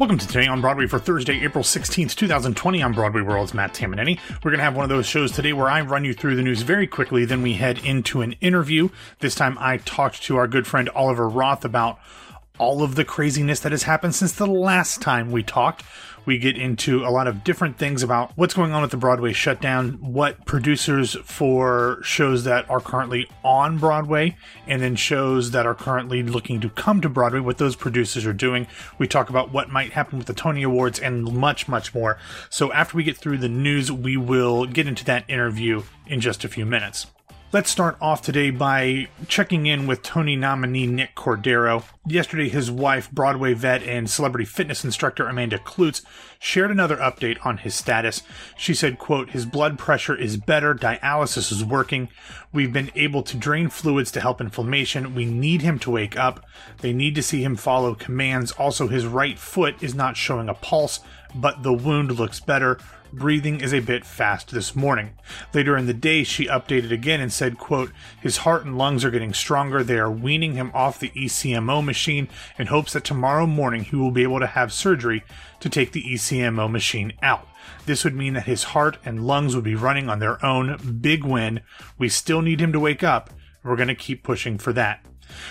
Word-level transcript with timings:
Welcome 0.00 0.16
to 0.16 0.26
Today 0.26 0.46
on 0.46 0.62
Broadway 0.62 0.86
for 0.86 0.98
Thursday, 0.98 1.44
April 1.44 1.62
16th, 1.62 2.14
2020 2.14 2.82
on 2.82 2.94
Broadway 2.94 3.20
World's 3.20 3.52
Matt 3.52 3.74
Tamanini. 3.74 4.18
We're 4.42 4.50
going 4.50 4.56
to 4.56 4.64
have 4.64 4.74
one 4.74 4.84
of 4.84 4.88
those 4.88 5.04
shows 5.04 5.30
today 5.30 5.52
where 5.52 5.68
I 5.68 5.82
run 5.82 6.06
you 6.06 6.14
through 6.14 6.36
the 6.36 6.42
news 6.42 6.62
very 6.62 6.86
quickly, 6.86 7.26
then 7.26 7.42
we 7.42 7.52
head 7.52 7.84
into 7.84 8.22
an 8.22 8.32
interview. 8.40 8.88
This 9.18 9.34
time 9.34 9.58
I 9.60 9.76
talked 9.76 10.22
to 10.22 10.38
our 10.38 10.48
good 10.48 10.66
friend 10.66 10.88
Oliver 10.94 11.28
Roth 11.28 11.66
about 11.66 11.98
all 12.56 12.82
of 12.82 12.94
the 12.94 13.04
craziness 13.04 13.60
that 13.60 13.72
has 13.72 13.82
happened 13.82 14.14
since 14.14 14.32
the 14.32 14.46
last 14.46 15.02
time 15.02 15.30
we 15.30 15.42
talked. 15.42 15.82
We 16.30 16.38
get 16.38 16.56
into 16.56 17.04
a 17.04 17.10
lot 17.10 17.26
of 17.26 17.42
different 17.42 17.76
things 17.76 18.04
about 18.04 18.30
what's 18.36 18.54
going 18.54 18.70
on 18.70 18.82
with 18.82 18.92
the 18.92 18.96
Broadway 18.96 19.32
shutdown, 19.32 19.94
what 20.00 20.46
producers 20.46 21.16
for 21.24 21.98
shows 22.04 22.44
that 22.44 22.70
are 22.70 22.78
currently 22.78 23.28
on 23.42 23.78
Broadway, 23.78 24.36
and 24.68 24.80
then 24.80 24.94
shows 24.94 25.50
that 25.50 25.66
are 25.66 25.74
currently 25.74 26.22
looking 26.22 26.60
to 26.60 26.70
come 26.70 27.00
to 27.00 27.08
Broadway, 27.08 27.40
what 27.40 27.58
those 27.58 27.74
producers 27.74 28.24
are 28.26 28.32
doing. 28.32 28.68
We 28.96 29.08
talk 29.08 29.28
about 29.28 29.52
what 29.52 29.70
might 29.70 29.90
happen 29.90 30.18
with 30.18 30.28
the 30.28 30.32
Tony 30.32 30.62
Awards 30.62 31.00
and 31.00 31.24
much, 31.24 31.66
much 31.66 31.92
more. 31.96 32.16
So 32.48 32.72
after 32.72 32.96
we 32.96 33.02
get 33.02 33.16
through 33.16 33.38
the 33.38 33.48
news, 33.48 33.90
we 33.90 34.16
will 34.16 34.66
get 34.66 34.86
into 34.86 35.04
that 35.06 35.28
interview 35.28 35.82
in 36.06 36.20
just 36.20 36.44
a 36.44 36.48
few 36.48 36.64
minutes. 36.64 37.08
Let's 37.52 37.68
start 37.68 37.96
off 38.00 38.22
today 38.22 38.50
by 38.52 39.08
checking 39.26 39.66
in 39.66 39.88
with 39.88 40.04
Tony 40.04 40.36
nominee 40.36 40.86
Nick 40.86 41.16
Cordero. 41.16 41.82
Yesterday, 42.06 42.48
his 42.48 42.70
wife, 42.70 43.10
Broadway 43.10 43.54
vet 43.54 43.82
and 43.82 44.08
celebrity 44.08 44.44
fitness 44.44 44.84
instructor 44.84 45.26
Amanda 45.26 45.58
Kloots, 45.58 46.02
shared 46.38 46.70
another 46.70 46.96
update 46.98 47.44
on 47.44 47.58
his 47.58 47.74
status. 47.74 48.22
She 48.56 48.72
said, 48.72 49.00
quote, 49.00 49.30
his 49.30 49.46
blood 49.46 49.80
pressure 49.80 50.14
is 50.14 50.36
better, 50.36 50.76
dialysis 50.76 51.50
is 51.50 51.64
working. 51.64 52.08
We've 52.52 52.72
been 52.72 52.92
able 52.94 53.24
to 53.24 53.36
drain 53.36 53.68
fluids 53.68 54.12
to 54.12 54.20
help 54.20 54.40
inflammation. 54.40 55.16
We 55.16 55.24
need 55.24 55.62
him 55.62 55.80
to 55.80 55.90
wake 55.90 56.16
up. 56.16 56.46
They 56.82 56.92
need 56.92 57.16
to 57.16 57.22
see 57.22 57.42
him 57.42 57.56
follow 57.56 57.96
commands. 57.96 58.52
Also, 58.52 58.86
his 58.86 59.06
right 59.06 59.36
foot 59.36 59.82
is 59.82 59.92
not 59.92 60.16
showing 60.16 60.48
a 60.48 60.54
pulse, 60.54 61.00
but 61.34 61.64
the 61.64 61.72
wound 61.72 62.12
looks 62.12 62.38
better 62.38 62.78
breathing 63.12 63.60
is 63.60 63.72
a 63.72 63.80
bit 63.80 64.04
fast 64.04 64.50
this 64.50 64.74
morning. 64.74 65.14
Later 65.52 65.76
in 65.76 65.86
the 65.86 65.94
day, 65.94 66.24
she 66.24 66.46
updated 66.46 66.90
again 66.90 67.20
and 67.20 67.32
said, 67.32 67.58
quote, 67.58 67.90
his 68.20 68.38
heart 68.38 68.64
and 68.64 68.78
lungs 68.78 69.04
are 69.04 69.10
getting 69.10 69.32
stronger. 69.32 69.82
They 69.82 69.98
are 69.98 70.10
weaning 70.10 70.54
him 70.54 70.70
off 70.74 71.00
the 71.00 71.10
ECMO 71.10 71.84
machine 71.84 72.28
in 72.58 72.68
hopes 72.68 72.92
that 72.92 73.04
tomorrow 73.04 73.46
morning 73.46 73.84
he 73.84 73.96
will 73.96 74.10
be 74.10 74.22
able 74.22 74.40
to 74.40 74.46
have 74.46 74.72
surgery 74.72 75.22
to 75.60 75.68
take 75.68 75.92
the 75.92 76.04
ECMO 76.04 76.70
machine 76.70 77.12
out. 77.22 77.46
This 77.86 78.04
would 78.04 78.14
mean 78.14 78.34
that 78.34 78.46
his 78.46 78.64
heart 78.64 78.98
and 79.04 79.26
lungs 79.26 79.54
would 79.54 79.64
be 79.64 79.74
running 79.74 80.08
on 80.08 80.18
their 80.18 80.44
own. 80.44 80.98
Big 81.00 81.24
win. 81.24 81.60
We 81.98 82.08
still 82.08 82.42
need 82.42 82.60
him 82.60 82.72
to 82.72 82.80
wake 82.80 83.02
up. 83.02 83.30
We're 83.62 83.76
going 83.76 83.88
to 83.88 83.94
keep 83.94 84.22
pushing 84.22 84.58
for 84.58 84.72
that. 84.74 85.04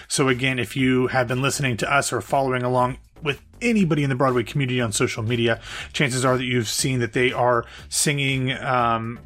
So 0.08 0.28
again, 0.28 0.60
if 0.60 0.76
you 0.76 1.08
have 1.08 1.28
been 1.28 1.42
listening 1.42 1.78
to 1.78 1.92
us 1.92 2.12
or 2.12 2.22
following 2.22 2.64
along 2.64 2.98
with 3.22 3.42
anybody 3.62 4.04
in 4.04 4.10
the 4.10 4.16
Broadway 4.16 4.44
community 4.44 4.82
on 4.82 4.92
social 4.92 5.24
media, 5.24 5.60
chances 5.94 6.26
are 6.26 6.38
that 6.38 6.44
you've 6.44 6.68
seen 6.68 7.00
that 7.00 7.14
they 7.14 7.32
are 7.32 7.66
singing 7.90 8.52
um, 8.52 9.20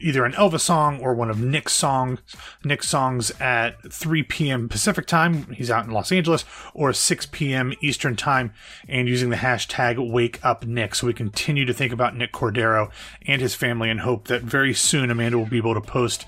either 0.00 0.24
an 0.24 0.32
Elvis 0.32 0.60
song 0.60 1.00
or 1.00 1.14
one 1.14 1.30
of 1.30 1.40
Nick's 1.40 1.72
songs, 1.72 2.20
Nick's 2.64 2.88
songs 2.88 3.30
at 3.40 3.92
3 3.92 4.22
p.m. 4.24 4.68
Pacific 4.68 5.06
time. 5.06 5.44
He's 5.52 5.70
out 5.70 5.84
in 5.84 5.92
Los 5.92 6.12
Angeles, 6.12 6.44
or 6.72 6.92
6 6.92 7.26
p.m. 7.26 7.72
Eastern 7.80 8.16
time, 8.16 8.52
and 8.88 9.08
using 9.08 9.30
the 9.30 9.36
hashtag 9.36 10.10
Wake 10.10 10.44
Up 10.44 10.64
Nick. 10.64 10.94
So 10.94 11.06
we 11.06 11.14
continue 11.14 11.64
to 11.64 11.74
think 11.74 11.92
about 11.92 12.16
Nick 12.16 12.32
Cordero 12.32 12.90
and 13.26 13.40
his 13.40 13.54
family, 13.54 13.90
and 13.90 14.00
hope 14.00 14.28
that 14.28 14.42
very 14.42 14.74
soon 14.74 15.10
Amanda 15.10 15.38
will 15.38 15.46
be 15.46 15.58
able 15.58 15.74
to 15.74 15.80
post 15.80 16.26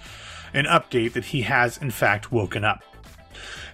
an 0.55 0.65
update 0.65 1.13
that 1.13 1.27
he 1.27 1.43
has 1.43 1.77
in 1.77 1.91
fact 1.91 2.33
woken 2.33 2.65
up. 2.65 2.83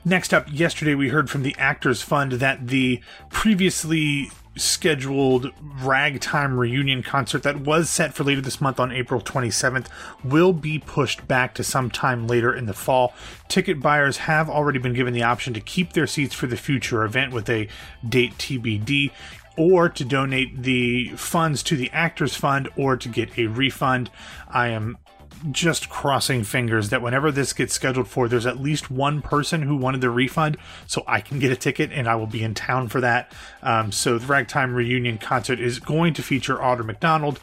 Next 0.04 0.34
up, 0.34 0.46
yesterday 0.50 0.96
we 0.96 1.10
heard 1.10 1.30
from 1.30 1.44
the 1.44 1.54
Actors 1.58 2.02
Fund 2.02 2.32
that 2.32 2.66
the 2.66 3.00
previously 3.30 4.32
scheduled 4.56 5.50
ragtime 5.80 6.58
reunion 6.58 7.04
concert 7.04 7.44
that 7.44 7.60
was 7.60 7.88
set 7.88 8.12
for 8.12 8.24
later 8.24 8.40
this 8.40 8.60
month 8.60 8.80
on 8.80 8.90
April 8.90 9.20
27th 9.20 9.86
will 10.24 10.52
be 10.52 10.80
pushed 10.80 11.26
back 11.28 11.54
to 11.54 11.62
sometime 11.62 12.26
later 12.26 12.52
in 12.52 12.66
the 12.66 12.74
fall. 12.74 13.14
Ticket 13.46 13.80
buyers 13.80 14.18
have 14.18 14.50
already 14.50 14.80
been 14.80 14.92
given 14.92 15.14
the 15.14 15.22
option 15.22 15.54
to 15.54 15.60
keep 15.60 15.92
their 15.92 16.08
seats 16.08 16.34
for 16.34 16.48
the 16.48 16.56
future 16.56 17.04
event 17.04 17.32
with 17.32 17.48
a 17.48 17.68
date 18.06 18.36
TBD 18.38 19.12
or 19.56 19.88
to 19.88 20.04
donate 20.04 20.62
the 20.62 21.10
funds 21.10 21.62
to 21.62 21.76
the 21.76 21.90
Actors 21.92 22.34
Fund 22.34 22.68
or 22.76 22.96
to 22.96 23.08
get 23.08 23.38
a 23.38 23.46
refund. 23.46 24.10
I 24.48 24.68
am 24.68 24.98
just 25.50 25.88
crossing 25.88 26.44
fingers 26.44 26.90
that 26.90 27.02
whenever 27.02 27.32
this 27.32 27.52
gets 27.52 27.74
scheduled 27.74 28.08
for, 28.08 28.28
there's 28.28 28.46
at 28.46 28.60
least 28.60 28.90
one 28.90 29.22
person 29.22 29.62
who 29.62 29.76
wanted 29.76 30.00
the 30.00 30.10
refund, 30.10 30.56
so 30.86 31.02
I 31.06 31.20
can 31.20 31.38
get 31.38 31.50
a 31.50 31.56
ticket 31.56 31.90
and 31.92 32.08
I 32.08 32.14
will 32.14 32.26
be 32.26 32.42
in 32.42 32.54
town 32.54 32.88
for 32.88 33.00
that. 33.00 33.32
Um, 33.62 33.92
so 33.92 34.18
the 34.18 34.26
Ragtime 34.26 34.74
Reunion 34.74 35.18
concert 35.18 35.60
is 35.60 35.80
going 35.80 36.14
to 36.14 36.22
feature 36.22 36.56
Audra 36.56 36.84
McDonald, 36.84 37.40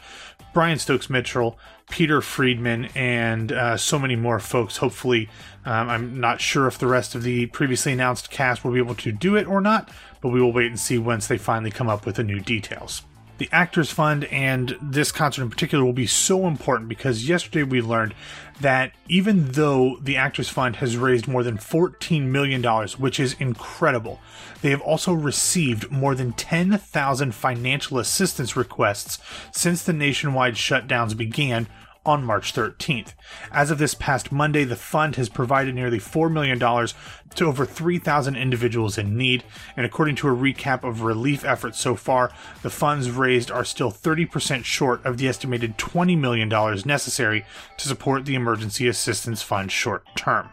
Brian 0.52 0.78
Stokes 0.78 1.10
Mitchell, 1.10 1.58
Peter 1.90 2.20
Friedman, 2.20 2.88
and 2.94 3.52
uh, 3.52 3.76
so 3.76 3.98
many 3.98 4.16
more 4.16 4.38
folks. 4.38 4.78
Hopefully, 4.78 5.28
um, 5.64 5.88
I'm 5.88 6.20
not 6.20 6.40
sure 6.40 6.66
if 6.66 6.78
the 6.78 6.86
rest 6.86 7.14
of 7.14 7.22
the 7.22 7.46
previously 7.46 7.92
announced 7.92 8.30
cast 8.30 8.64
will 8.64 8.72
be 8.72 8.78
able 8.78 8.94
to 8.96 9.12
do 9.12 9.36
it 9.36 9.46
or 9.46 9.60
not, 9.60 9.90
but 10.20 10.30
we 10.30 10.40
will 10.40 10.52
wait 10.52 10.66
and 10.68 10.78
see 10.78 10.98
once 10.98 11.26
they 11.26 11.38
finally 11.38 11.70
come 11.70 11.88
up 11.88 12.06
with 12.06 12.16
the 12.16 12.24
new 12.24 12.40
details 12.40 13.02
the 13.40 13.48
Actors 13.52 13.90
Fund 13.90 14.26
and 14.26 14.76
this 14.82 15.10
concert 15.10 15.42
in 15.42 15.48
particular 15.48 15.82
will 15.82 15.94
be 15.94 16.06
so 16.06 16.46
important 16.46 16.90
because 16.90 17.26
yesterday 17.26 17.62
we 17.62 17.80
learned 17.80 18.14
that 18.60 18.92
even 19.08 19.52
though 19.52 19.96
the 20.02 20.18
Actors 20.18 20.50
Fund 20.50 20.76
has 20.76 20.98
raised 20.98 21.26
more 21.26 21.42
than 21.42 21.56
$14 21.56 22.24
million, 22.24 22.62
which 22.98 23.18
is 23.18 23.34
incredible, 23.40 24.20
they 24.60 24.68
have 24.68 24.82
also 24.82 25.14
received 25.14 25.90
more 25.90 26.14
than 26.14 26.34
10,000 26.34 27.34
financial 27.34 27.98
assistance 27.98 28.56
requests 28.56 29.18
since 29.52 29.82
the 29.82 29.94
nationwide 29.94 30.54
shutdowns 30.54 31.16
began 31.16 31.66
on 32.04 32.24
March 32.24 32.54
13th. 32.54 33.14
As 33.52 33.70
of 33.70 33.78
this 33.78 33.94
past 33.94 34.32
Monday, 34.32 34.64
the 34.64 34.76
fund 34.76 35.16
has 35.16 35.28
provided 35.28 35.74
nearly 35.74 35.98
$4 35.98 36.32
million 36.32 36.58
to 36.58 37.46
over 37.46 37.64
3,000 37.64 38.36
individuals 38.36 38.98
in 38.98 39.16
need, 39.16 39.44
and 39.76 39.86
according 39.86 40.16
to 40.16 40.28
a 40.28 40.36
recap 40.36 40.82
of 40.82 41.02
relief 41.02 41.44
efforts 41.44 41.78
so 41.78 41.94
far, 41.94 42.32
the 42.62 42.70
funds 42.70 43.10
raised 43.10 43.50
are 43.50 43.64
still 43.64 43.90
30% 43.90 44.64
short 44.64 45.04
of 45.04 45.18
the 45.18 45.28
estimated 45.28 45.76
$20 45.78 46.18
million 46.18 46.48
necessary 46.84 47.44
to 47.76 47.88
support 47.88 48.24
the 48.24 48.34
Emergency 48.34 48.88
Assistance 48.88 49.42
Fund 49.42 49.70
short 49.70 50.04
term. 50.16 50.48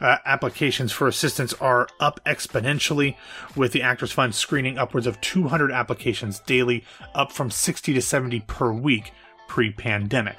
Uh, 0.00 0.18
applications 0.24 0.92
for 0.92 1.08
assistance 1.08 1.52
are 1.54 1.88
up 2.00 2.20
exponentially, 2.24 3.16
with 3.56 3.72
the 3.72 3.82
Actors 3.82 4.12
Fund 4.12 4.34
screening 4.34 4.78
upwards 4.78 5.06
of 5.06 5.20
200 5.20 5.72
applications 5.72 6.38
daily, 6.40 6.84
up 7.14 7.32
from 7.32 7.50
60 7.50 7.92
to 7.92 8.00
70 8.00 8.40
per 8.40 8.72
week 8.72 9.12
pre 9.48 9.70
pandemic. 9.70 10.36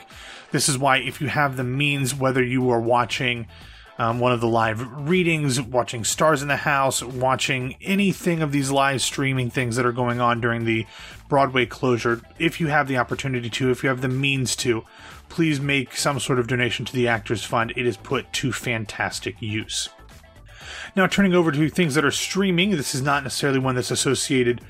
This 0.51 0.69
is 0.69 0.77
why, 0.77 0.97
if 0.97 1.21
you 1.21 1.27
have 1.27 1.57
the 1.57 1.63
means, 1.63 2.15
whether 2.15 2.43
you 2.43 2.69
are 2.69 2.79
watching 2.79 3.47
um, 3.97 4.19
one 4.19 4.31
of 4.31 4.41
the 4.41 4.47
live 4.47 5.07
readings, 5.07 5.61
watching 5.61 6.03
Stars 6.03 6.41
in 6.41 6.47
the 6.47 6.57
House, 6.57 7.01
watching 7.01 7.75
anything 7.81 8.41
of 8.41 8.51
these 8.51 8.71
live 8.71 9.01
streaming 9.01 9.49
things 9.49 9.75
that 9.75 9.85
are 9.85 9.91
going 9.91 10.19
on 10.19 10.41
during 10.41 10.65
the 10.65 10.85
Broadway 11.29 11.65
closure, 11.65 12.21
if 12.37 12.59
you 12.59 12.67
have 12.67 12.87
the 12.87 12.97
opportunity 12.97 13.49
to, 13.49 13.71
if 13.71 13.83
you 13.83 13.89
have 13.89 14.01
the 14.01 14.07
means 14.07 14.55
to, 14.57 14.83
please 15.29 15.59
make 15.59 15.95
some 15.95 16.19
sort 16.19 16.39
of 16.39 16.47
donation 16.47 16.85
to 16.85 16.93
the 16.93 17.07
Actors 17.07 17.43
Fund. 17.43 17.73
It 17.75 17.85
is 17.85 17.97
put 17.97 18.31
to 18.33 18.51
fantastic 18.51 19.41
use. 19.41 19.89
Now, 20.95 21.07
turning 21.07 21.33
over 21.33 21.51
to 21.51 21.69
things 21.69 21.95
that 21.95 22.05
are 22.05 22.11
streaming, 22.11 22.71
this 22.71 22.95
is 22.95 23.01
not 23.01 23.23
necessarily 23.23 23.59
one 23.59 23.75
that's 23.75 23.91
associated 23.91 24.61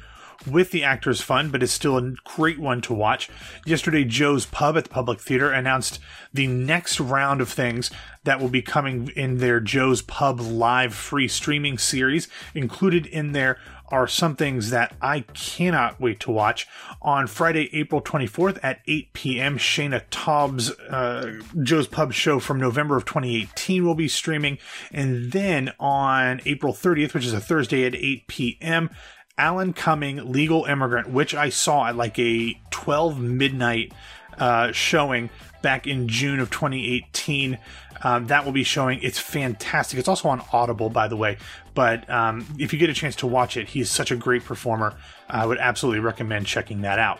with 0.49 0.71
the 0.71 0.83
Actors 0.83 1.21
Fund, 1.21 1.51
but 1.51 1.63
is 1.63 1.71
still 1.71 1.97
a 1.97 2.11
great 2.23 2.59
one 2.59 2.81
to 2.81 2.93
watch. 2.93 3.29
Yesterday, 3.65 4.03
Joe's 4.03 4.45
Pub 4.45 4.77
at 4.77 4.85
the 4.85 4.89
Public 4.89 5.19
Theater 5.19 5.51
announced 5.51 5.99
the 6.33 6.47
next 6.47 6.99
round 6.99 7.41
of 7.41 7.49
things 7.49 7.91
that 8.23 8.39
will 8.39 8.49
be 8.49 8.61
coming 8.61 9.09
in 9.15 9.37
their 9.37 9.59
Joe's 9.59 10.01
Pub 10.01 10.39
live 10.39 10.93
free 10.93 11.27
streaming 11.27 11.77
series. 11.77 12.27
Included 12.53 13.05
in 13.05 13.31
there 13.31 13.57
are 13.89 14.07
some 14.07 14.35
things 14.35 14.71
that 14.71 14.95
I 15.01 15.21
cannot 15.21 16.01
wait 16.01 16.19
to 16.21 16.31
watch. 16.31 16.67
On 17.01 17.27
Friday, 17.27 17.69
April 17.73 18.01
24th 18.01 18.59
at 18.63 18.81
8 18.87 19.13
p.m., 19.13 19.57
Shaina 19.57 20.01
Taub's 20.09 20.71
uh, 20.71 21.39
Joe's 21.61 21.87
Pub 21.87 22.13
show 22.13 22.39
from 22.39 22.59
November 22.59 22.97
of 22.97 23.05
2018 23.05 23.85
will 23.85 23.95
be 23.95 24.07
streaming. 24.07 24.57
And 24.91 25.31
then 25.31 25.71
on 25.79 26.41
April 26.45 26.73
30th, 26.73 27.13
which 27.13 27.25
is 27.25 27.33
a 27.33 27.39
Thursday 27.39 27.85
at 27.85 27.95
8 27.95 28.27
p.m., 28.27 28.89
Alan 29.37 29.73
Cumming, 29.73 30.31
Legal 30.31 30.65
Immigrant, 30.65 31.09
which 31.09 31.35
I 31.35 31.49
saw 31.49 31.87
at 31.87 31.95
like 31.95 32.17
a 32.19 32.59
12 32.71 33.19
midnight 33.19 33.93
uh, 34.37 34.71
showing 34.71 35.29
back 35.61 35.87
in 35.87 36.07
June 36.07 36.39
of 36.39 36.49
2018. 36.49 37.57
Um, 38.03 38.27
that 38.27 38.45
will 38.45 38.51
be 38.51 38.63
showing. 38.63 38.99
It's 39.01 39.19
fantastic. 39.19 39.99
It's 39.99 40.07
also 40.07 40.29
on 40.29 40.41
Audible, 40.53 40.89
by 40.89 41.07
the 41.07 41.17
way. 41.17 41.37
But 41.73 42.09
um, 42.09 42.45
if 42.59 42.71
you 42.71 42.79
get 42.79 42.89
a 42.89 42.93
chance 42.93 43.15
to 43.17 43.27
watch 43.27 43.57
it, 43.57 43.69
he's 43.69 43.89
such 43.89 44.11
a 44.11 44.15
great 44.15 44.43
performer. 44.43 44.95
I 45.29 45.45
would 45.45 45.57
absolutely 45.57 46.01
recommend 46.01 46.45
checking 46.45 46.81
that 46.81 46.99
out. 46.99 47.19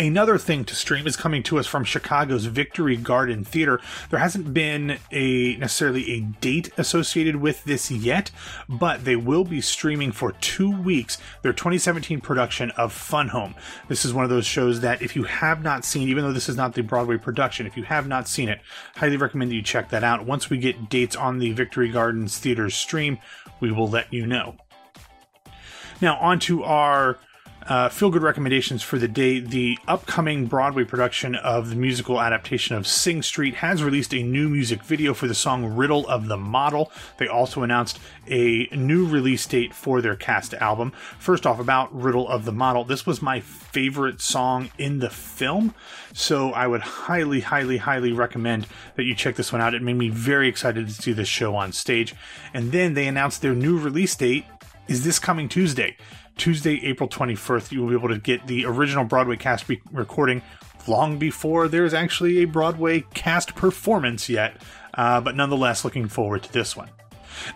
Another 0.00 0.38
thing 0.38 0.64
to 0.64 0.74
stream 0.74 1.06
is 1.06 1.14
coming 1.14 1.42
to 1.42 1.58
us 1.58 1.66
from 1.66 1.84
Chicago's 1.84 2.46
Victory 2.46 2.96
Garden 2.96 3.44
Theater. 3.44 3.82
There 4.08 4.18
hasn't 4.18 4.54
been 4.54 4.98
a 5.12 5.56
necessarily 5.56 6.12
a 6.12 6.20
date 6.20 6.70
associated 6.78 7.36
with 7.36 7.62
this 7.64 7.90
yet, 7.90 8.30
but 8.66 9.04
they 9.04 9.14
will 9.14 9.44
be 9.44 9.60
streaming 9.60 10.10
for 10.10 10.32
two 10.32 10.70
weeks 10.70 11.18
their 11.42 11.52
2017 11.52 12.22
production 12.22 12.70
of 12.78 12.94
Fun 12.94 13.28
Home. 13.28 13.54
This 13.88 14.06
is 14.06 14.14
one 14.14 14.24
of 14.24 14.30
those 14.30 14.46
shows 14.46 14.80
that 14.80 15.02
if 15.02 15.14
you 15.14 15.24
have 15.24 15.62
not 15.62 15.84
seen, 15.84 16.08
even 16.08 16.24
though 16.24 16.32
this 16.32 16.48
is 16.48 16.56
not 16.56 16.72
the 16.72 16.82
Broadway 16.82 17.18
production, 17.18 17.66
if 17.66 17.76
you 17.76 17.82
have 17.82 18.08
not 18.08 18.26
seen 18.26 18.48
it, 18.48 18.62
highly 18.96 19.18
recommend 19.18 19.50
that 19.50 19.56
you 19.56 19.62
check 19.62 19.90
that 19.90 20.02
out. 20.02 20.24
Once 20.24 20.48
we 20.48 20.56
get 20.56 20.88
dates 20.88 21.14
on 21.14 21.40
the 21.40 21.52
Victory 21.52 21.90
Gardens 21.90 22.38
Theater 22.38 22.70
stream, 22.70 23.18
we 23.60 23.70
will 23.70 23.90
let 23.90 24.10
you 24.10 24.26
know. 24.26 24.56
Now, 26.00 26.16
on 26.16 26.38
to 26.40 26.64
our 26.64 27.18
uh, 27.66 27.88
feel 27.88 28.10
good 28.10 28.22
recommendations 28.22 28.82
for 28.82 28.98
the 28.98 29.08
day. 29.08 29.40
The 29.40 29.78
upcoming 29.86 30.46
Broadway 30.46 30.84
production 30.84 31.34
of 31.34 31.70
the 31.70 31.76
musical 31.76 32.20
adaptation 32.20 32.74
of 32.76 32.86
Sing 32.86 33.22
Street 33.22 33.56
has 33.56 33.82
released 33.82 34.14
a 34.14 34.22
new 34.22 34.48
music 34.48 34.82
video 34.82 35.14
for 35.14 35.26
the 35.26 35.34
song 35.34 35.76
Riddle 35.76 36.08
of 36.08 36.28
the 36.28 36.36
Model. 36.36 36.90
They 37.18 37.28
also 37.28 37.62
announced 37.62 37.98
a 38.26 38.68
new 38.72 39.06
release 39.06 39.46
date 39.46 39.74
for 39.74 40.00
their 40.00 40.16
cast 40.16 40.54
album. 40.54 40.92
First 41.18 41.46
off, 41.46 41.60
about 41.60 41.94
Riddle 41.94 42.28
of 42.28 42.44
the 42.44 42.52
Model, 42.52 42.84
this 42.84 43.06
was 43.06 43.22
my 43.22 43.40
favorite 43.40 44.20
song 44.20 44.70
in 44.78 44.98
the 44.98 45.10
film, 45.10 45.74
so 46.12 46.52
I 46.52 46.66
would 46.66 46.80
highly, 46.80 47.40
highly, 47.40 47.76
highly 47.76 48.12
recommend 48.12 48.66
that 48.96 49.04
you 49.04 49.14
check 49.14 49.36
this 49.36 49.52
one 49.52 49.60
out. 49.60 49.74
It 49.74 49.82
made 49.82 49.96
me 49.96 50.08
very 50.08 50.48
excited 50.48 50.88
to 50.88 50.94
see 50.94 51.12
this 51.12 51.28
show 51.28 51.54
on 51.56 51.72
stage. 51.72 52.14
And 52.54 52.72
then 52.72 52.94
they 52.94 53.06
announced 53.06 53.42
their 53.42 53.54
new 53.54 53.78
release 53.78 54.16
date 54.16 54.44
is 54.90 55.04
this 55.04 55.20
coming 55.20 55.48
Tuesday. 55.48 55.96
Tuesday, 56.40 56.82
April 56.86 57.06
21st, 57.06 57.70
you 57.70 57.82
will 57.82 57.88
be 57.90 57.94
able 57.94 58.08
to 58.08 58.18
get 58.18 58.46
the 58.46 58.64
original 58.64 59.04
Broadway 59.04 59.36
cast 59.36 59.68
re- 59.68 59.82
recording 59.92 60.40
long 60.88 61.18
before 61.18 61.68
there's 61.68 61.92
actually 61.92 62.38
a 62.38 62.46
Broadway 62.46 63.04
cast 63.12 63.54
performance 63.54 64.26
yet. 64.26 64.56
Uh, 64.94 65.20
but 65.20 65.36
nonetheless, 65.36 65.84
looking 65.84 66.08
forward 66.08 66.42
to 66.42 66.50
this 66.50 66.74
one. 66.74 66.88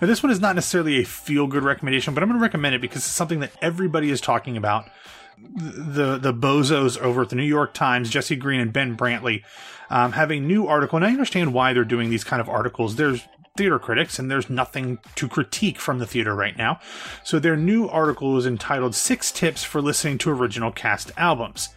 Now, 0.02 0.06
this 0.06 0.22
one 0.22 0.30
is 0.30 0.38
not 0.38 0.54
necessarily 0.54 1.00
a 1.00 1.04
feel 1.04 1.46
good 1.46 1.62
recommendation, 1.62 2.12
but 2.12 2.22
I'm 2.22 2.28
going 2.28 2.38
to 2.38 2.42
recommend 2.42 2.74
it 2.74 2.82
because 2.82 2.98
it's 2.98 3.06
something 3.06 3.40
that 3.40 3.52
everybody 3.62 4.10
is 4.10 4.20
talking 4.20 4.58
about. 4.58 4.90
The 5.38 6.18
the 6.18 6.34
bozos 6.34 6.98
over 6.98 7.22
at 7.22 7.30
the 7.30 7.36
New 7.36 7.42
York 7.42 7.72
Times, 7.72 8.10
Jesse 8.10 8.36
Green 8.36 8.60
and 8.60 8.72
Ben 8.72 8.98
Brantley, 8.98 9.44
um, 9.88 10.12
have 10.12 10.30
a 10.30 10.38
new 10.38 10.66
article, 10.66 10.96
and 10.96 11.04
I 11.04 11.08
understand 11.08 11.54
why 11.54 11.72
they're 11.72 11.84
doing 11.84 12.10
these 12.10 12.22
kind 12.22 12.40
of 12.40 12.48
articles. 12.48 12.96
There's 12.96 13.26
theater 13.56 13.78
critics, 13.78 14.18
and 14.18 14.28
there's 14.28 14.50
nothing 14.50 14.98
to 15.14 15.28
critique 15.28 15.78
from 15.78 16.00
the 16.00 16.06
theater 16.06 16.34
right 16.34 16.56
now. 16.56 16.80
So 17.22 17.38
their 17.38 17.56
new 17.56 17.86
article 17.86 18.36
is 18.36 18.46
entitled 18.46 18.96
Six 18.96 19.30
Tips 19.30 19.62
for 19.62 19.80
Listening 19.80 20.18
to 20.18 20.30
Original 20.30 20.72
Cast 20.72 21.12
Albums. 21.16 21.68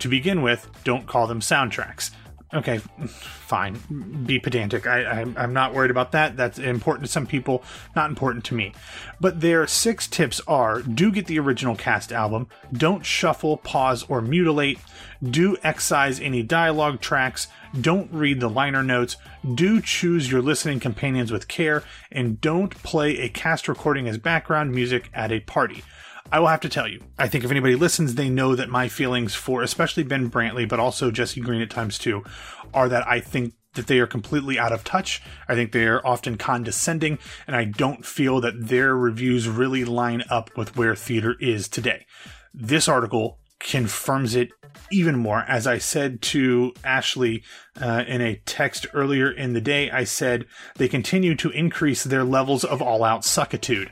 To 0.00 0.08
begin 0.08 0.42
with, 0.42 0.68
don't 0.84 1.06
call 1.06 1.26
them 1.26 1.40
soundtracks. 1.40 2.10
Okay, 2.54 2.78
fine. 2.78 4.22
Be 4.24 4.38
pedantic. 4.38 4.86
I, 4.86 5.22
am 5.36 5.52
not 5.52 5.74
worried 5.74 5.90
about 5.90 6.12
that. 6.12 6.36
That's 6.36 6.58
important 6.58 7.04
to 7.04 7.10
some 7.10 7.26
people, 7.26 7.64
not 7.96 8.08
important 8.08 8.44
to 8.46 8.54
me. 8.54 8.72
But 9.20 9.40
their 9.40 9.66
six 9.66 10.06
tips 10.06 10.40
are 10.46 10.80
do 10.80 11.10
get 11.10 11.26
the 11.26 11.40
original 11.40 11.74
cast 11.74 12.12
album, 12.12 12.46
don't 12.72 13.04
shuffle, 13.04 13.56
pause, 13.56 14.04
or 14.08 14.20
mutilate, 14.20 14.78
do 15.22 15.56
excise 15.64 16.20
any 16.20 16.44
dialogue 16.44 17.00
tracks, 17.00 17.48
don't 17.80 18.12
read 18.12 18.38
the 18.38 18.48
liner 18.48 18.84
notes, 18.84 19.16
do 19.54 19.80
choose 19.80 20.30
your 20.30 20.40
listening 20.40 20.78
companions 20.78 21.32
with 21.32 21.48
care, 21.48 21.82
and 22.12 22.40
don't 22.40 22.82
play 22.84 23.18
a 23.18 23.28
cast 23.28 23.66
recording 23.66 24.06
as 24.06 24.16
background 24.16 24.70
music 24.72 25.10
at 25.12 25.32
a 25.32 25.40
party. 25.40 25.82
I 26.32 26.40
will 26.40 26.48
have 26.48 26.60
to 26.60 26.68
tell 26.68 26.88
you, 26.88 27.00
I 27.18 27.28
think 27.28 27.44
if 27.44 27.50
anybody 27.50 27.76
listens, 27.76 28.14
they 28.14 28.28
know 28.28 28.56
that 28.56 28.68
my 28.68 28.88
feelings 28.88 29.34
for 29.34 29.62
especially 29.62 30.02
Ben 30.02 30.30
Brantley, 30.30 30.68
but 30.68 30.80
also 30.80 31.10
Jesse 31.10 31.40
Green 31.40 31.60
at 31.60 31.70
times 31.70 31.98
too, 31.98 32.24
are 32.72 32.88
that 32.88 33.06
I 33.06 33.20
think 33.20 33.54
that 33.74 33.86
they 33.86 33.98
are 33.98 34.06
completely 34.06 34.58
out 34.58 34.72
of 34.72 34.84
touch. 34.84 35.22
I 35.48 35.54
think 35.54 35.72
they 35.72 35.86
are 35.86 36.04
often 36.04 36.36
condescending, 36.36 37.18
and 37.46 37.54
I 37.54 37.64
don't 37.64 38.06
feel 38.06 38.40
that 38.40 38.68
their 38.68 38.96
reviews 38.96 39.48
really 39.48 39.84
line 39.84 40.22
up 40.30 40.56
with 40.56 40.76
where 40.76 40.96
theater 40.96 41.36
is 41.40 41.68
today. 41.68 42.06
This 42.52 42.88
article 42.88 43.38
confirms 43.60 44.34
it 44.34 44.50
even 44.90 45.16
more. 45.16 45.44
As 45.48 45.66
I 45.66 45.78
said 45.78 46.20
to 46.22 46.72
Ashley 46.84 47.42
uh, 47.80 48.04
in 48.06 48.20
a 48.20 48.36
text 48.44 48.86
earlier 48.92 49.30
in 49.30 49.52
the 49.52 49.60
day, 49.60 49.90
I 49.90 50.04
said 50.04 50.46
they 50.76 50.88
continue 50.88 51.34
to 51.36 51.50
increase 51.50 52.04
their 52.04 52.24
levels 52.24 52.64
of 52.64 52.82
all 52.82 53.02
out 53.04 53.22
suckitude 53.22 53.90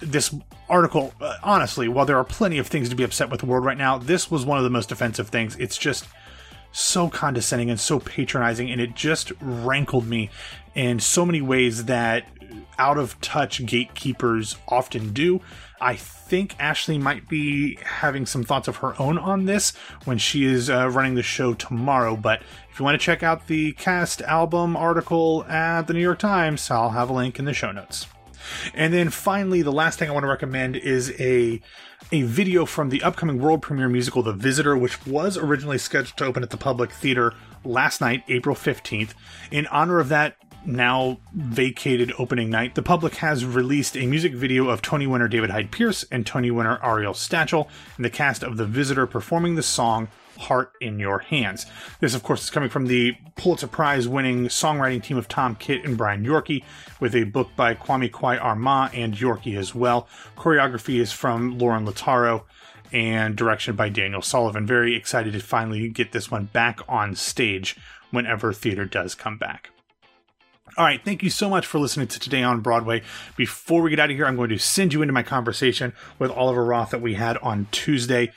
this 0.00 0.34
article, 0.68 1.12
uh, 1.20 1.36
honestly, 1.42 1.88
while 1.88 2.06
there 2.06 2.16
are 2.16 2.24
plenty 2.24 2.58
of 2.58 2.66
things 2.66 2.88
to 2.88 2.96
be 2.96 3.04
upset 3.04 3.30
with 3.30 3.40
the 3.40 3.46
world 3.46 3.64
right 3.64 3.78
now, 3.78 3.98
this 3.98 4.30
was 4.30 4.44
one 4.44 4.58
of 4.58 4.64
the 4.64 4.70
most 4.70 4.92
offensive 4.92 5.28
things. 5.28 5.56
It's 5.56 5.76
just 5.76 6.06
so 6.72 7.08
condescending 7.08 7.70
and 7.70 7.80
so 7.80 7.98
patronizing, 7.98 8.70
and 8.70 8.80
it 8.80 8.94
just 8.94 9.32
rankled 9.40 10.06
me 10.06 10.30
in 10.74 11.00
so 11.00 11.26
many 11.26 11.40
ways 11.40 11.86
that 11.86 12.26
out 12.78 12.98
of 12.98 13.20
touch 13.20 13.64
gatekeepers 13.66 14.56
often 14.68 15.12
do. 15.12 15.40
I 15.80 15.96
think 15.96 16.54
Ashley 16.58 16.98
might 16.98 17.28
be 17.28 17.76
having 17.76 18.26
some 18.26 18.44
thoughts 18.44 18.68
of 18.68 18.76
her 18.76 19.00
own 19.00 19.18
on 19.18 19.46
this 19.46 19.72
when 20.04 20.18
she 20.18 20.44
is 20.44 20.68
uh, 20.68 20.88
running 20.90 21.14
the 21.14 21.22
show 21.22 21.54
tomorrow. 21.54 22.16
But 22.16 22.42
if 22.70 22.78
you 22.78 22.84
want 22.84 23.00
to 23.00 23.04
check 23.04 23.22
out 23.22 23.46
the 23.46 23.72
cast 23.72 24.20
album 24.22 24.76
article 24.76 25.44
at 25.44 25.82
the 25.82 25.94
New 25.94 26.00
York 26.00 26.18
Times, 26.18 26.70
I'll 26.70 26.90
have 26.90 27.10
a 27.10 27.14
link 27.14 27.38
in 27.38 27.46
the 27.46 27.54
show 27.54 27.72
notes. 27.72 28.06
And 28.74 28.92
then 28.92 29.10
finally, 29.10 29.62
the 29.62 29.72
last 29.72 29.98
thing 29.98 30.08
I 30.08 30.12
want 30.12 30.24
to 30.24 30.28
recommend 30.28 30.76
is 30.76 31.12
a 31.20 31.60
a 32.12 32.22
video 32.22 32.66
from 32.66 32.88
the 32.88 33.02
upcoming 33.02 33.38
world 33.38 33.62
premiere 33.62 33.88
musical 33.88 34.22
The 34.22 34.32
Visitor, 34.32 34.76
which 34.76 35.06
was 35.06 35.36
originally 35.36 35.78
scheduled 35.78 36.16
to 36.16 36.24
open 36.24 36.42
at 36.42 36.50
the 36.50 36.56
Public 36.56 36.90
Theater 36.90 37.34
last 37.64 38.00
night, 38.00 38.24
April 38.28 38.56
15th. 38.56 39.10
In 39.50 39.66
honor 39.68 40.00
of 40.00 40.08
that 40.08 40.36
now 40.64 41.18
vacated 41.32 42.12
opening 42.18 42.50
night, 42.50 42.74
the 42.74 42.82
public 42.82 43.16
has 43.16 43.44
released 43.44 43.96
a 43.96 44.06
music 44.06 44.34
video 44.34 44.68
of 44.68 44.82
Tony 44.82 45.06
winner 45.06 45.28
David 45.28 45.50
Hyde 45.50 45.70
Pierce 45.70 46.04
and 46.10 46.26
Tony 46.26 46.50
winner 46.50 46.78
Ariel 46.82 47.14
Stachel 47.14 47.68
and 47.96 48.04
the 48.04 48.10
cast 48.10 48.42
of 48.42 48.56
The 48.56 48.66
Visitor 48.66 49.06
performing 49.06 49.54
the 49.54 49.62
song 49.62 50.08
Heart 50.40 50.72
in 50.80 50.98
Your 50.98 51.20
Hands. 51.20 51.64
This, 52.00 52.14
of 52.14 52.22
course, 52.22 52.42
is 52.42 52.50
coming 52.50 52.68
from 52.68 52.86
the 52.86 53.14
Pulitzer 53.36 53.66
Prize 53.68 54.08
winning 54.08 54.46
songwriting 54.46 55.02
team 55.02 55.16
of 55.16 55.28
Tom 55.28 55.54
Kitt 55.54 55.84
and 55.84 55.96
Brian 55.96 56.24
Yorkey, 56.24 56.64
with 56.98 57.14
a 57.14 57.24
book 57.24 57.50
by 57.54 57.74
Kwame 57.74 58.10
Kwei-Armah 58.10 58.90
and 58.94 59.14
Yorkey 59.14 59.56
as 59.56 59.74
well. 59.74 60.08
Choreography 60.36 61.00
is 61.00 61.12
from 61.12 61.58
Lorin 61.58 61.86
Latarro 61.86 62.44
and 62.92 63.36
direction 63.36 63.76
by 63.76 63.88
Daniel 63.88 64.22
Sullivan. 64.22 64.66
Very 64.66 64.96
excited 64.96 65.32
to 65.34 65.40
finally 65.40 65.88
get 65.88 66.12
this 66.12 66.30
one 66.30 66.46
back 66.46 66.80
on 66.88 67.14
stage 67.14 67.76
whenever 68.10 68.52
theater 68.52 68.84
does 68.84 69.14
come 69.14 69.38
back. 69.38 69.70
All 70.76 70.84
right, 70.84 71.04
thank 71.04 71.22
you 71.22 71.30
so 71.30 71.50
much 71.50 71.66
for 71.66 71.80
listening 71.80 72.06
to 72.06 72.20
Today 72.20 72.44
on 72.44 72.60
Broadway. 72.60 73.02
Before 73.36 73.82
we 73.82 73.90
get 73.90 73.98
out 73.98 74.10
of 74.10 74.16
here, 74.16 74.26
I'm 74.26 74.36
going 74.36 74.50
to 74.50 74.58
send 74.58 74.92
you 74.92 75.02
into 75.02 75.12
my 75.12 75.24
conversation 75.24 75.92
with 76.18 76.30
Oliver 76.30 76.64
Roth 76.64 76.90
that 76.90 77.02
we 77.02 77.14
had 77.14 77.36
on 77.38 77.66
Tuesday 77.72 78.30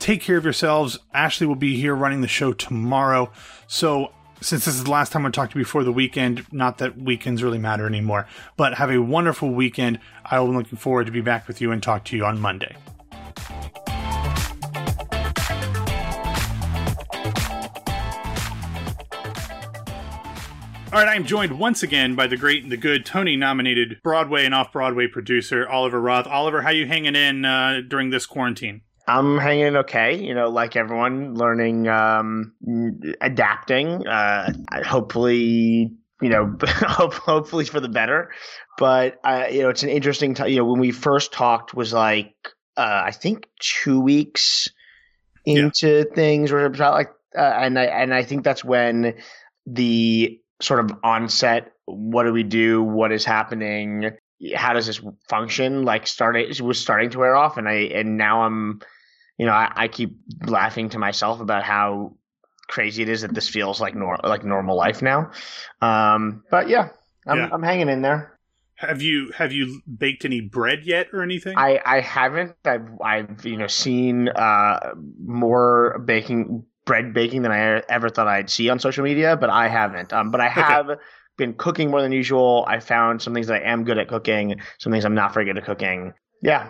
take 0.00 0.22
care 0.22 0.36
of 0.36 0.44
yourselves. 0.44 0.98
Ashley 1.14 1.46
will 1.46 1.54
be 1.54 1.76
here 1.76 1.94
running 1.94 2.22
the 2.22 2.28
show 2.28 2.52
tomorrow. 2.52 3.30
So, 3.68 4.12
since 4.40 4.64
this 4.64 4.74
is 4.74 4.84
the 4.84 4.90
last 4.90 5.12
time 5.12 5.26
I 5.26 5.30
talked 5.30 5.52
to 5.52 5.58
you 5.58 5.64
before 5.64 5.84
the 5.84 5.92
weekend, 5.92 6.50
not 6.50 6.78
that 6.78 6.96
weekends 6.96 7.42
really 7.42 7.58
matter 7.58 7.86
anymore, 7.86 8.26
but 8.56 8.74
have 8.74 8.90
a 8.90 8.98
wonderful 8.98 9.52
weekend. 9.52 10.00
I 10.24 10.40
will 10.40 10.48
be 10.48 10.56
looking 10.56 10.78
forward 10.78 11.06
to 11.06 11.12
be 11.12 11.20
back 11.20 11.46
with 11.46 11.60
you 11.60 11.70
and 11.72 11.82
talk 11.82 12.06
to 12.06 12.16
you 12.16 12.24
on 12.24 12.40
Monday. 12.40 12.74
All 20.92 20.98
right, 20.98 21.08
I'm 21.08 21.24
joined 21.24 21.56
once 21.58 21.84
again 21.84 22.16
by 22.16 22.26
the 22.26 22.36
great 22.36 22.62
and 22.62 22.72
the 22.72 22.76
good 22.76 23.06
Tony 23.06 23.36
nominated 23.36 24.00
Broadway 24.02 24.44
and 24.44 24.54
off 24.54 24.72
Broadway 24.72 25.06
producer 25.06 25.68
Oliver 25.68 26.00
Roth. 26.00 26.26
Oliver, 26.26 26.62
how 26.62 26.70
you 26.70 26.86
hanging 26.86 27.14
in 27.14 27.44
uh, 27.44 27.82
during 27.86 28.10
this 28.10 28.26
quarantine? 28.26 28.80
I'm 29.10 29.38
hanging 29.38 29.76
okay, 29.76 30.24
you 30.24 30.34
know, 30.34 30.48
like 30.48 30.76
everyone, 30.76 31.34
learning, 31.34 31.88
um, 31.88 32.52
adapting. 33.20 34.06
Uh, 34.06 34.52
hopefully, 34.84 35.92
you 36.22 36.28
know, 36.28 36.56
hopefully 36.66 37.64
for 37.64 37.80
the 37.80 37.88
better. 37.88 38.30
But 38.78 39.18
uh, 39.24 39.46
you 39.50 39.62
know, 39.62 39.68
it's 39.68 39.82
an 39.82 39.88
interesting 39.88 40.34
time. 40.34 40.50
You 40.50 40.58
know, 40.58 40.64
when 40.64 40.78
we 40.78 40.92
first 40.92 41.32
talked 41.32 41.74
was 41.74 41.92
like 41.92 42.34
uh, 42.76 43.02
I 43.04 43.10
think 43.10 43.48
two 43.58 44.00
weeks 44.00 44.68
into 45.44 45.88
yeah. 45.88 46.14
things, 46.14 46.52
or 46.52 46.64
about 46.64 46.94
like, 46.94 47.10
uh, 47.36 47.40
and 47.40 47.80
I 47.80 47.86
and 47.86 48.14
I 48.14 48.22
think 48.22 48.44
that's 48.44 48.64
when 48.64 49.14
the 49.66 50.40
sort 50.62 50.84
of 50.84 50.92
onset. 51.02 51.72
What 51.86 52.22
do 52.24 52.32
we 52.32 52.44
do? 52.44 52.80
What 52.80 53.10
is 53.10 53.24
happening? 53.24 54.12
How 54.54 54.72
does 54.72 54.86
this 54.86 55.00
function? 55.28 55.82
Like 55.84 56.06
starting 56.06 56.64
was 56.64 56.78
starting 56.78 57.10
to 57.10 57.18
wear 57.18 57.34
off, 57.34 57.56
and 57.56 57.68
I 57.68 57.90
and 57.92 58.16
now 58.16 58.42
I'm 58.42 58.80
you 59.40 59.46
know, 59.46 59.52
I, 59.52 59.72
I 59.74 59.88
keep 59.88 60.18
laughing 60.46 60.90
to 60.90 60.98
myself 60.98 61.40
about 61.40 61.62
how 61.62 62.12
crazy 62.68 63.00
it 63.00 63.08
is 63.08 63.22
that 63.22 63.32
this 63.32 63.48
feels 63.48 63.80
like 63.80 63.94
nor- 63.94 64.20
like 64.22 64.44
normal 64.44 64.76
life 64.76 65.00
now. 65.00 65.30
Um, 65.80 66.44
but 66.50 66.68
yeah, 66.68 66.90
I'm, 67.26 67.38
yeah. 67.38 67.48
I'm 67.50 67.62
hanging 67.62 67.88
in 67.88 68.02
there. 68.02 68.38
Have 68.74 69.00
you 69.00 69.30
have 69.30 69.50
you 69.50 69.80
baked 69.96 70.26
any 70.26 70.42
bread 70.42 70.84
yet 70.84 71.08
or 71.14 71.22
anything? 71.22 71.56
I, 71.56 71.80
I 71.86 72.00
haven't. 72.00 72.54
I've 72.66 72.86
I've 73.02 73.46
you 73.46 73.56
know 73.56 73.66
seen 73.66 74.28
uh, 74.28 74.92
more 75.18 75.98
baking 76.04 76.66
bread 76.84 77.14
baking 77.14 77.40
than 77.40 77.50
I 77.50 77.82
ever 77.88 78.10
thought 78.10 78.28
I'd 78.28 78.50
see 78.50 78.68
on 78.68 78.78
social 78.78 79.04
media, 79.04 79.38
but 79.38 79.48
I 79.48 79.68
haven't. 79.68 80.12
Um, 80.12 80.30
but 80.30 80.42
I 80.42 80.50
have 80.50 80.90
okay. 80.90 81.00
been 81.38 81.54
cooking 81.54 81.90
more 81.90 82.02
than 82.02 82.12
usual. 82.12 82.66
I 82.68 82.80
found 82.80 83.22
some 83.22 83.32
things 83.32 83.46
that 83.46 83.62
I 83.62 83.70
am 83.70 83.84
good 83.84 83.96
at 83.96 84.08
cooking, 84.08 84.60
some 84.76 84.92
things 84.92 85.06
I'm 85.06 85.14
not 85.14 85.32
very 85.32 85.46
good 85.46 85.56
at 85.56 85.64
cooking. 85.64 86.12
Yeah. 86.42 86.68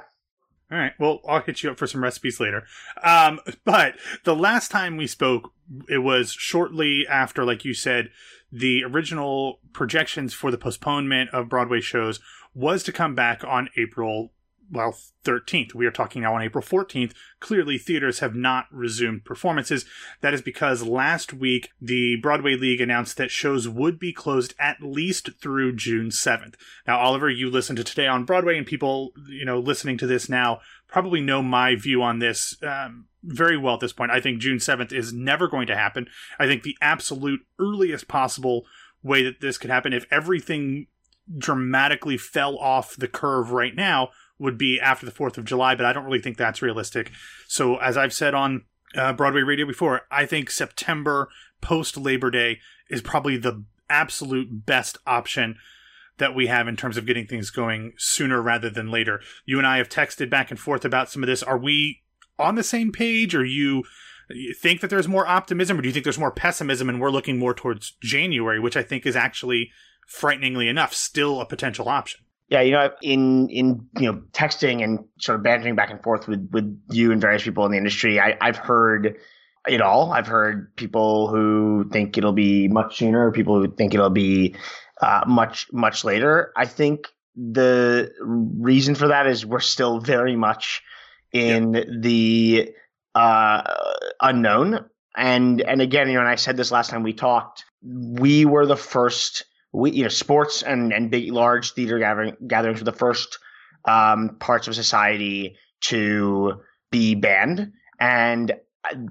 All 0.70 0.78
right. 0.78 0.92
Well, 0.98 1.20
I'll 1.28 1.42
hit 1.42 1.62
you 1.62 1.70
up 1.70 1.78
for 1.78 1.86
some 1.86 2.02
recipes 2.02 2.38
later. 2.38 2.64
Um, 3.02 3.40
but 3.64 3.94
the 4.24 4.36
last 4.36 4.70
time 4.70 4.96
we 4.96 5.06
spoke, 5.06 5.52
it 5.88 5.98
was 5.98 6.32
shortly 6.32 7.06
after, 7.08 7.44
like 7.44 7.64
you 7.64 7.74
said, 7.74 8.10
the 8.52 8.84
original 8.84 9.60
projections 9.72 10.32
for 10.32 10.50
the 10.50 10.58
postponement 10.58 11.30
of 11.30 11.48
Broadway 11.48 11.80
shows 11.80 12.20
was 12.54 12.82
to 12.84 12.92
come 12.92 13.14
back 13.14 13.42
on 13.44 13.68
April 13.76 14.32
well 14.70 14.96
13th. 15.24 15.74
We 15.74 15.86
are 15.86 15.90
talking 15.90 16.22
now 16.22 16.34
on 16.34 16.42
April 16.42 16.64
14th. 16.64 17.12
Clearly, 17.40 17.76
theaters 17.76 18.20
have 18.20 18.34
not 18.34 18.66
resumed 18.70 19.24
performances. 19.24 19.84
That 20.20 20.34
is 20.34 20.42
because 20.42 20.82
last 20.82 21.32
week 21.32 21.70
the 21.80 22.16
Broadway 22.16 22.54
League 22.54 22.80
announced 22.80 23.16
that 23.16 23.30
shows 23.30 23.68
would 23.68 23.98
be 23.98 24.12
closed 24.12 24.54
at 24.58 24.82
least 24.82 25.30
through 25.40 25.76
June 25.76 26.08
7th. 26.08 26.54
Now, 26.86 26.98
Oliver, 26.98 27.28
you 27.28 27.50
listen 27.50 27.76
to 27.76 27.84
Today 27.84 28.06
on 28.06 28.24
Broadway, 28.24 28.56
and 28.56 28.66
people, 28.66 29.12
you 29.28 29.44
know, 29.44 29.58
listening 29.58 29.98
to 29.98 30.06
this 30.06 30.28
now 30.28 30.60
probably 30.88 31.20
know 31.20 31.42
my 31.42 31.76
view 31.76 32.02
on 32.02 32.18
this 32.18 32.56
um, 32.62 33.06
very 33.22 33.56
well 33.56 33.74
at 33.74 33.80
this 33.80 33.92
point. 33.92 34.10
I 34.10 34.20
think 34.20 34.40
June 34.40 34.58
7th 34.58 34.92
is 34.92 35.12
never 35.12 35.48
going 35.48 35.66
to 35.68 35.76
happen. 35.76 36.08
I 36.38 36.46
think 36.46 36.62
the 36.62 36.76
absolute 36.80 37.40
earliest 37.58 38.08
possible 38.08 38.64
way 39.02 39.22
that 39.22 39.40
this 39.40 39.58
could 39.58 39.70
happen, 39.70 39.92
if 39.92 40.06
everything 40.10 40.86
dramatically 41.38 42.16
fell 42.16 42.58
off 42.58 42.96
the 42.96 43.08
curve 43.08 43.52
right 43.52 43.74
now, 43.74 44.10
would 44.40 44.58
be 44.58 44.80
after 44.80 45.06
the 45.06 45.12
4th 45.12 45.38
of 45.38 45.44
July, 45.44 45.74
but 45.74 45.86
I 45.86 45.92
don't 45.92 46.04
really 46.04 46.20
think 46.20 46.36
that's 46.36 46.62
realistic. 46.62 47.10
So, 47.46 47.76
as 47.76 47.96
I've 47.96 48.12
said 48.12 48.34
on 48.34 48.64
uh, 48.96 49.12
Broadway 49.12 49.42
Radio 49.42 49.66
before, 49.66 50.02
I 50.10 50.26
think 50.26 50.50
September 50.50 51.28
post 51.60 51.96
Labor 51.96 52.30
Day 52.30 52.58
is 52.88 53.02
probably 53.02 53.36
the 53.36 53.64
absolute 53.88 54.66
best 54.66 54.98
option 55.06 55.56
that 56.18 56.34
we 56.34 56.46
have 56.46 56.68
in 56.68 56.76
terms 56.76 56.96
of 56.96 57.06
getting 57.06 57.26
things 57.26 57.50
going 57.50 57.92
sooner 57.96 58.40
rather 58.40 58.70
than 58.70 58.90
later. 58.90 59.20
You 59.44 59.58
and 59.58 59.66
I 59.66 59.78
have 59.78 59.88
texted 59.88 60.30
back 60.30 60.50
and 60.50 60.58
forth 60.58 60.84
about 60.84 61.10
some 61.10 61.22
of 61.22 61.26
this. 61.26 61.42
Are 61.42 61.58
we 61.58 62.02
on 62.38 62.54
the 62.54 62.62
same 62.62 62.92
page, 62.92 63.34
or 63.34 63.44
you 63.44 63.84
think 64.58 64.80
that 64.80 64.90
there's 64.90 65.08
more 65.08 65.26
optimism, 65.26 65.78
or 65.78 65.82
do 65.82 65.88
you 65.88 65.92
think 65.92 66.04
there's 66.04 66.18
more 66.18 66.30
pessimism 66.30 66.88
and 66.88 67.00
we're 67.00 67.10
looking 67.10 67.38
more 67.38 67.54
towards 67.54 67.92
January, 68.02 68.58
which 68.58 68.76
I 68.76 68.82
think 68.82 69.06
is 69.06 69.16
actually 69.16 69.70
frighteningly 70.06 70.68
enough 70.68 70.94
still 70.94 71.40
a 71.40 71.46
potential 71.46 71.88
option? 71.88 72.20
Yeah, 72.50 72.62
you 72.62 72.72
know, 72.72 72.90
in 73.00 73.48
in 73.48 73.86
you 73.98 74.12
know, 74.12 74.22
texting 74.32 74.82
and 74.82 75.04
sort 75.20 75.36
of 75.36 75.44
bantering 75.44 75.76
back 75.76 75.90
and 75.90 76.02
forth 76.02 76.26
with 76.26 76.48
with 76.50 76.82
you 76.90 77.12
and 77.12 77.20
various 77.20 77.44
people 77.44 77.64
in 77.64 77.70
the 77.70 77.78
industry, 77.78 78.18
I, 78.18 78.36
I've 78.40 78.56
heard 78.56 79.16
it 79.68 79.80
all. 79.80 80.12
I've 80.12 80.26
heard 80.26 80.74
people 80.74 81.28
who 81.28 81.88
think 81.92 82.18
it'll 82.18 82.32
be 82.32 82.66
much 82.66 82.98
sooner, 82.98 83.30
people 83.30 83.60
who 83.60 83.70
think 83.70 83.94
it'll 83.94 84.10
be 84.10 84.56
uh, 85.00 85.22
much 85.28 85.68
much 85.72 86.04
later. 86.04 86.52
I 86.56 86.66
think 86.66 87.06
the 87.36 88.12
reason 88.20 88.96
for 88.96 89.08
that 89.08 89.28
is 89.28 89.46
we're 89.46 89.60
still 89.60 90.00
very 90.00 90.34
much 90.34 90.82
in 91.32 92.00
the 92.00 92.72
uh, 93.14 93.62
unknown. 94.20 94.86
And 95.16 95.60
and 95.60 95.80
again, 95.80 96.08
you 96.08 96.14
know, 96.14 96.20
and 96.20 96.28
I 96.28 96.34
said 96.34 96.56
this 96.56 96.72
last 96.72 96.90
time 96.90 97.02
we 97.04 97.12
talked. 97.12 97.64
We 97.82 98.44
were 98.44 98.66
the 98.66 98.76
first 98.76 99.44
we 99.72 99.92
you 99.92 100.02
know 100.02 100.08
sports 100.08 100.62
and 100.62 100.92
and 100.92 101.10
big 101.10 101.32
large 101.32 101.72
theater 101.72 101.98
gathering 101.98 102.36
gatherings 102.46 102.80
were 102.80 102.84
the 102.84 102.92
first 102.92 103.38
um, 103.84 104.36
parts 104.38 104.68
of 104.68 104.74
society 104.74 105.56
to 105.80 106.60
be 106.90 107.14
banned, 107.14 107.72
and 107.98 108.52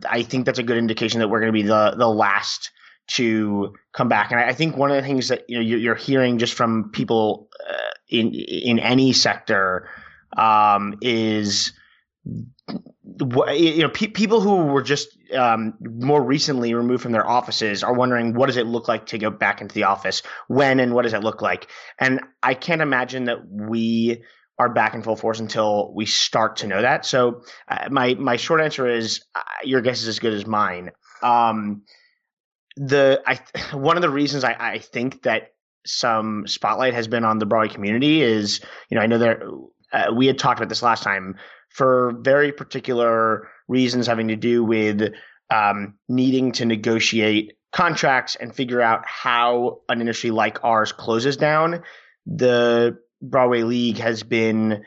I, 0.07 0.23
think 0.23 0.45
that's 0.45 0.59
a 0.59 0.63
good 0.63 0.77
indication 0.77 1.19
that 1.19 1.29
we're 1.29 1.39
going 1.39 1.51
to 1.51 1.59
be 1.59 1.67
the 1.67 1.95
the 1.97 2.07
last 2.07 2.71
to 3.07 3.73
come 3.93 4.09
back. 4.09 4.31
And 4.31 4.39
I, 4.39 4.49
I 4.49 4.53
think 4.53 4.77
one 4.77 4.91
of 4.91 4.97
the 4.97 5.01
things 5.01 5.29
that 5.29 5.49
you 5.49 5.57
know 5.57 5.63
you're, 5.63 5.79
you're 5.79 5.95
hearing 5.95 6.37
just 6.37 6.53
from 6.53 6.91
people 6.91 7.49
uh, 7.67 7.91
in 8.09 8.33
in 8.33 8.79
any 8.79 9.13
sector 9.13 9.89
um, 10.37 10.97
is 11.01 11.73
you 13.53 13.83
know, 13.83 13.89
pe- 13.89 14.07
people 14.07 14.41
who 14.41 14.65
were 14.65 14.81
just 14.81 15.17
um, 15.33 15.73
more 15.81 16.21
recently 16.21 16.73
removed 16.73 17.03
from 17.03 17.11
their 17.11 17.27
offices 17.27 17.83
are 17.83 17.93
wondering 17.93 18.33
what 18.33 18.47
does 18.47 18.57
it 18.57 18.65
look 18.65 18.87
like 18.87 19.07
to 19.07 19.17
go 19.17 19.29
back 19.29 19.61
into 19.61 19.75
the 19.75 19.83
office? 19.83 20.21
When 20.47 20.79
and 20.79 20.93
what 20.93 21.03
does 21.03 21.13
it 21.13 21.23
look 21.23 21.41
like? 21.41 21.69
And 21.99 22.21
i 22.41 22.53
can't 22.53 22.81
imagine 22.81 23.25
that 23.25 23.47
we 23.47 24.23
are 24.57 24.69
back 24.69 24.93
in 24.93 25.01
full 25.01 25.15
force 25.15 25.39
until 25.39 25.93
we 25.93 26.05
start 26.05 26.57
to 26.57 26.67
know 26.67 26.81
that. 26.81 27.05
So 27.05 27.43
uh, 27.67 27.87
my 27.89 28.15
my 28.15 28.35
short 28.35 28.61
answer 28.61 28.87
is 28.87 29.23
uh, 29.35 29.41
your 29.63 29.81
guess 29.81 30.01
is 30.01 30.07
as 30.07 30.19
good 30.19 30.33
as 30.33 30.45
mine. 30.45 30.91
Um, 31.23 31.83
the 32.79 33.21
i 33.25 33.39
one 33.75 33.97
of 33.97 34.01
the 34.01 34.09
reasons 34.09 34.43
i 34.43 34.55
i 34.57 34.79
think 34.79 35.23
that 35.23 35.53
some 35.85 36.47
spotlight 36.47 36.93
has 36.93 37.07
been 37.07 37.23
on 37.23 37.39
the 37.39 37.45
broadway 37.45 37.73
community 37.73 38.21
is 38.21 38.61
you 38.89 38.95
know 38.95 39.01
i 39.01 39.07
know 39.07 39.17
that 39.17 39.39
uh, 39.91 40.13
we 40.13 40.27
had 40.27 40.37
talked 40.37 40.59
about 40.59 40.69
this 40.69 40.83
last 40.83 41.03
time 41.03 41.35
for 41.69 42.13
very 42.19 42.51
particular 42.51 43.47
reasons 43.67 44.07
having 44.07 44.27
to 44.29 44.35
do 44.35 44.63
with 44.63 45.13
um, 45.49 45.95
needing 46.07 46.51
to 46.53 46.65
negotiate 46.65 47.53
contracts 47.71 48.35
and 48.35 48.55
figure 48.55 48.81
out 48.81 49.03
how 49.05 49.81
an 49.89 50.01
industry 50.01 50.31
like 50.31 50.63
ours 50.63 50.91
closes 50.91 51.37
down. 51.37 51.83
The 52.25 52.97
Broadway 53.21 53.63
League 53.63 53.97
has 53.97 54.23
been 54.23 54.83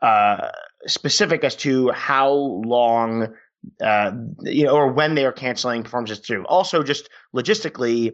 uh, 0.00 0.48
specific 0.86 1.44
as 1.44 1.56
to 1.56 1.90
how 1.90 2.32
long, 2.32 3.34
uh, 3.82 4.12
you 4.40 4.64
know, 4.64 4.72
or 4.72 4.92
when 4.92 5.14
they 5.14 5.24
are 5.24 5.32
canceling 5.32 5.82
performances 5.82 6.20
through. 6.20 6.44
Also, 6.46 6.82
just 6.82 7.08
logistically, 7.34 8.12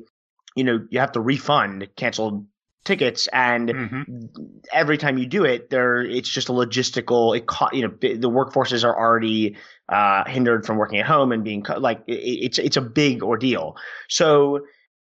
you 0.54 0.64
know, 0.64 0.86
you 0.90 1.00
have 1.00 1.12
to 1.12 1.20
refund 1.20 1.88
canceled 1.96 2.46
tickets 2.84 3.28
and 3.32 3.68
mm-hmm. 3.68 4.24
every 4.72 4.96
time 4.96 5.18
you 5.18 5.26
do 5.26 5.44
it 5.44 5.68
there 5.68 6.00
it's 6.00 6.28
just 6.28 6.48
a 6.48 6.52
logistical 6.52 7.36
it 7.36 7.44
you 7.76 7.82
know 7.82 7.92
the 8.00 8.30
workforces 8.30 8.84
are 8.84 8.96
already 8.96 9.56
uh, 9.88 10.24
hindered 10.26 10.66
from 10.66 10.76
working 10.76 10.98
at 10.98 11.06
home 11.06 11.32
and 11.32 11.44
being 11.44 11.64
like 11.78 12.02
it, 12.06 12.12
it's 12.12 12.58
it's 12.58 12.76
a 12.76 12.80
big 12.80 13.22
ordeal. 13.22 13.76
So 14.08 14.60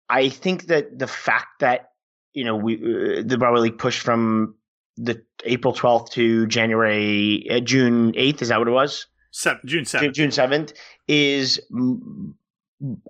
i 0.07 0.29
think 0.29 0.67
that 0.67 0.99
the 0.99 1.07
fact 1.07 1.59
that 1.59 1.89
you 2.33 2.43
know 2.43 2.55
we 2.55 2.75
uh, 2.75 3.23
the 3.25 3.37
Broadway 3.37 3.61
League 3.61 3.77
pushed 3.77 4.01
from 4.01 4.55
the 4.97 5.21
April 5.43 5.73
12th 5.73 6.11
to 6.11 6.47
January 6.47 7.47
uh, 7.49 7.59
June 7.59 8.13
8th 8.13 8.41
is 8.41 8.49
that 8.49 8.59
what 8.59 8.67
it 8.67 8.71
was? 8.71 9.07
Seven, 9.31 9.61
June 9.65 9.83
7th 9.83 10.13
June 10.13 10.29
7th 10.29 10.73
is 11.07 11.59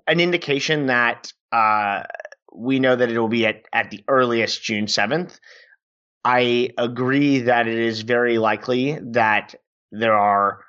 an 0.06 0.20
indication 0.20 0.86
that 0.86 1.32
uh, 1.52 2.02
we 2.56 2.80
know 2.80 2.96
that 2.96 3.10
it 3.10 3.18
will 3.18 3.28
be 3.28 3.46
at, 3.46 3.66
at 3.72 3.90
the 3.90 4.02
earliest 4.08 4.62
June 4.62 4.86
7th. 4.86 5.38
I 6.24 6.70
agree 6.78 7.40
that 7.40 7.68
it 7.68 7.78
is 7.78 8.00
very 8.00 8.38
likely 8.38 8.98
that 9.00 9.54
there 9.92 10.16
are 10.16 10.60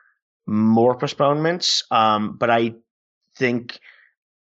more 0.46 0.96
postponements, 0.96 1.84
um, 1.89 2.38
but 2.38 2.50
I 2.50 2.75
think 3.36 3.79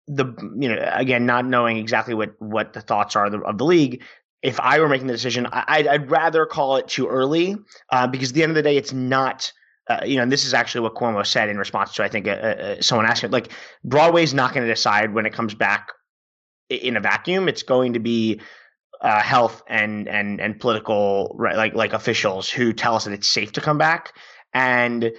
the 0.09 0.25
you 0.59 0.69
know 0.69 0.91
again 0.95 1.27
not 1.27 1.45
knowing 1.45 1.77
exactly 1.77 2.15
what 2.15 2.35
what 2.41 2.73
the 2.73 2.81
thoughts 2.81 3.15
are 3.15 3.27
of 3.27 3.33
the, 3.33 3.41
of 3.41 3.59
the 3.59 3.65
league. 3.65 4.03
If 4.43 4.59
I 4.61 4.81
were 4.81 4.89
making 4.89 5.07
the 5.09 5.13
decision, 5.13 5.49
I, 5.51 5.87
would 5.91 6.11
rather 6.11 6.47
call 6.47 6.77
it 6.77 6.87
too 6.87 7.09
early 7.09 7.57
uh, 7.91 8.07
because 8.07 8.31
at 8.31 8.35
the 8.35 8.43
end 8.43 8.51
of 8.51 8.57
the 8.57 8.63
day, 8.63 8.77
it's 8.77 8.93
not. 8.93 9.53
Uh, 9.89 10.01
you 10.05 10.17
know, 10.17 10.23
and 10.23 10.31
this 10.31 10.45
is 10.45 10.53
actually 10.53 10.83
what 10.83 10.95
Cuomo 10.95 11.25
said 11.25 11.49
in 11.49 11.57
response 11.57 11.95
to 11.95 12.05
I 12.05 12.09
think 12.09 12.29
uh, 12.29 12.33
uh 12.33 12.81
someone 12.81 13.07
asked 13.07 13.25
him, 13.25 13.31
like 13.31 13.51
Broadway's 13.85 14.35
not 14.35 14.53
going 14.53 14.67
to 14.67 14.73
decide 14.73 15.15
when 15.15 15.25
it 15.25 15.33
comes 15.33 15.55
back 15.55 15.93
in 16.69 16.97
a 16.97 17.01
vacuum. 17.01 17.49
It's 17.49 17.63
going 17.63 17.95
to 17.95 17.99
be 17.99 18.41
uh, 19.01 19.21
health 19.21 19.63
and 19.69 20.09
and 20.09 20.41
and 20.41 20.59
political 20.59 21.35
right, 21.39 21.57
like 21.57 21.75
like 21.75 21.93
officials 21.93 22.51
who 22.51 22.73
tell 22.73 22.95
us 22.95 23.05
that 23.05 23.13
it's 23.13 23.29
safe 23.29 23.53
to 23.53 23.61
come 23.61 23.79
back, 23.79 24.15
and 24.53 25.13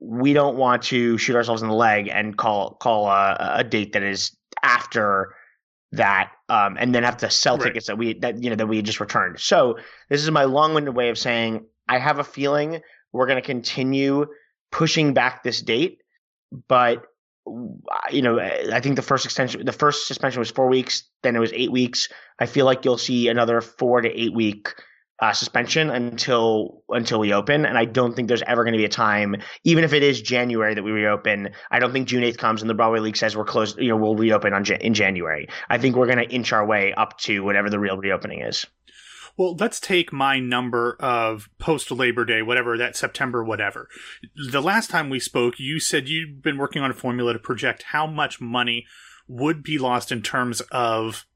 we 0.00 0.32
don't 0.32 0.56
want 0.56 0.82
to 0.82 1.16
shoot 1.18 1.36
ourselves 1.36 1.62
in 1.62 1.68
the 1.68 1.74
leg 1.74 2.08
and 2.08 2.36
call 2.36 2.74
call 2.74 3.06
a, 3.06 3.54
a 3.56 3.64
date 3.64 3.92
that 3.92 4.02
is 4.02 4.36
after 4.62 5.34
that, 5.92 6.32
um, 6.48 6.76
and 6.78 6.94
then 6.94 7.02
have 7.02 7.18
to 7.18 7.30
sell 7.30 7.56
right. 7.56 7.66
tickets 7.66 7.86
that 7.86 7.96
we 7.96 8.14
that 8.14 8.42
you 8.42 8.50
know 8.50 8.56
that 8.56 8.66
we 8.66 8.82
just 8.82 9.00
returned. 9.00 9.38
So 9.40 9.78
this 10.08 10.22
is 10.22 10.30
my 10.30 10.44
long-winded 10.44 10.94
way 10.94 11.08
of 11.08 11.18
saying 11.18 11.66
I 11.88 11.98
have 11.98 12.18
a 12.18 12.24
feeling 12.24 12.80
we're 13.12 13.26
going 13.26 13.40
to 13.40 13.46
continue 13.46 14.26
pushing 14.70 15.14
back 15.14 15.42
this 15.42 15.60
date, 15.60 16.02
but 16.68 17.06
you 18.10 18.22
know, 18.22 18.38
I 18.38 18.80
think 18.80 18.96
the 18.96 19.02
first 19.02 19.24
extension, 19.24 19.64
the 19.64 19.72
first 19.72 20.06
suspension 20.06 20.38
was 20.38 20.50
four 20.50 20.68
weeks, 20.68 21.04
then 21.22 21.36
it 21.36 21.40
was 21.40 21.52
eight 21.52 21.72
weeks. 21.72 22.08
I 22.38 22.46
feel 22.46 22.66
like 22.66 22.84
you'll 22.84 22.98
see 22.98 23.28
another 23.28 23.60
four 23.60 24.00
to 24.00 24.08
eight 24.08 24.34
week 24.34 24.68
uh, 25.20 25.32
suspension 25.32 25.90
until 25.90 26.82
until 26.88 27.20
we 27.20 27.32
open, 27.32 27.64
and 27.64 27.78
I 27.78 27.84
don't 27.84 28.14
think 28.14 28.28
there's 28.28 28.42
ever 28.42 28.64
going 28.64 28.72
to 28.72 28.78
be 28.78 28.84
a 28.84 28.88
time, 28.88 29.36
even 29.64 29.84
if 29.84 29.92
it 29.92 30.02
is 30.02 30.20
January 30.20 30.74
that 30.74 30.82
we 30.82 30.90
reopen. 30.90 31.50
I 31.70 31.78
don't 31.78 31.92
think 31.92 32.08
June 32.08 32.24
eighth 32.24 32.38
comes 32.38 32.60
and 32.60 32.68
the 32.68 32.74
Broadway 32.74 33.00
League 33.00 33.16
says 33.16 33.36
we're 33.36 33.44
closed. 33.44 33.78
You 33.78 33.88
know, 33.88 33.96
we'll 33.96 34.16
reopen 34.16 34.52
on 34.52 34.64
in 34.66 34.94
January. 34.94 35.48
I 35.70 35.78
think 35.78 35.96
we're 35.96 36.06
going 36.06 36.18
to 36.18 36.28
inch 36.34 36.52
our 36.52 36.66
way 36.66 36.92
up 36.94 37.18
to 37.20 37.40
whatever 37.40 37.70
the 37.70 37.78
real 37.78 37.96
reopening 37.96 38.40
is. 38.40 38.66
Well, 39.36 39.56
let's 39.56 39.80
take 39.80 40.12
my 40.12 40.38
number 40.38 40.96
of 41.00 41.48
post 41.58 41.90
Labor 41.90 42.24
Day, 42.24 42.42
whatever 42.42 42.76
that 42.76 42.96
September, 42.96 43.42
whatever. 43.42 43.88
The 44.50 44.60
last 44.60 44.90
time 44.90 45.08
we 45.08 45.20
spoke, 45.20 45.58
you 45.58 45.80
said 45.80 46.08
you've 46.08 46.42
been 46.42 46.58
working 46.58 46.82
on 46.82 46.90
a 46.90 46.94
formula 46.94 47.32
to 47.32 47.38
project 47.38 47.84
how 47.84 48.06
much 48.06 48.40
money 48.40 48.86
would 49.26 49.62
be 49.62 49.78
lost 49.78 50.12
in 50.12 50.20
terms 50.20 50.60
of 50.70 51.26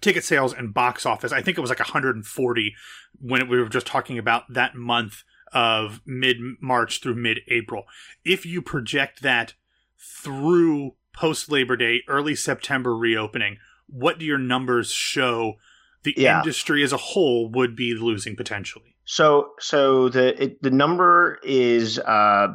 ticket 0.00 0.24
sales 0.24 0.54
and 0.54 0.72
box 0.72 1.04
office. 1.04 1.32
I 1.32 1.42
think 1.42 1.58
it 1.58 1.60
was 1.60 1.70
like 1.70 1.80
140 1.80 2.74
when 3.20 3.48
we 3.48 3.58
were 3.58 3.68
just 3.68 3.86
talking 3.86 4.18
about 4.18 4.52
that 4.52 4.74
month 4.74 5.24
of 5.52 6.00
mid 6.06 6.36
March 6.60 7.00
through 7.00 7.16
mid 7.16 7.40
April. 7.48 7.84
If 8.24 8.46
you 8.46 8.62
project 8.62 9.22
that 9.22 9.54
through 9.98 10.94
post 11.12 11.50
Labor 11.50 11.76
Day, 11.76 12.02
early 12.08 12.34
September 12.34 12.96
reopening, 12.96 13.58
what 13.86 14.18
do 14.18 14.24
your 14.24 14.38
numbers 14.38 14.92
show 14.92 15.56
the 16.02 16.14
yeah. 16.16 16.38
industry 16.38 16.82
as 16.82 16.92
a 16.92 16.96
whole 16.96 17.50
would 17.50 17.76
be 17.76 17.94
losing 17.94 18.36
potentially? 18.36 18.96
So, 19.04 19.50
so 19.58 20.08
the 20.08 20.42
it, 20.42 20.62
the 20.62 20.70
number 20.70 21.38
is 21.42 21.98
uh, 21.98 22.48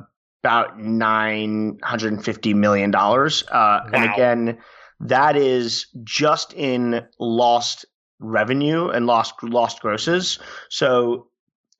about 0.43 0.79
nine 0.79 1.79
hundred 1.83 2.13
and 2.13 2.23
fifty 2.23 2.53
million 2.53 2.91
dollars, 2.91 3.43
uh, 3.49 3.51
wow. 3.51 3.89
and 3.93 4.13
again, 4.13 4.57
that 5.01 5.35
is 5.35 5.87
just 6.03 6.53
in 6.53 7.05
lost 7.19 7.85
revenue 8.19 8.89
and 8.89 9.05
lost 9.05 9.33
lost 9.43 9.81
grosses. 9.81 10.39
So 10.69 11.27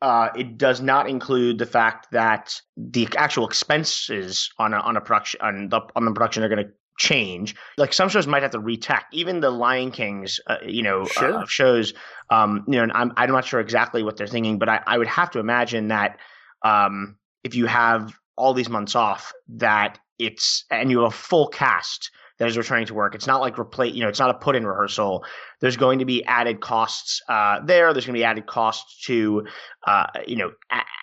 uh, 0.01 0.29
it 0.35 0.57
does 0.57 0.81
not 0.81 1.09
include 1.09 1.57
the 1.57 1.65
fact 1.65 2.07
that 2.11 2.59
the 2.75 3.07
actual 3.17 3.47
expenses 3.47 4.51
on 4.59 4.73
a, 4.73 4.77
on 4.77 4.97
a 4.97 5.01
production 5.01 5.39
on 5.41 5.69
the 5.69 5.81
on 5.95 6.05
the 6.05 6.11
production 6.11 6.43
are 6.43 6.49
going 6.49 6.65
to 6.65 6.71
change. 6.97 7.55
Like 7.77 7.93
some 7.93 8.09
shows 8.09 8.27
might 8.27 8.41
have 8.41 8.51
to 8.51 8.59
retack. 8.59 9.03
Even 9.11 9.39
the 9.39 9.51
Lion 9.51 9.91
Kings, 9.91 10.39
uh, 10.47 10.57
you 10.65 10.81
know, 10.81 11.03
uh, 11.03 11.07
sure. 11.07 11.33
uh, 11.33 11.45
shows. 11.45 11.93
Um, 12.29 12.63
you 12.67 12.75
know, 12.75 12.83
and 12.83 12.91
I'm 12.93 13.11
I'm 13.17 13.31
not 13.31 13.45
sure 13.45 13.59
exactly 13.59 14.03
what 14.03 14.17
they're 14.17 14.27
thinking, 14.27 14.57
but 14.57 14.69
I, 14.69 14.81
I 14.87 14.97
would 14.97 15.07
have 15.07 15.31
to 15.31 15.39
imagine 15.39 15.89
that 15.89 16.17
um, 16.63 17.17
if 17.43 17.55
you 17.55 17.65
have 17.67 18.13
all 18.37 18.53
these 18.53 18.69
months 18.69 18.95
off, 18.95 19.33
that 19.49 19.99
it's 20.19 20.65
and 20.71 20.89
you 20.89 20.99
have 20.99 21.11
a 21.11 21.15
full 21.15 21.47
cast 21.47 22.11
that 22.37 22.47
is 22.47 22.57
returning 22.57 22.85
to 22.85 22.93
work. 22.93 23.15
It's 23.15 23.27
not 23.27 23.39
like 23.39 23.57
replace, 23.57 23.93
you 23.93 24.01
know, 24.01 24.09
it's 24.09 24.19
not 24.19 24.29
a 24.29 24.33
put 24.33 24.55
in 24.55 24.65
rehearsal. 24.65 25.23
There's 25.61 25.77
going 25.77 25.99
to 25.99 26.05
be 26.05 26.23
added 26.25 26.59
costs 26.59 27.21
uh, 27.29 27.61
there. 27.63 27.93
There's 27.93 28.05
going 28.05 28.15
to 28.15 28.19
be 28.19 28.25
added 28.25 28.45
costs 28.45 29.05
to, 29.05 29.45
uh, 29.87 30.07
you 30.27 30.35
know, 30.35 30.51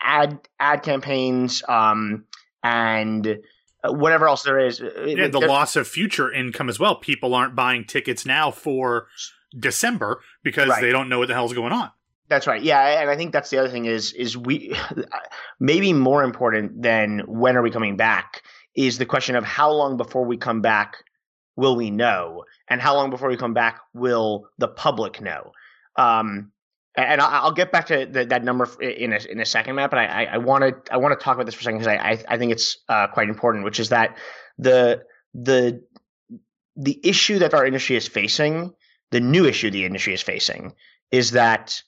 ad 0.05 0.39
ad 0.61 0.83
campaigns 0.83 1.63
um, 1.69 2.25
and 2.63 3.39
whatever 3.85 4.29
else 4.29 4.43
there 4.43 4.59
is. 4.59 4.81
Yeah, 4.81 5.29
the 5.29 5.41
loss 5.41 5.77
of 5.77 5.89
future 5.89 6.33
income 6.33 6.69
as 6.69 6.79
well. 6.79 6.97
People 6.97 7.35
aren't 7.35 7.55
buying 7.55 7.85
tickets 7.85 8.25
now 8.25 8.51
for 8.51 9.09
December 9.59 10.21
because 10.43 10.69
right. 10.69 10.81
they 10.81 10.91
don't 10.91 11.09
know 11.09 11.19
what 11.19 11.29
the 11.29 11.35
hell's 11.35 11.53
going 11.53 11.73
on. 11.73 11.91
That's 12.29 12.47
right. 12.47 12.63
Yeah, 12.63 13.03
and 13.03 13.11
I 13.11 13.17
think 13.17 13.33
that's 13.33 13.51
the 13.51 13.59
other 13.59 13.69
thing 13.69 13.85
is 13.85 14.13
is 14.13 14.37
we 14.37 14.75
maybe 15.61 15.93
more 15.93 16.23
important 16.23 16.83
than 16.83 17.21
when 17.27 17.57
are 17.57 17.63
we 17.63 17.71
coming 17.71 17.97
back 17.97 18.43
is 18.75 18.99
the 18.99 19.05
question 19.05 19.37
of 19.37 19.45
how 19.45 19.71
long 19.71 19.97
before 19.97 20.25
we 20.25 20.37
come 20.37 20.63
back 20.63 20.95
will 21.57 21.77
we 21.77 21.91
know, 21.91 22.45
and 22.69 22.81
how 22.81 22.95
long 22.95 23.11
before 23.11 23.29
we 23.29 23.37
come 23.37 23.53
back 23.53 23.81
will 23.93 24.49
the 24.57 24.69
public 24.69 25.21
know? 25.21 25.53
Um, 25.97 26.52
and 26.95 27.21
I'll 27.21 27.53
get 27.53 27.73
back 27.73 27.87
to 27.87 28.07
the, 28.07 28.27
that 28.27 28.45
number 28.45 28.69
in 28.81 29.13
a, 29.13 29.19
in 29.31 29.41
a 29.41 29.47
second, 29.47 29.77
Matt. 29.77 29.91
But 29.91 29.99
I 29.99 30.39
want 30.39 30.87
to 30.87 30.93
I 30.93 30.99
want 30.99 31.19
to 31.19 31.23
talk 31.23 31.35
about 31.37 31.47
this 31.47 31.55
for 31.55 31.61
a 31.61 31.65
second 31.65 31.79
because 31.79 31.97
I, 31.99 32.23
I 32.29 32.39
think 32.39 32.53
it's 32.53 32.79
uh, 32.89 33.07
quite 33.09 33.29
important, 33.29 33.65
which 33.65 33.81
is 33.81 33.89
that 33.91 34.19
the 34.59 35.03
the 35.35 35.83
the 36.77 37.01
issue 37.03 37.39
that 37.39 37.55
our 37.55 37.65
industry 37.65 37.97
is 37.97 38.09
facing, 38.09 38.75
the 39.11 39.21
new 39.21 39.47
issue 39.47 39.71
the 39.71 39.85
industry 39.85 40.15
is 40.15 40.23
facing, 40.23 40.75
is 41.11 41.33
that 41.33 41.83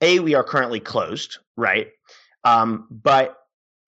a 0.00 0.20
we 0.20 0.34
are 0.34 0.44
currently 0.44 0.80
closed, 0.80 1.38
right? 1.56 1.88
Um, 2.44 2.86
but 2.90 3.36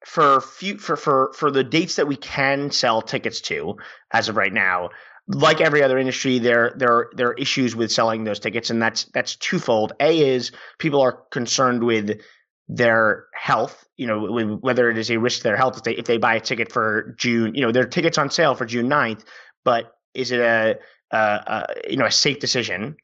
for 0.04 0.40
few 0.40 0.78
for 0.78 0.96
for 0.96 1.32
for 1.34 1.50
the 1.50 1.64
dates 1.64 1.96
that 1.96 2.08
we 2.08 2.16
can 2.16 2.70
sell 2.70 3.02
tickets 3.02 3.40
to 3.42 3.76
as 4.12 4.28
of 4.28 4.36
right 4.36 4.52
now, 4.52 4.90
like 5.34 5.60
every 5.60 5.82
other 5.82 5.98
industry, 5.98 6.38
there 6.38 6.74
there 6.76 7.08
there 7.14 7.28
are 7.28 7.34
issues 7.34 7.76
with 7.76 7.92
selling 7.92 8.24
those 8.24 8.40
tickets, 8.40 8.70
and 8.70 8.82
that's 8.82 9.04
that's 9.14 9.36
twofold. 9.36 9.92
A 10.00 10.28
is 10.28 10.50
people 10.78 11.00
are 11.00 11.12
concerned 11.30 11.84
with 11.84 12.20
their 12.68 13.26
health, 13.34 13.84
you 13.96 14.06
know, 14.06 14.56
whether 14.60 14.90
it 14.90 14.98
is 14.98 15.10
a 15.10 15.18
risk 15.18 15.38
to 15.38 15.42
their 15.44 15.56
health 15.56 15.76
if 15.76 15.82
they 15.82 15.92
if 15.92 16.04
they 16.06 16.18
buy 16.18 16.34
a 16.34 16.40
ticket 16.40 16.72
for 16.72 17.14
June, 17.18 17.54
you 17.54 17.62
know, 17.62 17.72
their 17.72 17.86
tickets 17.86 18.18
on 18.18 18.30
sale 18.30 18.54
for 18.54 18.64
June 18.64 18.88
9th, 18.88 19.24
but 19.64 19.92
is 20.14 20.30
it 20.30 20.40
a, 20.40 20.78
a, 21.12 21.16
a 21.16 21.66
you 21.90 21.96
know 21.96 22.06
a 22.06 22.10
safe 22.10 22.38
decision? 22.38 22.96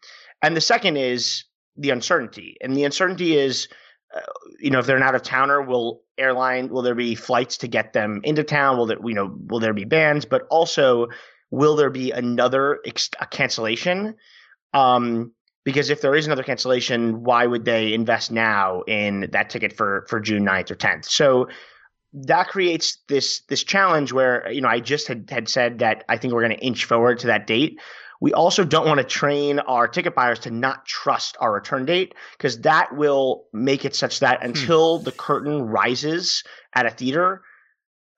And 0.43 0.57
the 0.57 0.61
second 0.61 0.97
is 0.97 1.45
the 1.77 1.91
uncertainty, 1.91 2.57
and 2.61 2.77
the 2.77 2.85
uncertainty 2.85 3.37
is. 3.37 3.69
Uh, 4.15 4.21
you 4.61 4.71
know, 4.71 4.79
if 4.79 4.87
they're 4.87 4.97
an 4.97 5.03
out 5.03 5.17
of 5.17 5.23
towner, 5.23 5.61
will 5.61 6.01
airline 6.17 6.69
will 6.69 6.81
there 6.81 6.95
be 6.95 7.17
flights 7.17 7.59
to 7.59 7.67
get 7.67 7.93
them 7.93 8.21
into 8.23 8.45
town? 8.45 8.79
Will 8.79 8.87
there, 8.87 8.99
you 9.05 9.15
know, 9.15 9.37
will 9.49 9.59
there 9.59 9.75
be 9.75 9.85
bans? 9.85 10.25
But 10.25 10.43
also, 10.49 11.09
will 11.57 11.75
there 11.75 11.91
be 11.91 12.11
another 12.11 12.81
ex- 12.85 13.11
cancellation? 13.31 14.15
Um, 14.75 15.33
because 15.65 15.89
if 15.89 16.03
there 16.03 16.15
is 16.15 16.27
another 16.27 16.43
cancellation, 16.43 17.25
why 17.25 17.47
would 17.47 17.65
they 17.65 17.95
invest 17.95 18.31
now 18.31 18.83
in 18.83 19.31
that 19.33 19.49
ticket 19.51 19.73
for 19.73 20.07
for 20.09 20.21
June 20.21 20.45
9th 20.45 20.71
or 20.71 20.77
10th? 20.77 21.07
So 21.07 21.49
that 22.13 22.49
creates 22.49 22.99
this 23.09 23.41
this 23.49 23.65
challenge 23.65 24.13
where 24.13 24.51
you 24.53 24.61
know 24.61 24.69
I 24.69 24.81
just 24.81 25.09
had 25.09 25.29
had 25.31 25.49
said 25.49 25.81
that 25.81 26.05
I 26.09 26.19
think 26.19 26.35
we're 26.35 26.47
going 26.47 26.59
to 26.59 26.65
inch 26.65 26.85
forward 26.85 27.19
to 27.21 27.29
that 27.29 27.47
date. 27.47 27.81
We 28.21 28.33
also 28.33 28.65
don't 28.65 28.87
want 28.87 28.99
to 28.99 29.05
train 29.05 29.59
our 29.59 29.89
ticket 29.89 30.15
buyers 30.15 30.39
to 30.41 30.51
not 30.51 30.87
trust 30.87 31.37
our 31.41 31.53
return 31.53 31.85
date 31.85 32.15
because 32.37 32.61
that 32.61 32.97
will 32.97 33.45
make 33.53 33.85
it 33.85 33.97
such 33.97 34.21
that 34.21 34.41
hmm. 34.41 34.47
until 34.47 34.99
hmm. 34.99 35.05
the 35.05 35.13
curtain 35.13 35.63
rises 35.63 36.45
at 36.75 36.87
a 36.87 36.91
theater, 36.91 37.43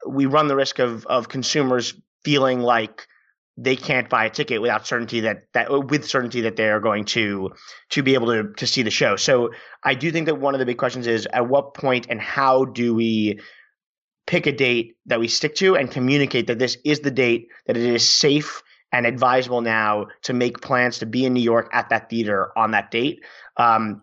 we 0.06 0.26
run 0.26 0.48
the 0.48 0.56
risk 0.56 0.80
of 0.80 1.06
of 1.06 1.28
consumers 1.28 1.94
feeling 2.24 2.60
like 2.60 3.06
they 3.60 3.74
can't 3.74 4.08
buy 4.08 4.24
a 4.24 4.30
ticket 4.30 4.62
without 4.62 4.86
certainty 4.86 5.20
that 5.20 5.42
that 5.52 5.68
with 5.90 6.08
certainty 6.08 6.42
that 6.42 6.54
they 6.54 6.70
are 6.70 6.78
going 6.78 7.04
to 7.04 7.50
to 7.90 8.02
be 8.04 8.14
able 8.14 8.28
to 8.28 8.52
to 8.56 8.66
see 8.66 8.82
the 8.82 8.90
show. 8.90 9.16
So 9.16 9.50
I 9.82 9.94
do 9.94 10.12
think 10.12 10.26
that 10.26 10.36
one 10.36 10.54
of 10.54 10.60
the 10.60 10.66
big 10.66 10.78
questions 10.78 11.08
is 11.08 11.26
at 11.32 11.48
what 11.48 11.74
point 11.74 12.06
and 12.08 12.20
how 12.20 12.64
do 12.64 12.94
we 12.94 13.40
pick 14.28 14.46
a 14.46 14.52
date 14.52 14.96
that 15.06 15.18
we 15.18 15.26
stick 15.26 15.56
to 15.56 15.74
and 15.74 15.90
communicate 15.90 16.46
that 16.46 16.58
this 16.58 16.78
is 16.84 17.00
the 17.00 17.10
date 17.10 17.48
that 17.66 17.76
it 17.76 17.82
is 17.82 18.08
safe 18.08 18.62
and 18.92 19.06
advisable 19.06 19.60
now 19.60 20.06
to 20.22 20.32
make 20.32 20.60
plans 20.60 20.98
to 21.00 21.06
be 21.06 21.24
in 21.24 21.34
New 21.34 21.42
York 21.42 21.68
at 21.72 21.88
that 21.88 22.08
theater 22.08 22.56
on 22.56 22.70
that 22.70 22.90
date. 22.90 23.24
Um, 23.56 24.02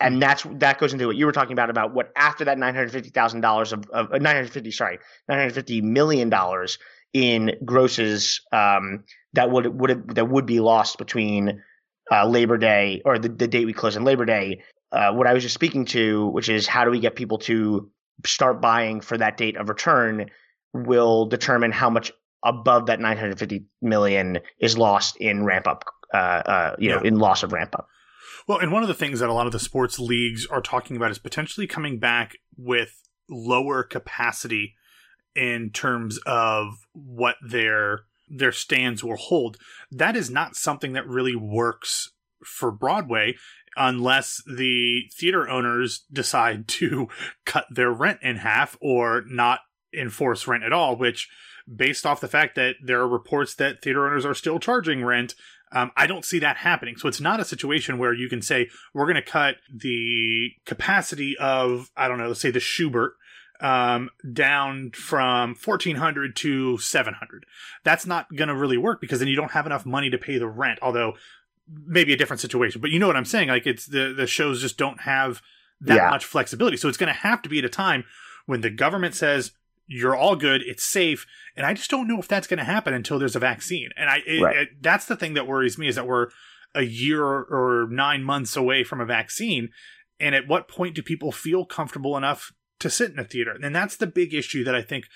and 0.00 0.20
that's 0.20 0.42
that 0.54 0.78
goes 0.78 0.92
into 0.92 1.06
what 1.06 1.16
you 1.16 1.24
were 1.24 1.32
talking 1.32 1.52
about 1.52 1.70
about 1.70 1.94
what 1.94 2.12
after 2.14 2.44
that 2.44 2.58
nine 2.58 2.74
hundred 2.74 2.92
fifty 2.92 3.10
thousand 3.10 3.40
dollars 3.40 3.72
of, 3.72 3.88
of 3.90 4.12
uh, 4.12 4.18
nine 4.18 4.34
hundred 4.34 4.52
fifty 4.52 4.70
sorry 4.70 4.98
nine 5.28 5.38
hundred 5.38 5.54
fifty 5.54 5.80
million 5.80 6.28
dollars 6.28 6.78
in 7.12 7.52
grosses 7.64 8.40
um, 8.52 9.04
that 9.34 9.50
would 9.50 9.66
would 9.66 10.14
that 10.14 10.28
would 10.28 10.46
be 10.46 10.60
lost 10.60 10.98
between 10.98 11.62
uh, 12.10 12.26
Labor 12.26 12.58
Day 12.58 13.02
or 13.04 13.18
the, 13.18 13.28
the 13.28 13.48
date 13.48 13.66
we 13.66 13.72
close 13.72 13.96
on 13.96 14.04
Labor 14.04 14.24
Day. 14.24 14.62
Uh, 14.90 15.12
what 15.12 15.26
I 15.26 15.32
was 15.32 15.42
just 15.42 15.54
speaking 15.54 15.86
to, 15.86 16.26
which 16.28 16.48
is 16.48 16.66
how 16.66 16.84
do 16.84 16.90
we 16.90 17.00
get 17.00 17.16
people 17.16 17.38
to 17.38 17.90
start 18.26 18.60
buying 18.60 19.00
for 19.00 19.16
that 19.16 19.38
date 19.38 19.56
of 19.56 19.68
return, 19.68 20.30
will 20.74 21.26
determine 21.26 21.72
how 21.72 21.88
much 21.88 22.12
above 22.44 22.86
that 22.86 23.00
950 23.00 23.64
million 23.80 24.38
is 24.58 24.76
lost 24.76 25.16
in 25.16 25.44
ramp 25.44 25.66
up, 25.66 25.84
uh, 26.12 26.16
uh, 26.16 26.76
you 26.78 26.90
yeah. 26.90 26.96
know, 26.96 27.02
in 27.02 27.18
loss 27.18 27.42
of 27.42 27.52
ramp 27.52 27.74
up. 27.74 27.88
Well, 28.46 28.58
and 28.58 28.72
one 28.72 28.82
of 28.82 28.88
the 28.88 28.94
things 28.94 29.20
that 29.20 29.28
a 29.28 29.32
lot 29.32 29.46
of 29.46 29.52
the 29.52 29.60
sports 29.60 29.98
leagues 29.98 30.46
are 30.46 30.60
talking 30.60 30.96
about 30.96 31.10
is 31.10 31.18
potentially 31.18 31.66
coming 31.66 31.98
back 31.98 32.36
with 32.56 33.00
lower 33.30 33.82
capacity 33.84 34.74
in 35.34 35.70
terms 35.70 36.18
of 36.26 36.86
what 36.92 37.36
their 37.46 38.00
their 38.28 38.52
stands 38.52 39.04
will 39.04 39.16
hold. 39.16 39.58
That 39.90 40.16
is 40.16 40.30
not 40.30 40.56
something 40.56 40.94
that 40.94 41.06
really 41.06 41.36
works 41.36 42.12
for 42.44 42.70
Broadway 42.70 43.36
unless 43.76 44.42
the 44.46 45.02
theater 45.14 45.48
owners 45.48 46.04
decide 46.12 46.66
to 46.68 47.08
cut 47.44 47.66
their 47.70 47.90
rent 47.90 48.20
in 48.22 48.36
half 48.36 48.76
or 48.80 49.24
not 49.28 49.60
enforce 49.94 50.46
rent 50.46 50.64
at 50.64 50.72
all, 50.72 50.96
which 50.96 51.28
based 51.74 52.06
off 52.06 52.20
the 52.20 52.28
fact 52.28 52.54
that 52.56 52.76
there 52.82 53.00
are 53.00 53.08
reports 53.08 53.54
that 53.54 53.82
theater 53.82 54.06
owners 54.06 54.24
are 54.24 54.34
still 54.34 54.58
charging 54.58 55.04
rent, 55.04 55.34
um, 55.70 55.90
I 55.96 56.06
don't 56.06 56.24
see 56.24 56.38
that 56.40 56.58
happening. 56.58 56.96
So 56.96 57.08
it's 57.08 57.20
not 57.20 57.40
a 57.40 57.44
situation 57.44 57.98
where 57.98 58.12
you 58.12 58.28
can 58.28 58.42
say, 58.42 58.68
we're 58.92 59.06
going 59.06 59.14
to 59.16 59.22
cut 59.22 59.56
the 59.72 60.50
capacity 60.66 61.36
of, 61.38 61.90
I 61.96 62.08
don't 62.08 62.18
know, 62.18 62.28
let's 62.28 62.40
say 62.40 62.50
the 62.50 62.58
Shubert 62.58 63.12
um, 63.62 64.10
down 64.32 64.90
from 64.90 65.54
1400 65.54 66.36
to 66.36 66.78
700. 66.78 67.46
That's 67.84 68.06
not 68.06 68.34
going 68.34 68.48
to 68.48 68.54
really 68.54 68.76
work 68.76 69.00
because 69.00 69.20
then 69.20 69.28
you 69.28 69.36
don't 69.36 69.52
have 69.52 69.66
enough 69.66 69.86
money 69.86 70.10
to 70.10 70.18
pay 70.18 70.36
the 70.36 70.48
rent, 70.48 70.80
although 70.82 71.14
maybe 71.86 72.12
a 72.12 72.16
different 72.16 72.40
situation. 72.40 72.80
But 72.80 72.90
you 72.90 72.98
know 72.98 73.06
what 73.06 73.16
I'm 73.16 73.24
saying? 73.24 73.48
Like 73.48 73.66
it's 73.66 73.86
the, 73.86 74.12
the 74.14 74.26
shows 74.26 74.60
just 74.60 74.76
don't 74.76 75.02
have 75.02 75.40
that 75.80 75.96
yeah. 75.96 76.10
much 76.10 76.24
flexibility. 76.24 76.76
So 76.76 76.88
it's 76.88 76.98
going 76.98 77.12
to 77.12 77.20
have 77.20 77.40
to 77.42 77.48
be 77.48 77.58
at 77.60 77.64
a 77.64 77.70
time 77.70 78.04
when 78.46 78.60
the 78.60 78.70
government 78.70 79.14
says, 79.14 79.52
you're 79.86 80.16
all 80.16 80.36
good, 80.36 80.62
it's 80.62 80.84
safe. 80.84 81.26
And 81.56 81.66
I 81.66 81.74
just 81.74 81.90
don't 81.90 82.08
know 82.08 82.18
if 82.18 82.28
that's 82.28 82.46
going 82.46 82.58
to 82.58 82.64
happen 82.64 82.94
until 82.94 83.18
there's 83.18 83.36
a 83.36 83.40
vaccine. 83.40 83.90
And 83.96 84.08
I, 84.10 84.22
it, 84.26 84.42
right. 84.42 84.56
it, 84.56 84.68
that's 84.82 85.06
the 85.06 85.16
thing 85.16 85.34
that 85.34 85.46
worries 85.46 85.78
me 85.78 85.88
is 85.88 85.96
that 85.96 86.06
we're, 86.06 86.28
a 86.74 86.82
year 86.82 87.24
or 87.24 87.88
nine 87.90 88.24
months 88.24 88.56
away 88.56 88.84
from 88.84 89.00
a 89.00 89.04
vaccine. 89.06 89.70
And 90.18 90.34
at 90.34 90.48
what 90.48 90.68
point 90.68 90.94
do 90.94 91.02
people 91.02 91.32
feel 91.32 91.64
comfortable 91.64 92.16
enough 92.16 92.52
to 92.82 92.90
sit 92.90 93.10
in 93.10 93.18
a 93.18 93.24
theater? 93.24 93.56
And 93.62 93.74
that's 93.74 93.96
the 93.96 94.06
big 94.06 94.34
issue 94.34 94.64
that 94.64 94.74
I 94.74 94.82
think 94.82 95.06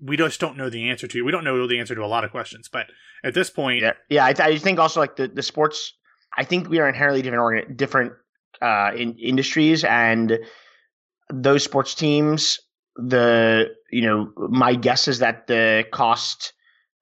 we 0.00 0.16
just 0.16 0.40
don't 0.40 0.56
know 0.56 0.70
the 0.70 0.88
answer 0.88 1.06
to. 1.06 1.22
We 1.22 1.32
don't 1.32 1.44
know 1.44 1.66
the 1.66 1.78
answer 1.78 1.94
to 1.94 2.04
a 2.04 2.06
lot 2.06 2.24
of 2.24 2.30
questions, 2.30 2.68
but 2.68 2.86
at 3.22 3.34
this 3.34 3.50
point, 3.50 3.82
yeah, 3.82 3.92
yeah. 4.08 4.24
I, 4.24 4.34
I 4.38 4.58
think 4.58 4.78
also 4.78 5.00
like 5.00 5.16
the, 5.16 5.28
the 5.28 5.42
sports. 5.42 5.94
I 6.36 6.44
think 6.44 6.68
we 6.68 6.78
are 6.80 6.88
inherently 6.88 7.22
different 7.22 7.42
organ, 7.42 7.76
different 7.76 8.12
uh, 8.60 8.90
in 8.96 9.16
industries, 9.18 9.84
and 9.84 10.38
those 11.32 11.64
sports 11.64 11.94
teams. 11.94 12.60
The 12.96 13.70
you 13.90 14.02
know, 14.02 14.32
my 14.36 14.74
guess 14.74 15.08
is 15.08 15.20
that 15.20 15.46
the 15.46 15.84
cost 15.92 16.52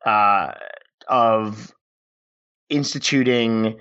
uh, 0.07 0.53
of 1.09 1.73
instituting 2.69 3.79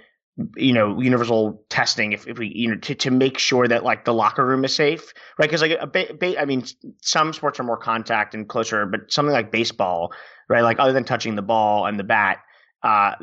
you 0.56 0.74
know 0.74 1.00
universal 1.00 1.63
testing 1.70 2.13
if, 2.13 2.28
if 2.28 2.38
we 2.39 2.52
you 2.56 2.70
know 2.70 2.78
to, 2.78 2.96
to 2.96 3.12
make 3.12 3.38
sure 3.38 3.67
that 3.67 3.84
like 3.84 4.06
the 4.06 4.13
locker 4.13 4.46
room 4.46 4.63
is 4.63 4.74
safe 4.74 5.13
right? 5.38 5.48
Because 5.48 5.62
like 5.62 5.78
a 5.80 5.88
ba-, 5.88 6.13
ba- 6.20 6.39
i 6.39 6.46
mean 6.46 6.63
some 7.02 7.34
sports 7.34 7.60
are 7.60 7.63
more 7.63 7.78
contact 7.78 8.34
and 8.34 8.48
closer 8.48 8.86
but 8.86 9.12
something 9.12 9.34
like 9.34 9.52
baseball 9.52 10.12
right? 10.50 10.62
Like 10.62 10.80
other 10.80 10.94
than 10.94 11.04
touching 11.04 11.36
the 11.36 11.41
ball 11.41 11.86
and 11.86 12.00
the 12.00 12.04
bat 12.04 12.39
uh 12.84 13.15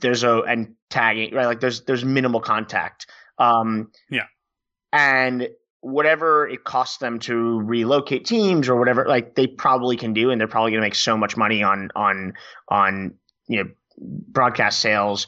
there's 0.00 0.24
a 0.24 0.40
and 0.40 0.74
tagging 0.88 1.34
right? 1.34 1.46
Like 1.46 1.60
there's 1.60 1.82
there's 1.82 2.04
minimal 2.04 2.40
contact. 2.40 3.06
Um 3.38 3.90
yeah. 4.10 4.24
and 4.92 5.48
whatever 5.82 6.46
it 6.48 6.64
costs 6.64 6.98
them 6.98 7.18
to 7.20 7.60
relocate 7.62 8.26
teams 8.26 8.68
or 8.68 8.76
whatever 8.76 9.06
like 9.06 9.34
they 9.34 9.46
probably 9.46 9.96
can 9.96 10.12
do 10.12 10.30
and 10.30 10.40
they're 10.40 10.48
probably 10.48 10.72
going 10.72 10.80
to 10.80 10.84
make 10.86 10.94
so 10.94 11.16
much 11.16 11.36
money 11.36 11.62
on 11.62 11.90
on 11.96 12.34
on 12.68 13.14
you 13.48 13.62
know 13.62 13.70
broadcast 14.28 14.80
sales 14.80 15.26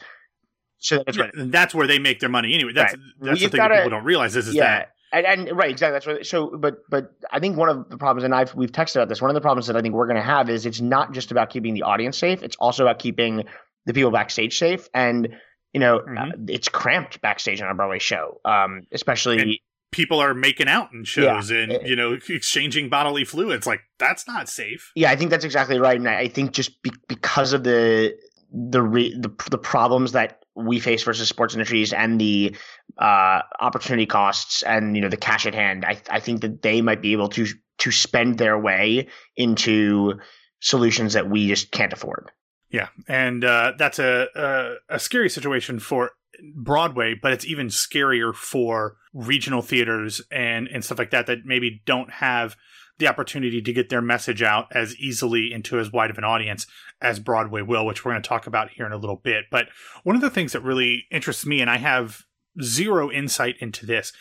so 0.83 1.03
that's, 1.05 1.17
yeah, 1.17 1.31
that's 1.35 1.75
where 1.75 1.87
they 1.87 1.99
make 1.99 2.21
their 2.21 2.29
money 2.29 2.55
anyway. 2.55 2.73
That's 2.75 2.95
right. 2.95 3.03
that's 3.21 3.41
the 3.41 3.49
thing 3.49 3.59
gotta, 3.59 3.75
that 3.75 3.85
people 3.85 3.99
don't 3.99 4.05
realize 4.05 4.37
is, 4.37 4.49
is 4.49 4.55
yeah, 4.55 4.79
that 4.79 4.93
and, 5.13 5.27
and, 5.27 5.57
right 5.57 5.71
exactly 5.71 5.95
that's 5.95 6.07
what. 6.07 6.27
So, 6.27 6.57
but 6.57 6.79
but 6.89 7.13
I 7.31 7.39
think 7.39 7.57
one 7.57 7.69
of 7.69 7.89
the 7.89 7.97
problems, 7.97 8.25
and 8.25 8.35
I've 8.35 8.55
we've 8.55 8.73
texted 8.73 8.97
about 8.97 9.09
this. 9.09 9.21
One 9.21 9.31
of 9.31 9.35
the 9.35 9.41
problems 9.41 9.67
that 9.67 9.77
I 9.77 9.83
think 9.83 9.95
we're 9.95 10.07
going 10.07 10.17
to 10.17 10.23
have 10.23 10.49
is 10.49 10.67
it's 10.67 10.81
not 10.81 11.13
just 11.13 11.31
about 11.31 11.51
keeping 11.51 11.75
the 11.75 11.83
audience 11.83 12.19
safe. 12.19 12.43
It's 12.43 12.57
also 12.57 12.85
about 12.85 12.99
keeping 12.99 13.45
the 13.85 13.93
people 13.93 14.11
backstage 14.11 14.59
safe. 14.59 14.89
And 14.95 15.37
you 15.73 15.81
know, 15.81 16.01
mm-hmm. 16.01 16.19
uh, 16.19 16.31
it's 16.49 16.69
cramped 16.69 17.21
backstage 17.21 17.61
on 17.61 17.71
a 17.71 17.75
Broadway 17.75 17.99
show, 17.99 18.41
um, 18.45 18.83
especially. 18.93 19.39
And 19.39 19.59
people 19.91 20.21
are 20.21 20.33
making 20.33 20.69
out 20.69 20.91
in 20.93 21.05
shows 21.05 21.51
yeah, 21.51 21.59
and 21.59 21.87
you 21.87 21.95
know 21.95 22.19
exchanging 22.31 22.89
bodily 22.89 23.27
fluids 23.27 23.67
like 23.67 23.81
that's 23.99 24.27
not 24.27 24.49
safe 24.49 24.91
yeah 24.97 25.11
i 25.11 25.17
think 25.17 25.31
that's 25.31 25.45
exactly 25.45 25.79
right 25.79 25.99
and 25.99 26.09
i 26.09 26.27
think 26.27 26.53
just 26.53 26.83
be- 26.83 26.91
because 27.09 27.53
of 27.53 27.63
the 27.63 28.17
the, 28.51 28.81
re- 28.81 29.15
the 29.15 29.31
the 29.51 29.59
problems 29.59 30.13
that 30.13 30.42
we 30.55 30.81
face 30.81 31.03
versus 31.03 31.29
sports 31.29 31.55
industries 31.55 31.93
and 31.93 32.21
the 32.21 32.57
uh, 32.99 33.41
opportunity 33.61 34.07
costs 34.07 34.63
and 34.63 34.97
you 34.97 35.03
know 35.03 35.09
the 35.09 35.17
cash 35.17 35.47
at 35.47 35.55
hand, 35.55 35.85
I, 35.85 36.01
I 36.11 36.21
think 36.21 36.43
that 36.43 36.63
they 36.63 36.81
might 36.83 37.03
be 37.03 37.13
able 37.13 37.29
to 37.31 37.47
to 37.79 37.91
spend 37.91 38.39
their 38.39 38.59
way 38.59 39.09
into 39.37 40.21
solutions 40.61 41.15
that 41.15 41.29
we 41.29 41.49
just 41.49 41.73
can't 41.73 41.93
afford. 41.93 42.31
Yeah, 42.71 42.89
and 43.09 43.45
uh, 43.45 43.73
that's 43.79 43.99
a, 43.99 44.29
a, 44.35 44.97
a 44.97 44.99
scary 44.99 45.29
situation 45.29 45.79
for 45.79 46.13
Broadway, 46.55 47.15
but 47.21 47.33
it's 47.33 47.47
even 47.47 47.69
scarier 47.69 48.35
for 48.35 48.97
regional 49.13 49.63
theaters 49.63 50.21
and 50.31 50.69
and 50.69 50.85
stuff 50.85 50.99
like 50.99 51.11
that 51.11 51.27
that 51.27 51.45
maybe 51.45 51.83
don't 51.85 52.11
have 52.11 52.57
the 52.99 53.09
opportunity 53.09 53.61
to 53.61 53.73
get 53.73 53.89
their 53.89 54.03
message 54.03 54.43
out 54.43 54.67
as 54.73 54.97
easily 54.97 55.53
into 55.53 55.79
as 55.79 55.93
wide 55.93 56.11
of 56.11 56.19
an 56.19 56.25
audience 56.25 56.67
as 57.01 57.19
Broadway 57.19 57.63
will, 57.63 57.87
which 57.87 58.05
we're 58.05 58.13
going 58.13 58.23
to 58.23 58.29
talk 58.29 58.47
about 58.47 58.71
here 58.71 58.87
in 58.87 58.93
a 58.93 58.99
little 58.99 59.17
bit. 59.17 59.47
But 59.51 59.67
one 60.05 60.15
of 60.15 60.23
the 60.23 60.31
things 60.31 60.53
that 60.53 60.63
really 60.63 61.07
interests 61.11 61.47
me, 61.47 61.61
and 61.61 61.71
I 61.71 61.79
have 61.79 62.23
zero 62.63 63.11
insight 63.11 63.57
into 63.61 63.87
this, 63.87 64.13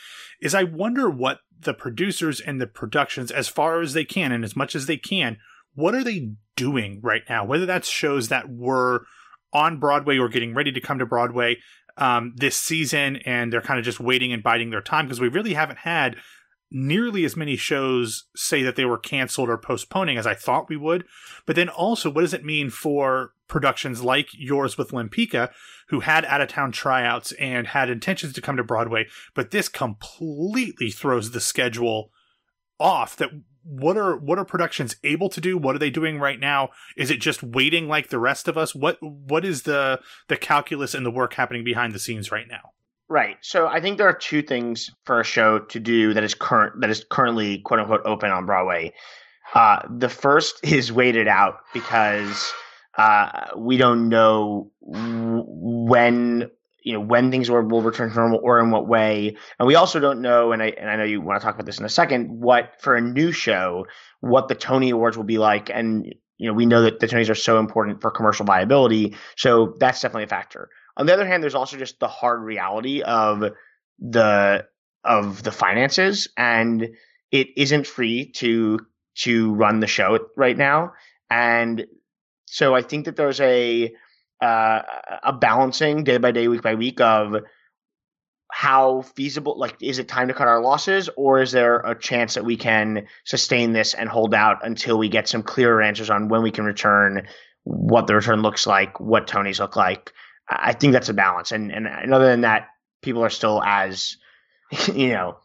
is 0.41 0.55
I 0.55 0.63
wonder 0.63 1.09
what 1.09 1.39
the 1.59 1.73
producers 1.73 2.39
and 2.39 2.59
the 2.59 2.67
productions, 2.67 3.29
as 3.31 3.47
far 3.47 3.81
as 3.81 3.93
they 3.93 4.05
can 4.05 4.31
and 4.31 4.43
as 4.43 4.55
much 4.55 4.75
as 4.75 4.87
they 4.87 4.97
can, 4.97 5.37
what 5.75 5.93
are 5.93 6.03
they 6.03 6.31
doing 6.55 6.99
right 7.03 7.23
now? 7.29 7.45
Whether 7.45 7.65
that's 7.65 7.87
shows 7.87 8.29
that 8.29 8.49
were 8.49 9.05
on 9.53 9.79
Broadway 9.79 10.17
or 10.17 10.29
getting 10.29 10.53
ready 10.53 10.71
to 10.71 10.81
come 10.81 10.99
to 10.99 11.05
Broadway 11.05 11.57
um, 11.97 12.33
this 12.35 12.55
season, 12.55 13.17
and 13.17 13.51
they're 13.51 13.61
kind 13.61 13.79
of 13.79 13.85
just 13.85 13.99
waiting 13.99 14.33
and 14.33 14.41
biding 14.41 14.69
their 14.69 14.81
time 14.81 15.05
because 15.05 15.19
we 15.19 15.27
really 15.27 15.53
haven't 15.53 15.79
had 15.79 16.15
nearly 16.71 17.25
as 17.25 17.35
many 17.35 17.57
shows 17.57 18.25
say 18.35 18.63
that 18.63 18.77
they 18.77 18.85
were 18.85 18.97
canceled 18.97 19.49
or 19.49 19.57
postponing 19.57 20.17
as 20.17 20.25
I 20.25 20.33
thought 20.33 20.69
we 20.69 20.77
would. 20.77 21.05
But 21.45 21.55
then 21.55 21.69
also, 21.69 22.09
what 22.09 22.21
does 22.21 22.33
it 22.33 22.45
mean 22.45 22.69
for 22.69 23.33
productions 23.47 24.01
like 24.01 24.29
yours 24.33 24.77
with 24.77 24.91
Lempicka, 24.91 25.51
who 25.89 25.99
had 25.99 26.23
out 26.25 26.39
of 26.39 26.47
town 26.47 26.71
tryouts 26.71 27.33
and 27.33 27.67
had 27.67 27.89
intentions 27.89 28.33
to 28.33 28.41
come 28.41 28.55
to 28.55 28.63
Broadway, 28.63 29.07
but 29.35 29.51
this 29.51 29.67
completely 29.67 30.89
throws 30.89 31.31
the 31.31 31.41
schedule 31.41 32.11
off 32.79 33.17
that 33.17 33.29
what 33.63 33.97
are 33.97 34.17
what 34.17 34.39
are 34.39 34.45
productions 34.45 34.95
able 35.03 35.29
to 35.29 35.41
do? 35.41 35.57
What 35.57 35.75
are 35.75 35.79
they 35.79 35.91
doing 35.91 36.17
right 36.17 36.39
now? 36.39 36.69
Is 36.97 37.11
it 37.11 37.21
just 37.21 37.43
waiting 37.43 37.87
like 37.87 38.07
the 38.07 38.17
rest 38.17 38.47
of 38.47 38.57
us? 38.57 38.73
What 38.73 38.97
what 39.01 39.45
is 39.45 39.63
the 39.63 39.99
the 40.29 40.37
calculus 40.37 40.95
and 40.95 41.05
the 41.05 41.11
work 41.11 41.35
happening 41.35 41.63
behind 41.63 41.93
the 41.93 41.99
scenes 41.99 42.31
right 42.31 42.47
now 42.49 42.71
Right. 43.11 43.35
So 43.41 43.67
I 43.67 43.81
think 43.81 43.97
there 43.97 44.07
are 44.07 44.13
two 44.13 44.41
things 44.41 44.89
for 45.03 45.19
a 45.19 45.23
show 45.25 45.59
to 45.59 45.79
do 45.81 46.13
that 46.13 46.23
is 46.23 46.33
current 46.33 46.79
that 46.79 46.89
is 46.89 47.03
currently 47.09 47.57
quote 47.57 47.81
unquote 47.81 47.99
open 48.05 48.31
on 48.31 48.45
Broadway. 48.45 48.93
Uh, 49.53 49.81
the 49.93 50.07
first 50.07 50.59
is 50.63 50.93
waited 50.93 51.27
out 51.27 51.57
because 51.73 52.53
uh, 52.97 53.47
we 53.57 53.75
don't 53.75 54.07
know 54.07 54.71
when 54.79 56.49
you 56.83 56.93
know 56.93 57.01
when 57.01 57.31
things 57.31 57.51
will, 57.51 57.63
will 57.63 57.81
return 57.81 58.11
to 58.11 58.15
normal 58.15 58.39
or 58.41 58.59
in 58.59 58.71
what 58.71 58.87
way, 58.87 59.35
and 59.59 59.67
we 59.67 59.75
also 59.75 59.99
don't 59.99 60.21
know. 60.21 60.53
And 60.53 60.63
I 60.63 60.67
and 60.67 60.89
I 60.89 60.95
know 60.95 61.03
you 61.03 61.19
want 61.19 61.37
to 61.41 61.45
talk 61.45 61.55
about 61.55 61.65
this 61.65 61.79
in 61.79 61.85
a 61.85 61.89
second. 61.89 62.29
What 62.39 62.79
for 62.79 62.95
a 62.95 63.01
new 63.01 63.33
show, 63.33 63.87
what 64.21 64.47
the 64.47 64.55
Tony 64.55 64.89
Awards 64.89 65.17
will 65.17 65.25
be 65.25 65.37
like, 65.37 65.69
and 65.69 66.05
you 66.37 66.47
know 66.47 66.53
we 66.53 66.65
know 66.65 66.83
that 66.83 67.01
the 67.01 67.07
Tonys 67.07 67.29
are 67.29 67.35
so 67.35 67.59
important 67.59 67.99
for 67.99 68.09
commercial 68.09 68.45
viability, 68.45 69.17
so 69.35 69.75
that's 69.81 69.99
definitely 69.99 70.23
a 70.23 70.27
factor. 70.27 70.69
On 71.01 71.07
the 71.07 71.13
other 71.15 71.25
hand, 71.25 71.41
there's 71.41 71.55
also 71.55 71.77
just 71.77 71.99
the 71.99 72.07
hard 72.07 72.43
reality 72.43 73.01
of 73.01 73.43
the 73.97 74.67
of 75.03 75.41
the 75.41 75.51
finances, 75.51 76.27
and 76.37 76.89
it 77.31 77.47
isn't 77.57 77.87
free 77.87 78.31
to 78.33 78.85
to 79.15 79.51
run 79.55 79.79
the 79.79 79.87
show 79.87 80.19
right 80.37 80.55
now. 80.55 80.93
And 81.31 81.87
so 82.45 82.75
I 82.75 82.83
think 82.83 83.05
that 83.05 83.15
there's 83.15 83.41
a 83.41 83.91
uh, 84.43 84.81
a 85.23 85.33
balancing 85.33 86.03
day 86.03 86.19
by 86.19 86.29
day, 86.29 86.47
week 86.47 86.61
by 86.61 86.75
week 86.75 87.01
of 87.01 87.35
how 88.51 89.01
feasible 89.01 89.57
like 89.57 89.77
is 89.81 89.97
it 89.97 90.07
time 90.07 90.27
to 90.27 90.35
cut 90.35 90.47
our 90.47 90.61
losses 90.61 91.09
or 91.17 91.41
is 91.41 91.51
there 91.51 91.77
a 91.77 91.97
chance 91.97 92.35
that 92.35 92.45
we 92.45 92.57
can 92.57 93.07
sustain 93.25 93.73
this 93.73 93.95
and 93.95 94.07
hold 94.07 94.35
out 94.35 94.63
until 94.63 94.99
we 94.99 95.09
get 95.09 95.27
some 95.27 95.41
clearer 95.41 95.81
answers 95.81 96.11
on 96.11 96.27
when 96.27 96.43
we 96.43 96.51
can 96.51 96.65
return 96.65 97.25
what 97.63 98.05
the 98.05 98.13
return 98.13 98.41
looks 98.41 98.67
like 98.67 98.99
what 98.99 99.25
tonys 99.25 99.59
look 99.59 99.77
like 99.77 100.11
I 100.51 100.73
think 100.73 100.93
that's 100.93 101.09
a 101.09 101.13
balance. 101.13 101.51
And, 101.51 101.71
and, 101.71 101.87
and 101.87 102.13
other 102.13 102.27
than 102.27 102.41
that, 102.41 102.67
people 103.01 103.23
are 103.23 103.29
still 103.29 103.63
as, 103.63 104.17
you 104.93 105.09
know, 105.09 105.37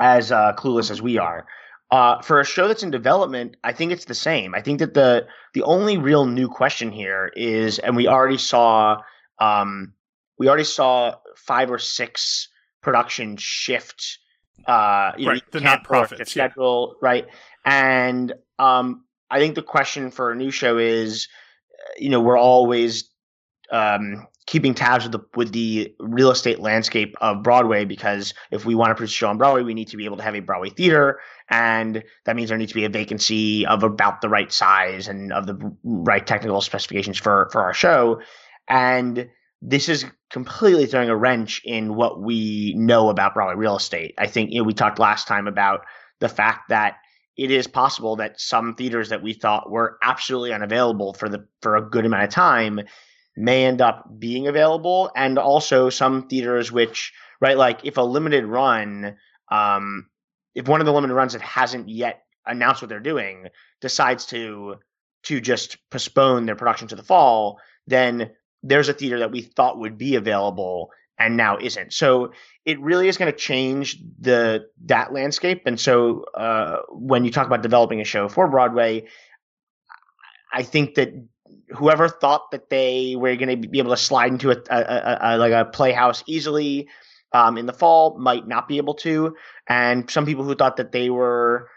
as 0.00 0.30
uh, 0.30 0.54
clueless 0.56 0.90
as 0.90 1.00
we 1.00 1.18
are. 1.18 1.46
Uh, 1.90 2.22
for 2.22 2.38
a 2.38 2.44
show 2.44 2.68
that's 2.68 2.84
in 2.84 2.90
development, 2.90 3.56
I 3.64 3.72
think 3.72 3.90
it's 3.90 4.04
the 4.04 4.14
same. 4.14 4.54
I 4.54 4.62
think 4.62 4.78
that 4.78 4.94
the 4.94 5.26
the 5.54 5.64
only 5.64 5.98
real 5.98 6.24
new 6.24 6.48
question 6.48 6.92
here 6.92 7.32
is, 7.34 7.80
and 7.80 7.96
we 7.96 8.06
already 8.06 8.38
saw, 8.38 9.02
um, 9.40 9.94
we 10.38 10.46
already 10.46 10.64
saw 10.64 11.16
five 11.36 11.68
or 11.68 11.78
six 11.78 12.48
production 12.80 13.36
shift. 13.38 14.18
Uh, 14.66 15.12
you 15.18 15.28
right, 15.28 15.36
know, 15.36 15.58
the 15.58 15.60
not 15.60 15.82
profits 15.82 16.30
schedule, 16.30 16.94
yeah. 16.94 17.08
right? 17.08 17.26
And 17.64 18.34
um, 18.60 19.04
I 19.28 19.40
think 19.40 19.56
the 19.56 19.62
question 19.62 20.12
for 20.12 20.30
a 20.30 20.36
new 20.36 20.52
show 20.52 20.78
is, 20.78 21.26
you 21.98 22.10
know, 22.10 22.20
we're 22.20 22.38
always 22.38 23.09
um, 23.70 24.26
keeping 24.46 24.74
tabs 24.74 25.04
with 25.04 25.12
the 25.12 25.24
with 25.36 25.52
the 25.52 25.94
real 26.00 26.30
estate 26.30 26.58
landscape 26.60 27.14
of 27.20 27.42
Broadway 27.42 27.84
because 27.84 28.34
if 28.50 28.64
we 28.64 28.74
want 28.74 28.90
to 28.90 28.94
produce 28.94 29.12
a 29.12 29.14
show 29.14 29.28
on 29.28 29.38
Broadway, 29.38 29.62
we 29.62 29.74
need 29.74 29.88
to 29.88 29.96
be 29.96 30.04
able 30.04 30.16
to 30.16 30.22
have 30.22 30.34
a 30.34 30.40
Broadway 30.40 30.70
theater, 30.70 31.20
and 31.48 32.02
that 32.24 32.36
means 32.36 32.48
there 32.48 32.58
needs 32.58 32.72
to 32.72 32.76
be 32.76 32.84
a 32.84 32.88
vacancy 32.88 33.64
of 33.66 33.82
about 33.82 34.20
the 34.20 34.28
right 34.28 34.52
size 34.52 35.08
and 35.08 35.32
of 35.32 35.46
the 35.46 35.56
right 35.84 36.26
technical 36.26 36.60
specifications 36.60 37.18
for 37.18 37.48
for 37.52 37.62
our 37.62 37.74
show, 37.74 38.20
and 38.68 39.28
this 39.62 39.88
is 39.88 40.04
completely 40.30 40.86
throwing 40.86 41.10
a 41.10 41.16
wrench 41.16 41.60
in 41.64 41.94
what 41.94 42.20
we 42.20 42.74
know 42.76 43.08
about 43.08 43.34
Broadway 43.34 43.54
real 43.54 43.76
estate. 43.76 44.14
I 44.18 44.26
think 44.26 44.50
you 44.50 44.58
know 44.58 44.64
we 44.64 44.74
talked 44.74 44.98
last 44.98 45.28
time 45.28 45.46
about 45.46 45.86
the 46.18 46.28
fact 46.28 46.70
that 46.70 46.96
it 47.36 47.50
is 47.50 47.66
possible 47.66 48.16
that 48.16 48.40
some 48.40 48.74
theaters 48.74 49.08
that 49.10 49.22
we 49.22 49.32
thought 49.32 49.70
were 49.70 49.96
absolutely 50.02 50.52
unavailable 50.52 51.14
for 51.14 51.28
the 51.28 51.46
for 51.62 51.76
a 51.76 51.82
good 51.82 52.04
amount 52.04 52.24
of 52.24 52.30
time 52.30 52.80
may 53.40 53.64
end 53.64 53.80
up 53.80 54.08
being 54.18 54.46
available 54.48 55.10
and 55.16 55.38
also 55.38 55.90
some 55.90 56.28
theaters 56.28 56.70
which 56.70 57.12
right 57.40 57.56
like 57.56 57.84
if 57.84 57.96
a 57.96 58.02
limited 58.02 58.44
run 58.44 59.16
um 59.50 60.06
if 60.54 60.68
one 60.68 60.80
of 60.80 60.86
the 60.86 60.92
limited 60.92 61.14
runs 61.14 61.32
that 61.32 61.42
hasn't 61.42 61.88
yet 61.88 62.22
announced 62.46 62.82
what 62.82 62.88
they're 62.88 63.00
doing 63.00 63.46
decides 63.80 64.26
to 64.26 64.76
to 65.22 65.40
just 65.40 65.78
postpone 65.90 66.46
their 66.46 66.56
production 66.56 66.88
to 66.88 66.96
the 66.96 67.02
fall 67.02 67.58
then 67.86 68.30
there's 68.62 68.88
a 68.88 68.92
theater 68.94 69.20
that 69.20 69.30
we 69.30 69.42
thought 69.42 69.78
would 69.78 69.96
be 69.96 70.16
available 70.16 70.90
and 71.20 71.36
now 71.36 71.58
isn't. 71.58 71.92
So 71.92 72.32
it 72.64 72.80
really 72.80 73.06
is 73.06 73.18
going 73.18 73.30
to 73.30 73.36
change 73.36 73.98
the 74.18 74.66
that 74.86 75.12
landscape. 75.12 75.62
And 75.66 75.78
so 75.78 76.24
uh, 76.34 76.78
when 76.90 77.24
you 77.24 77.30
talk 77.30 77.46
about 77.46 77.62
developing 77.62 78.00
a 78.00 78.04
show 78.04 78.28
for 78.28 78.48
Broadway, 78.48 79.06
I 80.52 80.62
think 80.62 80.94
that 80.94 81.10
whoever 81.72 82.08
thought 82.08 82.50
that 82.50 82.70
they 82.70 83.14
were 83.16 83.36
going 83.36 83.62
to 83.62 83.68
be 83.68 83.78
able 83.78 83.90
to 83.90 83.96
slide 83.96 84.32
into 84.32 84.50
a, 84.50 84.56
a, 84.70 84.78
a, 84.78 85.18
a 85.22 85.38
like 85.38 85.52
a 85.52 85.64
playhouse 85.64 86.22
easily 86.26 86.88
um, 87.32 87.58
in 87.58 87.66
the 87.66 87.72
fall 87.72 88.18
might 88.18 88.46
not 88.46 88.68
be 88.68 88.78
able 88.78 88.94
to, 88.94 89.36
and 89.68 90.10
some 90.10 90.26
people 90.26 90.44
who 90.44 90.54
thought 90.54 90.76
that 90.78 90.92
they 90.92 91.10
were, 91.10 91.68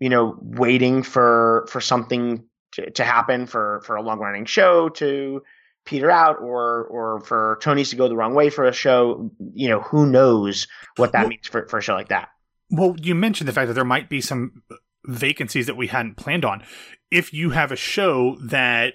you 0.00 0.08
know, 0.08 0.36
waiting 0.40 1.02
for 1.02 1.66
for 1.70 1.80
something 1.80 2.44
to, 2.72 2.90
to 2.92 3.04
happen 3.04 3.46
for 3.46 3.82
for 3.84 3.96
a 3.96 4.02
long 4.02 4.18
running 4.18 4.46
show 4.46 4.88
to 4.88 5.42
peter 5.84 6.10
out 6.10 6.38
or 6.40 6.84
or 6.84 7.20
for 7.20 7.58
Tony's 7.60 7.90
to 7.90 7.96
go 7.96 8.08
the 8.08 8.16
wrong 8.16 8.34
way 8.34 8.50
for 8.50 8.64
a 8.64 8.72
show, 8.72 9.30
you 9.54 9.68
know, 9.68 9.80
who 9.80 10.06
knows 10.06 10.66
what 10.96 11.12
that 11.12 11.22
well, 11.22 11.28
means 11.28 11.46
for, 11.46 11.66
for 11.68 11.78
a 11.78 11.82
show 11.82 11.94
like 11.94 12.08
that. 12.08 12.28
Well, 12.70 12.96
you 12.98 13.14
mentioned 13.14 13.48
the 13.48 13.52
fact 13.52 13.68
that 13.68 13.74
there 13.74 13.84
might 13.84 14.08
be 14.08 14.20
some 14.20 14.62
vacancies 15.04 15.66
that 15.66 15.76
we 15.76 15.88
hadn't 15.88 16.16
planned 16.16 16.44
on. 16.44 16.62
If 17.10 17.34
you 17.34 17.50
have 17.50 17.72
a 17.72 17.76
show 17.76 18.38
that 18.40 18.94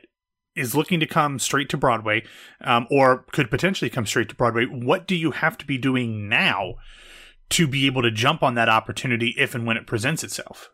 is 0.57 0.75
looking 0.75 0.99
to 0.99 1.05
come 1.05 1.39
straight 1.39 1.69
to 1.69 1.77
Broadway, 1.77 2.23
um, 2.61 2.87
or 2.89 3.25
could 3.31 3.49
potentially 3.49 3.89
come 3.89 4.05
straight 4.05 4.29
to 4.29 4.35
Broadway, 4.35 4.65
what 4.65 5.07
do 5.07 5.15
you 5.15 5.31
have 5.31 5.57
to 5.59 5.65
be 5.65 5.77
doing 5.77 6.27
now 6.27 6.75
to 7.49 7.67
be 7.67 7.85
able 7.85 8.01
to 8.01 8.11
jump 8.11 8.43
on 8.43 8.55
that 8.55 8.69
opportunity 8.69 9.33
if 9.37 9.55
and 9.55 9.65
when 9.65 9.77
it 9.77 9.87
presents 9.87 10.23
itself? 10.23 10.71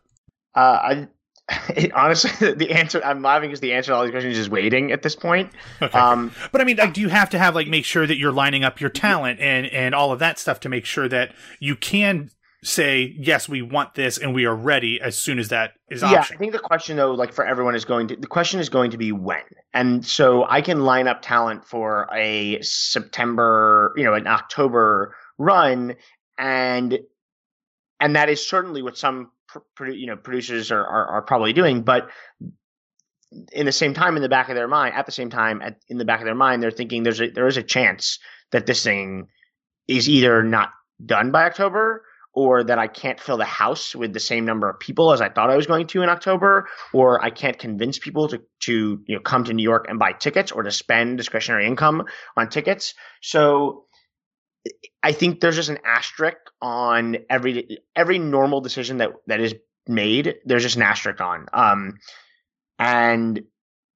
Uh, 0.54 0.78
I 0.82 1.08
it, 1.76 1.92
honestly, 1.92 2.52
the 2.54 2.70
answer 2.70 3.02
I'm 3.04 3.22
laughing 3.22 3.50
because 3.50 3.60
the 3.60 3.72
answer 3.72 3.92
to 3.92 3.96
all 3.96 4.02
these 4.02 4.12
questions 4.12 4.38
is 4.38 4.48
waiting 4.48 4.92
at 4.92 5.02
this 5.02 5.14
point. 5.14 5.52
Okay. 5.82 5.98
Um, 5.98 6.32
but 6.52 6.60
I 6.60 6.64
mean, 6.64 6.76
like, 6.76 6.94
do 6.94 7.00
you 7.00 7.08
have 7.08 7.30
to 7.30 7.38
have 7.38 7.54
like 7.54 7.68
make 7.68 7.84
sure 7.84 8.06
that 8.06 8.16
you're 8.16 8.32
lining 8.32 8.64
up 8.64 8.80
your 8.80 8.90
talent 8.90 9.40
and 9.40 9.66
and 9.66 9.94
all 9.94 10.12
of 10.12 10.18
that 10.20 10.38
stuff 10.38 10.60
to 10.60 10.68
make 10.68 10.86
sure 10.86 11.08
that 11.08 11.34
you 11.60 11.76
can 11.76 12.30
say 12.64 13.14
yes, 13.18 13.48
we 13.48 13.62
want 13.62 13.94
this 13.94 14.18
and 14.18 14.34
we 14.34 14.46
are 14.46 14.56
ready 14.56 15.00
as 15.00 15.16
soon 15.16 15.38
as 15.38 15.48
that 15.48 15.72
is 15.90 16.02
yeah. 16.02 16.26
I 16.28 16.36
think 16.36 16.52
the 16.52 16.58
question 16.58 16.96
though, 16.96 17.12
like 17.12 17.32
for 17.32 17.44
everyone, 17.44 17.74
is 17.74 17.84
going 17.84 18.08
to 18.08 18.16
the 18.16 18.26
question 18.26 18.58
is 18.58 18.68
going 18.68 18.90
to 18.90 18.98
be 18.98 19.12
when, 19.12 19.42
and 19.72 20.04
so 20.04 20.44
I 20.48 20.62
can 20.62 20.84
line 20.84 21.06
up 21.06 21.22
talent 21.22 21.64
for 21.64 22.08
a 22.12 22.60
September, 22.62 23.92
you 23.96 24.04
know, 24.04 24.14
an 24.14 24.26
October 24.26 25.14
run, 25.38 25.94
and 26.38 26.98
and 28.00 28.16
that 28.16 28.28
is 28.28 28.46
certainly 28.46 28.82
what 28.82 28.96
some 28.96 29.30
you 29.80 30.06
know 30.06 30.16
producers 30.16 30.72
are, 30.72 30.84
are, 30.84 31.06
are 31.06 31.22
probably 31.22 31.52
doing 31.52 31.82
but 31.82 32.10
in 33.52 33.66
the 33.66 33.72
same 33.72 33.94
time 33.94 34.16
in 34.16 34.22
the 34.22 34.28
back 34.28 34.48
of 34.48 34.56
their 34.56 34.68
mind 34.68 34.94
at 34.94 35.06
the 35.06 35.12
same 35.12 35.30
time 35.30 35.62
at, 35.62 35.78
in 35.88 35.98
the 35.98 36.04
back 36.04 36.20
of 36.20 36.24
their 36.24 36.34
mind 36.34 36.62
they're 36.62 36.70
thinking 36.70 37.02
there's 37.02 37.20
a 37.20 37.30
there 37.30 37.46
is 37.46 37.56
a 37.56 37.62
chance 37.62 38.18
that 38.50 38.66
this 38.66 38.82
thing 38.82 39.28
is 39.86 40.08
either 40.08 40.42
not 40.42 40.70
done 41.04 41.30
by 41.30 41.44
October 41.44 42.02
or 42.34 42.64
that 42.64 42.78
I 42.78 42.88
can't 42.88 43.20
fill 43.20 43.36
the 43.36 43.44
house 43.44 43.94
with 43.94 44.12
the 44.12 44.20
same 44.20 44.44
number 44.44 44.68
of 44.68 44.78
people 44.80 45.12
as 45.12 45.20
I 45.20 45.28
thought 45.28 45.50
I 45.50 45.56
was 45.56 45.66
going 45.66 45.86
to 45.88 46.02
in 46.02 46.08
October, 46.08 46.68
or 46.92 47.24
I 47.24 47.30
can't 47.30 47.58
convince 47.58 47.98
people 47.98 48.28
to 48.28 48.42
to 48.60 49.02
you 49.06 49.14
know 49.14 49.20
come 49.20 49.44
to 49.44 49.52
New 49.52 49.62
York 49.62 49.86
and 49.88 49.98
buy 49.98 50.12
tickets 50.12 50.52
or 50.52 50.62
to 50.62 50.72
spend 50.72 51.16
discretionary 51.16 51.66
income 51.66 52.04
on 52.36 52.48
tickets. 52.48 52.94
So 53.22 53.84
I 55.02 55.12
think 55.12 55.40
there's 55.40 55.56
just 55.56 55.68
an 55.68 55.78
asterisk 55.84 56.36
on 56.60 57.18
every 57.30 57.78
every 57.94 58.18
normal 58.18 58.60
decision 58.60 58.98
that 58.98 59.12
that 59.26 59.40
is 59.40 59.54
made. 59.86 60.36
There's 60.44 60.62
just 60.62 60.76
an 60.76 60.82
asterisk 60.82 61.20
on, 61.20 61.46
um, 61.52 61.98
and 62.78 63.42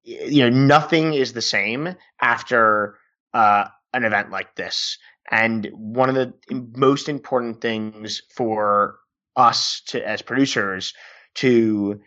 you 0.05 0.43
know 0.43 0.51
nothing 0.51 1.15
is 1.15 1.33
the 1.33 1.43
same 1.43 1.95
after 2.21 2.99
uh, 3.35 3.65
an 3.93 4.05
event 4.05 4.31
like 4.31 4.55
this. 4.55 4.99
And 5.31 5.69
one 5.73 6.09
of 6.09 6.15
the 6.15 6.33
most 6.77 7.09
important 7.09 7.61
things 7.61 8.23
for 8.35 8.99
us 9.37 9.83
to 9.89 10.07
as 10.07 10.23
producers 10.23 10.95
to 11.37 12.01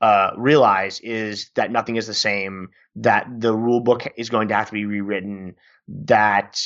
uh, 0.00 0.30
realize 0.36 1.00
is 1.00 1.50
that 1.56 1.72
nothing 1.72 1.96
is 1.96 2.06
the 2.06 2.14
same. 2.14 2.68
That 2.96 3.26
the 3.38 3.54
rule 3.54 3.80
book 3.80 4.06
is 4.16 4.30
going 4.30 4.48
to 4.48 4.54
have 4.54 4.68
to 4.68 4.72
be 4.72 4.84
rewritten. 4.84 5.56
That 5.88 6.60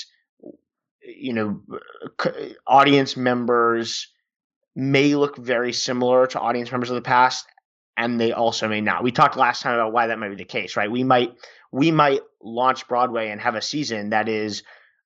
you 1.02 1.32
know, 1.32 1.60
audience 2.66 3.16
members 3.16 4.08
may 4.74 5.14
look 5.14 5.36
very 5.36 5.72
similar 5.72 6.26
to 6.28 6.40
audience 6.40 6.70
members 6.70 6.90
of 6.90 6.94
the 6.94 7.02
past, 7.02 7.46
and 7.96 8.20
they 8.20 8.32
also 8.32 8.68
may 8.68 8.80
not. 8.80 9.02
We 9.02 9.12
talked 9.12 9.36
last 9.36 9.62
time 9.62 9.74
about 9.74 9.92
why 9.92 10.06
that 10.06 10.18
might 10.18 10.30
be 10.30 10.36
the 10.36 10.44
case, 10.44 10.76
right? 10.76 10.90
We 10.90 11.04
might 11.04 11.32
we 11.72 11.90
might 11.90 12.20
launch 12.42 12.86
Broadway 12.88 13.30
and 13.30 13.40
have 13.40 13.54
a 13.54 13.62
season 13.62 14.10
that 14.10 14.28
is 14.28 14.62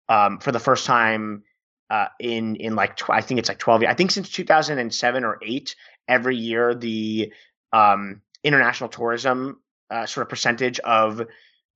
um, 0.09 0.39
for 0.39 0.53
the 0.53 0.61
first 0.61 0.87
time 0.87 1.43
uh, 1.91 2.07
in 2.19 2.57
in 2.57 2.75
like 2.75 2.97
tw- 2.97 3.11
I 3.11 3.21
think 3.21 3.39
it's 3.39 3.49
like 3.49 3.59
twelve. 3.59 3.83
I 3.85 3.95
think 3.95 4.11
since 4.11 4.31
two 4.31 4.45
thousand 4.45 4.79
and 4.79 4.95
seven 4.95 5.25
or 5.25 5.39
eight, 5.43 5.75
every 6.09 6.37
year 6.37 6.75
the 6.75 7.33
um, 7.73 8.23
international 8.43 8.89
tourism 8.89 9.61
uh, 9.91 10.07
sort 10.07 10.23
of 10.27 10.29
percentage 10.29 10.79
of 10.81 11.23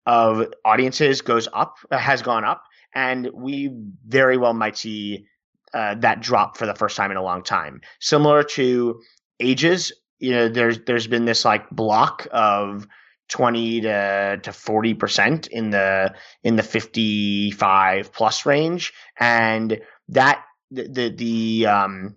of 0.06 0.52
audiences 0.64 1.20
goes 1.20 1.48
up 1.52 1.76
uh, 1.90 1.98
has 1.98 2.22
gone 2.22 2.44
up 2.44 2.64
and 2.94 3.30
we 3.32 3.70
very 4.06 4.36
well 4.36 4.54
might 4.54 4.76
see 4.76 5.26
uh, 5.74 5.94
that 5.96 6.20
drop 6.20 6.56
for 6.56 6.66
the 6.66 6.74
first 6.74 6.96
time 6.96 7.10
in 7.10 7.16
a 7.16 7.22
long 7.22 7.42
time. 7.42 7.80
Similar 8.00 8.42
to 8.42 9.00
ages, 9.38 9.92
you 10.18 10.32
know, 10.32 10.48
there's 10.48 10.80
there's 10.86 11.06
been 11.06 11.24
this 11.24 11.44
like 11.44 11.68
block 11.70 12.26
of 12.32 12.86
20 13.30 13.80
to 13.82 14.40
to 14.42 14.52
40 14.52 14.94
percent 14.94 15.46
in 15.46 15.70
the 15.70 16.14
in 16.42 16.56
the 16.56 16.62
55 16.62 18.12
plus 18.12 18.44
range, 18.46 18.92
and 19.18 19.80
that 20.08 20.44
the 20.70 20.88
the, 20.88 21.08
the 21.08 21.66
um 21.66 22.16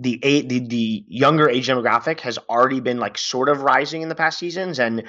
the, 0.00 0.20
eight, 0.22 0.48
the 0.48 0.60
the 0.60 1.04
younger 1.08 1.48
age 1.48 1.68
demographic 1.68 2.20
has 2.20 2.38
already 2.48 2.80
been 2.80 2.98
like 2.98 3.18
sort 3.18 3.48
of 3.48 3.62
rising 3.62 4.02
in 4.02 4.08
the 4.08 4.14
past 4.14 4.38
seasons, 4.38 4.78
and 4.78 5.02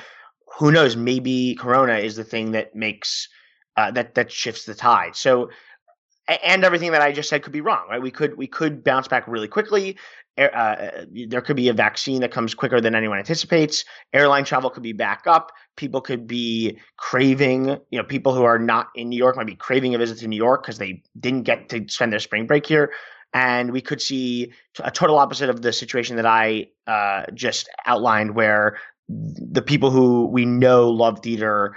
who 0.57 0.71
knows, 0.71 0.95
maybe 0.95 1.55
Corona 1.59 1.97
is 1.97 2.15
the 2.15 2.23
thing 2.23 2.51
that 2.53 2.75
makes 2.75 3.29
uh, 3.77 3.91
that 3.91 4.15
that 4.15 4.31
shifts 4.31 4.65
the 4.65 4.73
tide. 4.73 5.15
So, 5.15 5.49
and 6.27 6.63
everything 6.63 6.91
that 6.91 7.01
I 7.01 7.12
just 7.12 7.29
said 7.29 7.43
could 7.43 7.53
be 7.53 7.62
wrong, 7.62 7.88
right? 7.89 8.01
We 8.01 8.12
could 8.12 8.38
we 8.38 8.47
could 8.47 8.84
bounce 8.84 9.08
back 9.08 9.27
really 9.27 9.47
quickly. 9.47 9.97
Uh, 10.38 11.03
there 11.27 11.41
could 11.41 11.58
be 11.58 11.67
a 11.67 11.73
vaccine 11.73 12.21
that 12.21 12.32
comes 12.32 12.53
quicker 12.53 12.79
than 12.79 12.95
anyone 12.95 13.17
anticipates. 13.17 13.84
Airline 14.13 14.45
travel 14.45 14.69
could 14.69 14.84
be 14.84 14.93
back 14.93 15.23
up. 15.27 15.51
People 15.75 15.99
could 15.99 16.27
be 16.27 16.79
craving, 16.95 17.77
you 17.89 17.99
know, 17.99 18.03
people 18.03 18.34
who 18.34 18.43
are 18.43 18.60
not 18.60 18.88
in 18.95 19.10
New 19.10 19.17
York 19.17 19.36
might 19.36 19.47
be 19.47 19.55
craving 19.55 19.95
a 19.95 19.97
visit 19.97 20.19
to 20.19 20.27
New 20.27 20.38
York 20.38 20.63
because 20.63 20.77
they 20.77 21.03
didn't 21.19 21.43
get 21.43 21.67
to 21.69 21.86
spend 21.89 22.13
their 22.13 22.19
spring 22.19 22.47
break 22.47 22.65
here. 22.65 22.93
And 23.34 23.71
we 23.71 23.82
could 23.82 24.01
see 24.01 24.53
a 24.82 24.91
total 24.91 25.17
opposite 25.17 25.49
of 25.49 25.62
the 25.62 25.73
situation 25.73 26.15
that 26.15 26.25
I 26.25 26.67
uh, 26.88 27.25
just 27.34 27.69
outlined, 27.86 28.34
where 28.34 28.77
the 29.10 29.62
people 29.62 29.91
who 29.91 30.25
we 30.27 30.45
know 30.45 30.89
love 30.89 31.19
theater 31.21 31.75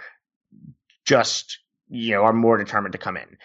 just 1.04 1.58
you 1.88 2.14
know 2.14 2.22
are 2.22 2.32
more 2.32 2.56
determined 2.58 2.92
to 2.92 2.98
come 2.98 3.16
in. 3.16 3.36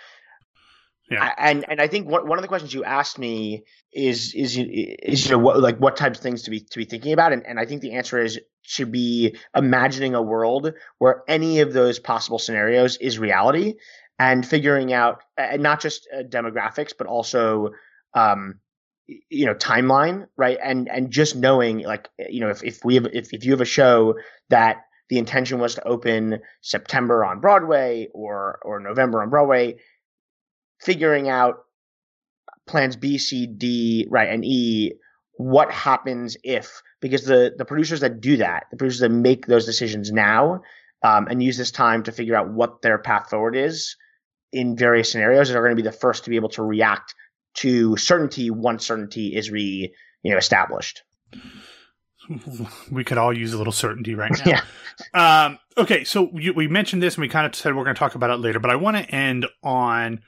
Yeah. 1.09 1.33
and 1.37 1.65
and 1.69 1.79
I 1.79 1.87
think 1.87 2.07
one 2.09 2.27
one 2.27 2.37
of 2.37 2.41
the 2.41 2.49
questions 2.49 2.73
you 2.73 2.83
asked 2.83 3.17
me 3.17 3.63
is 3.93 4.33
is 4.35 4.57
is 4.57 5.25
you 5.25 5.31
know 5.31 5.37
what 5.37 5.59
like 5.59 5.77
what 5.77 5.95
types 5.95 6.19
of 6.19 6.23
things 6.23 6.43
to 6.43 6.51
be 6.51 6.59
to 6.59 6.77
be 6.77 6.85
thinking 6.85 7.13
about 7.13 7.31
and 7.31 7.45
and 7.45 7.59
I 7.59 7.65
think 7.65 7.81
the 7.81 7.93
answer 7.93 8.19
is 8.19 8.39
to 8.75 8.85
be 8.85 9.37
imagining 9.55 10.15
a 10.15 10.21
world 10.21 10.73
where 10.97 11.23
any 11.27 11.61
of 11.61 11.71
those 11.71 11.97
possible 11.99 12.39
scenarios 12.39 12.97
is 12.97 13.19
reality 13.19 13.75
and 14.19 14.45
figuring 14.45 14.91
out 14.91 15.21
and 15.37 15.63
not 15.63 15.79
just 15.79 16.09
uh, 16.13 16.23
demographics 16.23 16.91
but 16.97 17.07
also 17.07 17.69
um 18.13 18.59
you 19.07 19.45
know 19.45 19.53
timeline 19.53 20.27
right 20.35 20.57
and 20.61 20.89
and 20.89 21.11
just 21.11 21.37
knowing 21.37 21.79
like 21.79 22.09
you 22.27 22.41
know 22.41 22.49
if 22.49 22.63
if 22.63 22.83
we 22.83 22.95
have 22.95 23.07
if 23.13 23.33
if 23.33 23.45
you 23.45 23.51
have 23.51 23.61
a 23.61 23.65
show 23.65 24.15
that 24.49 24.83
the 25.09 25.17
intention 25.17 25.59
was 25.59 25.75
to 25.75 25.87
open 25.87 26.39
September 26.61 27.23
on 27.23 27.39
Broadway 27.39 28.09
or 28.13 28.59
or 28.63 28.79
November 28.79 29.21
on 29.21 29.29
Broadway, 29.29 29.77
figuring 30.79 31.29
out 31.29 31.65
plans 32.67 32.95
B, 32.95 33.17
C, 33.17 33.47
D, 33.47 34.07
right, 34.09 34.29
and 34.29 34.43
E, 34.45 34.93
what 35.33 35.71
happens 35.71 36.37
if 36.43 36.81
because 36.99 37.25
the 37.25 37.53
the 37.57 37.65
producers 37.65 37.99
that 38.01 38.21
do 38.21 38.37
that, 38.37 38.65
the 38.71 38.77
producers 38.77 39.01
that 39.01 39.09
make 39.09 39.45
those 39.45 39.65
decisions 39.65 40.11
now, 40.11 40.61
um, 41.03 41.27
and 41.27 41.41
use 41.41 41.57
this 41.57 41.71
time 41.71 42.03
to 42.03 42.11
figure 42.11 42.35
out 42.35 42.49
what 42.49 42.81
their 42.81 42.97
path 42.97 43.29
forward 43.29 43.55
is 43.55 43.95
in 44.51 44.75
various 44.75 45.11
scenarios, 45.11 45.51
are 45.51 45.61
going 45.61 45.75
to 45.75 45.75
be 45.75 45.87
the 45.87 45.91
first 45.91 46.23
to 46.23 46.29
be 46.29 46.35
able 46.35 46.49
to 46.49 46.63
react 46.63 47.13
to 47.55 47.97
certainty 47.97 48.49
once 48.49 48.85
certainty 48.85 49.35
is 49.35 49.49
re 49.51 49.93
you 50.23 50.31
know 50.31 50.37
established 50.37 51.03
we 52.91 53.03
could 53.03 53.17
all 53.17 53.35
use 53.35 53.53
a 53.53 53.57
little 53.57 53.73
certainty 53.73 54.15
right 54.15 54.31
now. 54.45 54.61
yeah. 55.13 55.45
Um, 55.45 55.59
okay, 55.77 56.03
so 56.03 56.29
you, 56.33 56.53
we 56.53 56.67
mentioned 56.67 57.01
this 57.01 57.15
and 57.15 57.21
we 57.21 57.29
kind 57.29 57.45
of 57.45 57.55
said 57.55 57.75
we're 57.75 57.83
going 57.83 57.95
to 57.95 57.99
talk 57.99 58.15
about 58.15 58.29
it 58.29 58.37
later, 58.37 58.59
but 58.59 58.71
I 58.71 58.75
want 58.75 58.97
to 58.97 59.03
end 59.03 59.45
on 59.63 60.21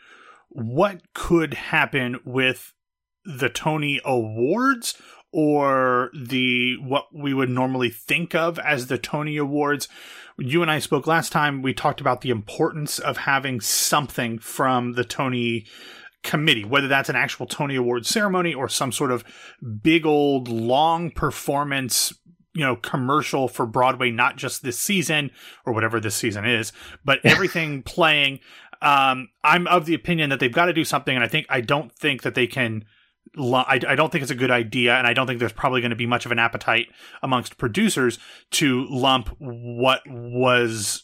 what 0.50 1.02
could 1.14 1.54
happen 1.54 2.20
with 2.26 2.74
the 3.26 3.50
Tony 3.50 4.02
Awards 4.04 4.96
or 5.32 6.10
the 6.14 6.76
what 6.78 7.06
we 7.14 7.34
would 7.34 7.50
normally 7.50 7.90
think 7.90 8.34
of 8.34 8.58
as 8.60 8.88
the 8.88 8.98
Tony 8.98 9.38
Awards. 9.38 9.88
You 10.38 10.62
and 10.62 10.72
I 10.72 10.80
spoke 10.80 11.06
last 11.06 11.32
time. 11.32 11.62
We 11.62 11.74
talked 11.74 12.02
about 12.02 12.22
the 12.22 12.32
importance 12.32 12.98
of 12.98 13.18
having 13.18 13.62
something 13.62 14.40
from 14.40 14.94
the 14.94 15.04
Tony 15.04 15.68
committee, 16.24 16.66
whether 16.66 16.88
that's 16.88 17.10
an 17.10 17.16
actual 17.16 17.46
Tony 17.46 17.76
Award 17.76 18.06
ceremony 18.06 18.54
or 18.54 18.68
some 18.68 18.92
sort 18.92 19.12
of 19.12 19.24
big 19.82 20.06
old 20.06 20.48
long 20.48 21.12
performance, 21.12 22.14
you 22.54 22.66
know, 22.66 22.76
commercial 22.76 23.48
for 23.48 23.66
Broadway, 23.66 24.12
not 24.12 24.36
just 24.36 24.64
this 24.64 24.80
season 24.80 25.32
or 25.66 25.74
whatever 25.74 26.00
this 26.00 26.16
season 26.16 26.46
is, 26.46 26.72
but 27.06 27.20
everything 27.24 27.84
playing. 27.84 28.40
Um, 28.82 29.30
I'm 29.44 29.68
of 29.68 29.86
the 29.86 29.94
opinion 29.94 30.30
that 30.30 30.40
they've 30.40 30.52
got 30.52 30.66
to 30.66 30.74
do 30.74 30.86
something, 30.86 31.16
and 31.16 31.24
I 31.24 31.28
think 31.28 31.46
I 31.50 31.62
don't 31.62 31.92
think 31.92 32.24
that 32.24 32.36
they 32.36 32.48
can. 32.48 32.86
I, 33.38 33.80
I 33.88 33.96
don't 33.96 34.12
think 34.12 34.24
it's 34.24 34.32
a 34.32 34.36
good 34.36 34.52
idea, 34.52 34.96
and 34.96 35.06
I 35.06 35.14
don't 35.14 35.28
think 35.28 35.40
there's 35.40 35.52
probably 35.52 35.82
going 35.82 35.92
to 35.92 35.96
be 35.96 36.08
much 36.08 36.26
of 36.26 36.32
an 36.32 36.40
appetite 36.40 36.88
amongst 37.22 37.58
producers 37.58 38.18
to 38.52 38.88
lump 38.90 39.30
what 39.40 40.02
was 40.08 41.04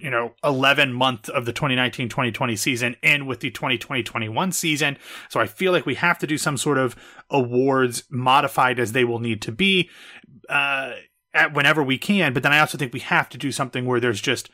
you 0.00 0.10
know 0.10 0.34
11 0.44 0.92
month 0.92 1.28
of 1.30 1.46
the 1.46 1.52
2019-2020 1.52 2.58
season 2.58 2.96
in 3.02 3.26
with 3.26 3.40
the 3.40 3.50
2020-21 3.50 4.52
season 4.52 4.98
so 5.30 5.40
i 5.40 5.46
feel 5.46 5.72
like 5.72 5.86
we 5.86 5.94
have 5.94 6.18
to 6.18 6.26
do 6.26 6.36
some 6.36 6.58
sort 6.58 6.76
of 6.76 6.94
awards 7.30 8.04
modified 8.10 8.78
as 8.78 8.92
they 8.92 9.04
will 9.04 9.18
need 9.18 9.40
to 9.40 9.50
be 9.50 9.88
uh, 10.50 10.92
at 11.32 11.54
whenever 11.54 11.82
we 11.82 11.96
can 11.96 12.34
but 12.34 12.42
then 12.42 12.52
i 12.52 12.58
also 12.58 12.76
think 12.76 12.92
we 12.92 13.00
have 13.00 13.28
to 13.30 13.38
do 13.38 13.50
something 13.50 13.86
where 13.86 14.00
there's 14.00 14.20
just 14.20 14.50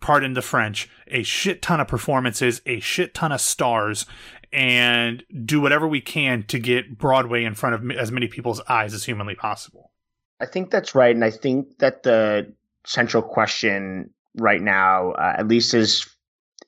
pardon 0.00 0.34
the 0.34 0.42
french 0.42 0.88
a 1.08 1.22
shit 1.22 1.60
ton 1.62 1.80
of 1.80 1.88
performances 1.88 2.60
a 2.66 2.80
shit 2.80 3.14
ton 3.14 3.32
of 3.32 3.40
stars 3.40 4.06
and 4.52 5.24
do 5.44 5.60
whatever 5.60 5.86
we 5.86 6.00
can 6.00 6.42
to 6.44 6.58
get 6.58 6.96
broadway 6.96 7.44
in 7.44 7.54
front 7.54 7.74
of 7.74 7.90
as 7.96 8.10
many 8.10 8.26
people's 8.28 8.62
eyes 8.68 8.94
as 8.94 9.04
humanly 9.04 9.34
possible. 9.34 9.92
I 10.40 10.46
think 10.46 10.70
that's 10.70 10.94
right 10.94 11.14
and 11.14 11.24
i 11.24 11.30
think 11.30 11.78
that 11.78 12.04
the 12.04 12.52
central 12.88 13.22
question 13.22 14.10
right 14.36 14.62
now, 14.62 15.12
uh, 15.12 15.34
at 15.38 15.48
least 15.48 15.74
as 15.74 16.06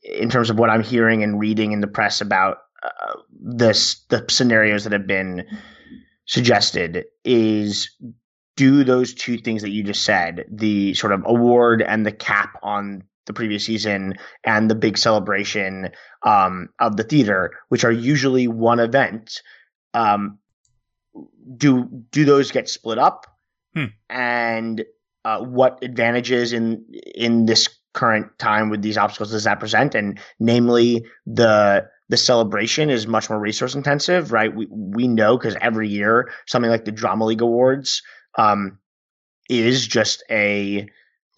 in 0.02 0.30
terms 0.30 0.50
of 0.50 0.58
what 0.58 0.70
I'm 0.70 0.82
hearing 0.82 1.22
and 1.22 1.38
reading 1.38 1.72
in 1.72 1.80
the 1.80 1.86
press 1.86 2.20
about 2.20 2.58
uh, 2.82 3.14
this 3.30 4.04
the 4.08 4.24
scenarios 4.28 4.84
that 4.84 4.92
have 4.92 5.06
been 5.06 5.46
suggested 6.26 7.04
is 7.24 7.90
do 8.56 8.84
those 8.84 9.14
two 9.14 9.38
things 9.38 9.62
that 9.62 9.70
you 9.70 9.82
just 9.82 10.04
said 10.04 10.44
the 10.50 10.94
sort 10.94 11.12
of 11.12 11.22
award 11.26 11.82
and 11.82 12.06
the 12.06 12.12
cap 12.12 12.58
on 12.62 13.02
the 13.30 13.36
previous 13.36 13.64
season 13.64 14.14
and 14.44 14.70
the 14.70 14.74
big 14.74 14.98
celebration 14.98 15.90
um, 16.24 16.68
of 16.80 16.96
the 16.96 17.04
theater 17.04 17.52
which 17.68 17.84
are 17.84 17.92
usually 17.92 18.48
one 18.48 18.80
event 18.80 19.42
um, 19.94 20.38
do 21.56 21.88
do 22.10 22.24
those 22.24 22.50
get 22.50 22.68
split 22.68 22.98
up 22.98 23.26
hmm. 23.74 23.86
and 24.08 24.84
uh, 25.24 25.40
what 25.40 25.78
advantages 25.82 26.52
in 26.52 26.84
in 27.14 27.46
this 27.46 27.68
current 27.92 28.26
time 28.38 28.70
with 28.70 28.82
these 28.82 28.96
obstacles 28.96 29.30
does 29.30 29.44
that 29.44 29.60
present? 29.60 29.94
And 29.94 30.18
namely, 30.38 31.04
the 31.26 31.86
the 32.08 32.16
celebration 32.16 32.90
is 32.90 33.06
much 33.06 33.30
more 33.30 33.38
resource 33.38 33.74
intensive, 33.74 34.32
right? 34.32 34.54
We 34.54 34.66
we 34.70 35.08
know 35.08 35.36
because 35.36 35.56
every 35.60 35.88
year 35.88 36.30
something 36.46 36.70
like 36.70 36.84
the 36.84 36.92
Drama 36.92 37.26
League 37.26 37.42
Awards 37.42 38.02
um, 38.38 38.78
is 39.48 39.86
just 39.86 40.22
a 40.30 40.86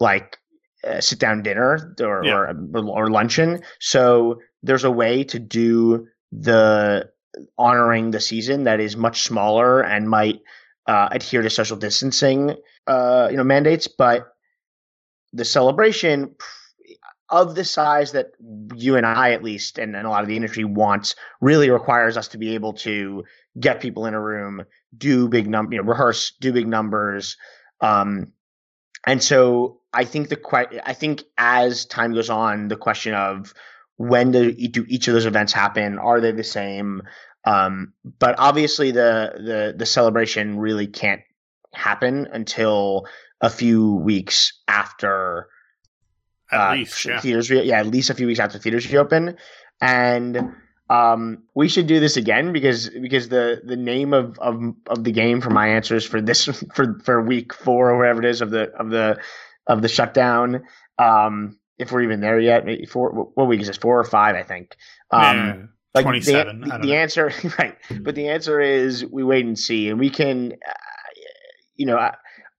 like 0.01 0.39
a 0.85 1.01
sit 1.03 1.19
down 1.19 1.43
dinner 1.43 1.95
or, 2.01 2.25
yeah. 2.25 2.35
or 2.35 2.55
or 2.75 3.11
luncheon. 3.11 3.63
So 3.81 4.41
there's 4.63 4.85
a 4.85 4.91
way 4.91 5.25
to 5.25 5.39
do 5.39 6.09
the 6.31 7.11
honoring 7.59 8.11
the 8.11 8.21
season 8.21 8.65
that 8.65 8.81
is 8.81 8.97
much 8.97 9.23
smaller 9.23 9.81
and 9.81 10.09
might 10.09 10.41
uh, 10.87 11.09
adhere 11.11 11.43
to 11.43 11.51
social 11.51 11.77
distancing, 11.77 12.57
uh, 12.87 13.29
you 13.31 13.37
know, 13.37 13.45
mandates, 13.45 13.89
but 13.89 14.35
the 15.33 15.45
celebration 15.45 16.35
of 17.29 17.55
the 17.55 17.65
size 17.65 18.13
that 18.13 18.33
you 18.75 18.97
and 18.97 19.07
I, 19.07 19.33
at 19.33 19.43
least, 19.43 19.79
and, 19.79 19.97
and 19.97 20.07
a 20.07 20.11
lot 20.11 20.23
of 20.23 20.29
the 20.29 20.37
industry 20.37 20.65
wants, 20.65 21.15
really 21.41 21.71
requires 21.71 22.17
us 22.17 22.29
to 22.29 22.39
be 22.39 22.55
able 22.55 22.75
to 22.75 23.25
get 23.59 23.81
people 23.81 24.05
in 24.05 24.15
a 24.15 24.21
room, 24.21 24.65
do 24.97 25.29
big 25.29 25.49
number, 25.49 25.75
you 25.75 25.83
know, 25.83 25.89
rehearse, 25.89 26.33
do 26.41 26.53
big 26.53 26.69
numbers, 26.69 27.37
um, 27.81 28.33
and 29.07 29.23
so 29.23 29.81
I 29.93 30.05
think 30.05 30.29
the 30.29 30.37
que- 30.37 30.81
I 30.85 30.93
think 30.95 31.25
as 31.37 31.85
time 31.85 32.15
goes 32.15 32.31
on, 32.31 32.69
the 32.69 32.77
question 32.77 33.15
of 33.15 33.53
when 33.97 34.33
do, 34.33 34.53
do 34.53 34.85
each 34.89 35.09
of 35.09 35.15
those 35.15 35.27
events 35.27 35.53
happen? 35.53 35.99
Are 35.99 36.21
they 36.21 36.33
the 36.33 36.45
same? 36.45 37.03
Um, 37.45 37.93
but 38.19 38.37
obviously, 38.39 38.91
the 38.91 39.33
the 39.37 39.75
the 39.77 39.87
celebration 39.87 40.59
really 40.59 40.87
can't 40.87 41.23
happen 41.75 42.29
until 42.33 43.07
a 43.41 43.51
few 43.51 43.97
weeks 43.97 44.53
after 44.69 45.49
at 46.51 46.61
uh, 46.61 46.75
least 46.75 47.05
yeah. 47.05 47.21
theaters. 47.21 47.51
Re- 47.51 47.65
yeah, 47.65 47.81
at 47.81 47.87
least 47.87 48.11
a 48.11 48.15
few 48.15 48.27
weeks 48.27 48.41
after 48.41 48.59
theaters 48.59 48.91
reopen, 48.91 49.37
and 49.81 50.55
um, 50.91 51.43
we 51.55 51.69
should 51.69 51.87
do 51.87 52.01
this 52.01 52.17
again 52.17 52.53
because 52.53 52.91
because 52.91 53.29
the 53.29 53.63
the 53.65 53.77
name 53.77 54.13
of 54.13 54.39
of 54.39 54.61
of 54.87 55.05
the 55.05 55.13
game 55.13 55.41
for 55.41 55.51
my 55.51 55.69
answers 55.69 56.05
for 56.05 56.21
this 56.21 56.45
for 56.75 56.99
for 57.05 57.23
week 57.23 57.55
four 57.55 57.91
or 57.91 57.99
whatever 57.99 58.21
it 58.21 58.29
is 58.29 58.41
of 58.41 58.51
the 58.51 58.71
of 58.75 58.91
the 58.91 59.19
of 59.67 59.83
the 59.83 59.89
shutdown. 59.89 60.65
Um, 60.99 61.59
if 61.79 61.91
we're 61.91 62.03
even 62.03 62.21
there 62.21 62.39
yet, 62.39 62.65
maybe 62.65 62.87
four. 62.87 63.11
What 63.35 63.49
week 63.49 63.61
is 63.61 63.67
this? 63.67 63.77
Four 63.77 63.99
or 63.99 64.05
five, 64.05 64.37
I 64.37 64.43
think. 64.43 64.77
Um, 65.11 65.71
like 65.95 66.05
27. 66.05 66.61
The, 66.61 66.79
the, 66.79 66.97
answer, 66.97 67.33
right? 67.59 67.77
But 68.01 68.15
the 68.15 68.29
answer 68.29 68.61
is 68.61 69.05
we 69.05 69.23
wait 69.23 69.45
and 69.45 69.59
see, 69.59 69.89
and 69.89 69.99
we 69.99 70.11
can, 70.11 70.53
uh, 70.53 70.73
you 71.75 71.87
know, 71.87 71.97
I, 71.97 72.15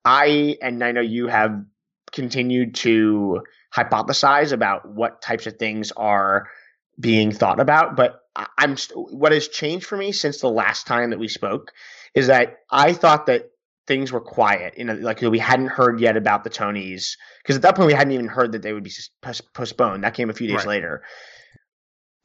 I 0.06 0.58
and 0.62 0.84
I 0.84 0.92
know 0.92 1.02
you 1.02 1.28
have 1.28 1.63
continued 2.12 2.76
to 2.76 3.42
hypothesize 3.76 4.52
about 4.52 4.88
what 4.88 5.22
types 5.22 5.48
of 5.48 5.58
things 5.58 5.92
are 5.94 6.48
being 7.00 7.32
thought 7.32 7.60
about, 7.60 7.96
but 7.96 8.20
I'm 8.36 8.78
what 8.96 9.32
has 9.32 9.48
changed 9.48 9.86
for 9.86 9.98
me 9.98 10.12
since 10.12 10.39
the 10.42 10.50
last 10.50 10.88
time 10.88 11.12
that 11.12 11.20
we 11.20 11.28
spoke 11.28 11.72
is 12.13 12.28
that 12.28 12.58
I 12.70 12.94
thought 12.94 13.28
that 13.28 13.50
things 13.88 14.12
were 14.12 14.22
quiet. 14.22 14.78
You 14.78 14.86
know, 14.86 14.93
like 14.93 15.22
we 15.22 15.39
hadn't 15.39 15.67
heard 15.67 16.00
yet 16.00 16.17
about 16.17 16.43
the 16.43 16.50
Tonys 16.50 17.17
because 17.41 17.56
at 17.56 17.62
that 17.63 17.76
point 17.76 17.88
we 17.88 17.93
hadn't 17.93 18.13
even 18.13 18.28
heard 18.28 18.54
that 18.54 18.62
they 18.62 18.74
would 18.74 18.84
be 18.84 18.91
postponed. 19.54 20.04
That 20.04 20.13
came 20.13 20.30
a 20.30 20.34
few 20.34 20.48
days 20.48 20.58
right. 20.58 20.67
later. 20.67 21.04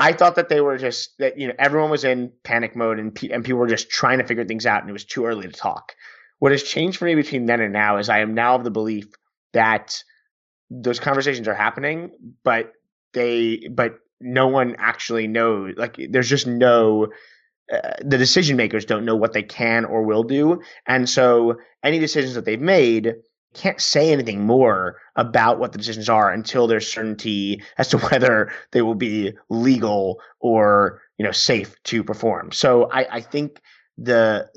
I 0.01 0.12
thought 0.12 0.37
that 0.37 0.49
they 0.49 0.61
were 0.61 0.79
just 0.79 1.18
that 1.18 1.38
you 1.38 1.49
know 1.49 1.55
everyone 1.59 1.90
was 1.90 2.05
in 2.05 2.33
panic 2.44 2.77
mode 2.77 2.99
and 2.99 3.18
and 3.31 3.44
people 3.44 3.59
were 3.59 3.66
just 3.66 3.90
trying 3.90 4.18
to 4.18 4.25
figure 4.25 4.44
things 4.44 4.66
out 4.66 4.83
and 4.83 4.90
it 4.90 4.92
was 4.92 5.05
too 5.05 5.27
early 5.27 5.47
to 5.47 5.53
talk. 5.53 5.94
What 6.38 6.53
has 6.53 6.62
changed 6.62 6.99
for 6.99 7.07
me 7.07 7.16
between 7.16 7.47
then 7.47 7.61
and 7.61 7.73
now 7.73 7.99
is 7.99 8.09
I 8.09 8.21
am 8.21 8.35
now 8.35 8.55
of 8.55 8.64
the 8.64 8.71
belief 8.71 9.07
that 9.53 10.03
those 10.71 11.01
conversations 11.01 11.49
are 11.49 11.55
happening, 11.55 12.11
but 12.44 12.73
they 13.12 13.68
but 13.71 13.99
no 14.21 14.49
one 14.49 14.77
actually 14.79 15.27
knows. 15.27 15.75
Like 15.77 15.97
there's 16.11 16.29
just 16.29 16.47
no 16.47 17.09
uh, 17.72 17.92
the 18.00 18.18
decision 18.18 18.57
makers 18.57 18.85
don't 18.85 19.04
know 19.04 19.16
what 19.16 19.33
they 19.33 19.42
can 19.42 19.85
or 19.85 20.02
will 20.02 20.22
do, 20.22 20.61
and 20.87 21.09
so 21.09 21.57
any 21.83 21.98
decisions 21.98 22.35
that 22.35 22.44
they've 22.44 22.61
made 22.61 23.14
can't 23.54 23.81
say 23.81 24.12
anything 24.12 24.46
more 24.46 24.96
about 25.16 25.59
what 25.59 25.72
the 25.72 25.78
decisions 25.78 26.09
are 26.09 26.31
until 26.31 26.66
there's 26.66 26.90
certainty 26.90 27.62
as 27.78 27.88
to 27.88 27.98
whether 28.11 28.52
they 28.72 28.83
will 28.83 28.94
be 28.94 29.33
legal 29.48 30.20
or 30.40 31.00
you 31.18 31.24
know 31.24 31.33
safe 31.33 31.74
to 31.85 32.04
perform. 32.04 32.52
So 32.52 32.90
I, 32.90 33.16
I 33.16 33.20
think 33.20 33.61
the 33.96 34.48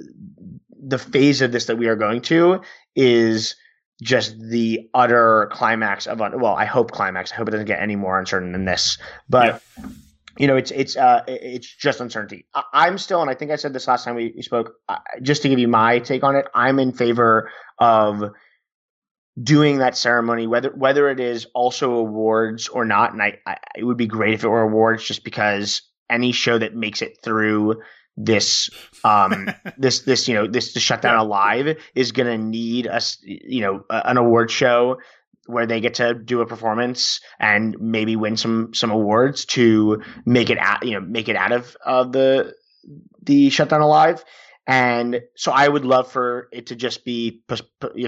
the 0.84 0.98
phase 0.98 1.42
of 1.42 1.52
this 1.52 1.66
that 1.66 1.78
we 1.78 1.88
are 1.88 1.96
going 1.96 2.22
to 2.22 2.62
is 2.96 3.56
just 4.02 4.40
the 4.40 4.90
utter 4.96 5.48
climax 5.52 6.08
of 6.08 6.20
well 6.20 6.56
i 6.56 6.66
hope 6.66 6.90
climax 6.92 7.32
i 7.32 7.36
hope 7.36 7.48
it 7.48 7.52
doesn't 7.52 7.68
get 7.68 7.80
any 7.80 7.96
more 7.96 8.18
uncertain 8.18 8.52
than 8.52 8.66
this 8.66 8.98
but 9.30 9.62
yeah. 9.78 9.90
You 10.38 10.48
know 10.48 10.56
it's 10.56 10.72
it's 10.72 10.96
uh 10.96 11.22
it's 11.28 11.68
just 11.68 12.00
uncertainty. 12.00 12.46
I, 12.54 12.88
am 12.88 12.98
still 12.98 13.22
and 13.22 13.30
i 13.30 13.34
think 13.34 13.52
i 13.52 13.56
said 13.56 13.74
this 13.74 13.88
last 13.88 14.06
time 14.06 14.16
we, 14.16 14.34
we 14.36 14.42
spoke 14.42 14.74
uh, 14.90 14.98
just 15.22 15.42
to 15.44 15.50
give 15.50 15.60
you 15.60 15.68
my 15.68 16.00
take 16.00 16.24
on 16.24 16.36
it 16.36 16.48
i'm 16.54 16.80
in 16.80 16.92
favor 16.92 17.50
of 17.80 18.32
doing 19.42 19.78
that 19.78 19.98
ceremony, 19.98 20.48
whether 20.48 20.70
whether 20.72 21.10
it 21.10 21.20
is 21.20 21.46
also 21.54 21.94
awards 21.94 22.68
or 22.68 22.86
not. 22.86 23.14
And 23.14 23.22
I, 23.22 23.38
I, 23.46 23.58
it 23.76 23.84
would 23.84 23.98
be 23.98 24.08
great 24.08 24.34
if 24.34 24.44
it 24.44 24.50
were 24.50 24.62
awards, 24.62 25.04
just 25.04 25.24
because 25.24 25.82
any 26.10 26.32
show 26.32 26.58
that 26.58 26.76
makes 26.76 27.02
it 27.02 27.18
through 27.24 27.82
this 28.18 28.70
um 29.06 29.50
this 29.78 30.02
this 30.02 30.28
you 30.28 30.34
know 30.34 30.48
this 30.48 30.74
to 30.74 30.80
shut 30.80 31.02
down 31.02 31.18
alive 31.18 31.78
is 31.96 32.12
going 32.12 32.28
to 32.28 32.38
need 32.38 32.86
a 32.88 33.02
you 33.22 33.62
know 33.62 33.86
an 33.90 34.18
award 34.18 34.52
show 34.52 34.98
where 35.48 35.66
they 35.66 35.82
get 35.82 35.96
to 35.96 36.14
do 36.14 36.42
a 36.42 36.46
performance 36.46 37.20
and 37.40 37.76
maybe 37.80 38.16
win 38.16 38.38
some 38.38 38.74
some 38.74 38.92
awards 38.92 39.46
to 39.46 40.02
make 40.26 40.50
it 40.50 40.58
out 40.60 40.86
you 40.86 40.94
know 40.94 41.02
make 41.02 41.30
it 41.30 41.36
out 41.36 41.52
of 41.52 41.76
uh, 41.86 42.04
the 42.04 42.54
the 43.24 43.50
shutdown 43.50 43.82
alive 43.82 44.24
and 44.68 45.22
so 45.36 45.52
I 45.52 45.68
would 45.68 45.86
love 45.86 46.12
for 46.12 46.48
it 46.52 46.68
to 46.68 46.76
just 46.76 47.04
be 47.04 47.42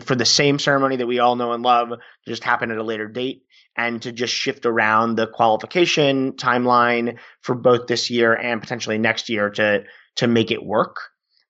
for 0.03 0.15
the 0.15 0.25
same 0.25 0.59
ceremony 0.59 0.97
that 0.97 1.07
we 1.07 1.19
all 1.19 1.35
know 1.35 1.51
and 1.51 1.63
love 1.63 1.89
just 2.27 2.43
happen 2.43 2.71
at 2.71 2.77
a 2.77 2.83
later 2.83 3.07
date 3.07 3.43
and 3.75 4.01
to 4.03 4.11
just 4.11 4.33
shift 4.33 4.65
around 4.65 5.15
the 5.15 5.27
qualification 5.27 6.33
timeline 6.33 7.17
for 7.41 7.55
both 7.55 7.87
this 7.87 8.09
year 8.09 8.33
and 8.33 8.61
potentially 8.61 8.97
next 8.97 9.29
year 9.29 9.49
to 9.49 9.83
to 10.15 10.27
make 10.27 10.51
it 10.51 10.63
work. 10.63 10.97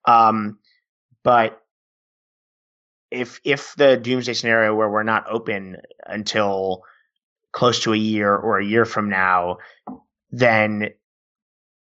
Um, 0.05 0.59
but 1.23 1.61
if 3.13 3.39
if 3.43 3.73
the 3.75 3.97
doomsday 3.97 4.33
scenario 4.33 4.75
where 4.75 4.89
we're 4.89 5.03
not 5.03 5.25
open 5.29 5.77
until 6.05 6.83
close 7.51 7.81
to 7.81 7.93
a 7.93 7.97
year 7.97 8.35
or 8.35 8.59
a 8.59 8.65
year 8.65 8.85
from 8.85 9.09
now, 9.09 9.57
then 10.31 10.89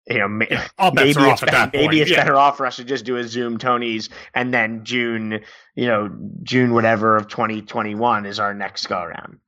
you 0.08 0.18
know, 0.18 0.28
ma- 0.28 0.44
Yeah, 0.50 0.66
all 0.78 0.90
maybe 0.92 1.10
it's, 1.10 1.18
off 1.18 1.42
at 1.44 1.50
that 1.52 1.72
maybe 1.72 2.00
it's 2.00 2.10
Yeah. 2.10 2.16
better 2.18 2.36
off 2.36 2.56
for 2.56 2.66
us 2.66 2.76
to 2.76 2.84
just 2.84 3.04
do 3.04 3.16
a 3.16 3.24
Zoom 3.24 3.58
Tonys 3.58 4.08
and 4.34 4.52
then 4.52 4.84
June, 4.84 5.40
you 5.76 5.86
know, 5.86 6.10
June 6.42 6.74
whatever 6.74 7.16
of 7.16 7.28
2021 7.28 8.26
is 8.26 8.40
our 8.40 8.52
next 8.52 8.86
go 8.88 9.00
around. 9.00 9.38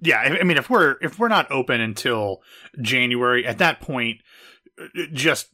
Yeah, 0.00 0.18
I 0.18 0.40
I 0.40 0.42
mean, 0.44 0.56
if 0.56 0.68
we're 0.70 0.96
if 1.02 1.18
we're 1.18 1.28
not 1.28 1.50
open 1.52 1.80
until 1.80 2.42
January, 2.80 3.46
at 3.46 3.58
that 3.58 3.80
point, 3.80 4.20
uh, 4.80 4.86
just 5.12 5.48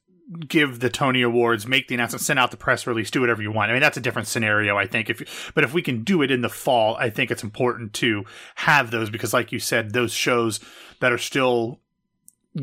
give 0.47 0.81
the 0.81 0.91
Tony 0.91 1.23
Awards, 1.23 1.67
make 1.67 1.89
the 1.89 1.95
announcement, 1.95 2.23
send 2.23 2.39
out 2.39 2.51
the 2.51 2.57
press 2.57 2.87
release, 2.87 3.11
do 3.11 3.21
whatever 3.21 3.43
you 3.43 3.51
want. 3.51 3.71
I 3.71 3.75
mean, 3.75 3.83
that's 3.83 3.97
a 3.97 4.03
different 4.03 4.29
scenario, 4.29 4.77
I 4.77 4.87
think. 4.87 5.09
If 5.09 5.53
but 5.55 5.65
if 5.65 5.73
we 5.73 5.83
can 5.83 6.05
do 6.05 6.23
it 6.23 6.31
in 6.31 6.43
the 6.43 6.49
fall, 6.49 6.97
I 6.97 7.11
think 7.11 7.31
it's 7.31 7.43
important 7.43 7.95
to 7.95 8.25
have 8.57 8.91
those 8.91 9.11
because, 9.11 9.33
like 9.33 9.53
you 9.53 9.59
said, 9.59 9.93
those 9.93 10.13
shows 10.13 10.61
that 11.01 11.13
are 11.13 11.19
still 11.19 11.81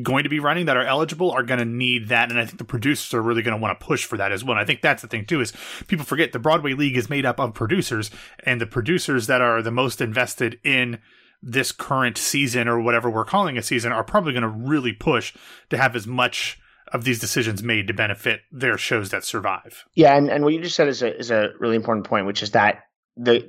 going 0.01 0.23
to 0.23 0.29
be 0.29 0.39
running 0.39 0.65
that 0.65 0.77
are 0.77 0.83
eligible 0.83 1.31
are 1.31 1.43
going 1.43 1.59
to 1.59 1.63
need 1.63 2.09
that 2.09 2.29
and 2.29 2.39
i 2.39 2.43
think 2.43 2.57
the 2.57 2.65
producers 2.65 3.13
are 3.13 3.21
really 3.21 3.41
going 3.41 3.55
to 3.55 3.61
want 3.61 3.79
to 3.79 3.85
push 3.85 4.03
for 4.03 4.17
that 4.17 4.31
as 4.31 4.43
well 4.43 4.53
and 4.53 4.59
i 4.59 4.65
think 4.65 4.81
that's 4.81 5.01
the 5.01 5.07
thing 5.07 5.23
too 5.25 5.39
is 5.39 5.53
people 5.87 6.03
forget 6.03 6.33
the 6.33 6.39
broadway 6.39 6.73
league 6.73 6.97
is 6.97 7.09
made 7.09 7.25
up 7.25 7.39
of 7.39 7.53
producers 7.53 8.09
and 8.43 8.59
the 8.59 8.65
producers 8.65 9.27
that 9.27 9.41
are 9.41 9.61
the 9.61 9.71
most 9.71 10.01
invested 10.01 10.59
in 10.63 10.99
this 11.41 11.71
current 11.71 12.17
season 12.17 12.67
or 12.67 12.81
whatever 12.81 13.09
we're 13.09 13.23
calling 13.23 13.57
a 13.57 13.63
season 13.63 13.91
are 13.91 14.03
probably 14.03 14.33
going 14.33 14.41
to 14.41 14.49
really 14.49 14.91
push 14.91 15.33
to 15.69 15.77
have 15.77 15.95
as 15.95 16.07
much 16.07 16.59
of 16.93 17.03
these 17.03 17.19
decisions 17.19 17.63
made 17.63 17.87
to 17.87 17.93
benefit 17.93 18.41
their 18.51 18.77
shows 18.77 19.09
that 19.09 19.23
survive 19.23 19.85
Yeah, 19.93 20.15
and, 20.15 20.29
and 20.29 20.43
what 20.43 20.53
you 20.53 20.61
just 20.61 20.75
said 20.75 20.87
is 20.87 21.01
a 21.01 21.17
is 21.17 21.31
a 21.31 21.49
really 21.59 21.75
important 21.75 22.05
point, 22.05 22.25
which 22.25 22.43
is 22.43 22.51
that 22.51 22.83
the 23.17 23.47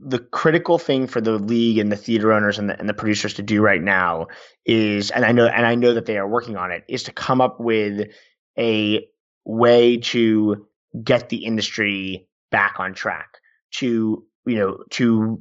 the 0.00 0.18
critical 0.18 0.78
thing 0.78 1.06
for 1.06 1.20
the 1.20 1.32
league 1.32 1.78
and 1.78 1.90
the 1.90 1.96
theater 1.96 2.32
owners 2.32 2.58
and 2.58 2.70
the 2.70 2.78
and 2.78 2.88
the 2.88 2.94
producers 2.94 3.34
to 3.34 3.42
do 3.42 3.60
right 3.60 3.82
now 3.82 4.28
is, 4.64 5.10
and 5.10 5.24
I 5.24 5.32
know 5.32 5.46
and 5.46 5.66
I 5.66 5.74
know 5.74 5.94
that 5.94 6.06
they 6.06 6.18
are 6.18 6.28
working 6.28 6.56
on 6.56 6.70
it, 6.70 6.84
is 6.88 7.04
to 7.04 7.12
come 7.12 7.40
up 7.40 7.58
with 7.58 8.08
a 8.56 9.06
way 9.44 9.96
to 9.98 10.66
get 11.02 11.28
the 11.28 11.44
industry 11.44 12.28
back 12.50 12.76
on 12.78 12.94
track. 12.94 13.38
To 13.72 14.24
you 14.46 14.56
know 14.56 14.78
to 14.90 15.40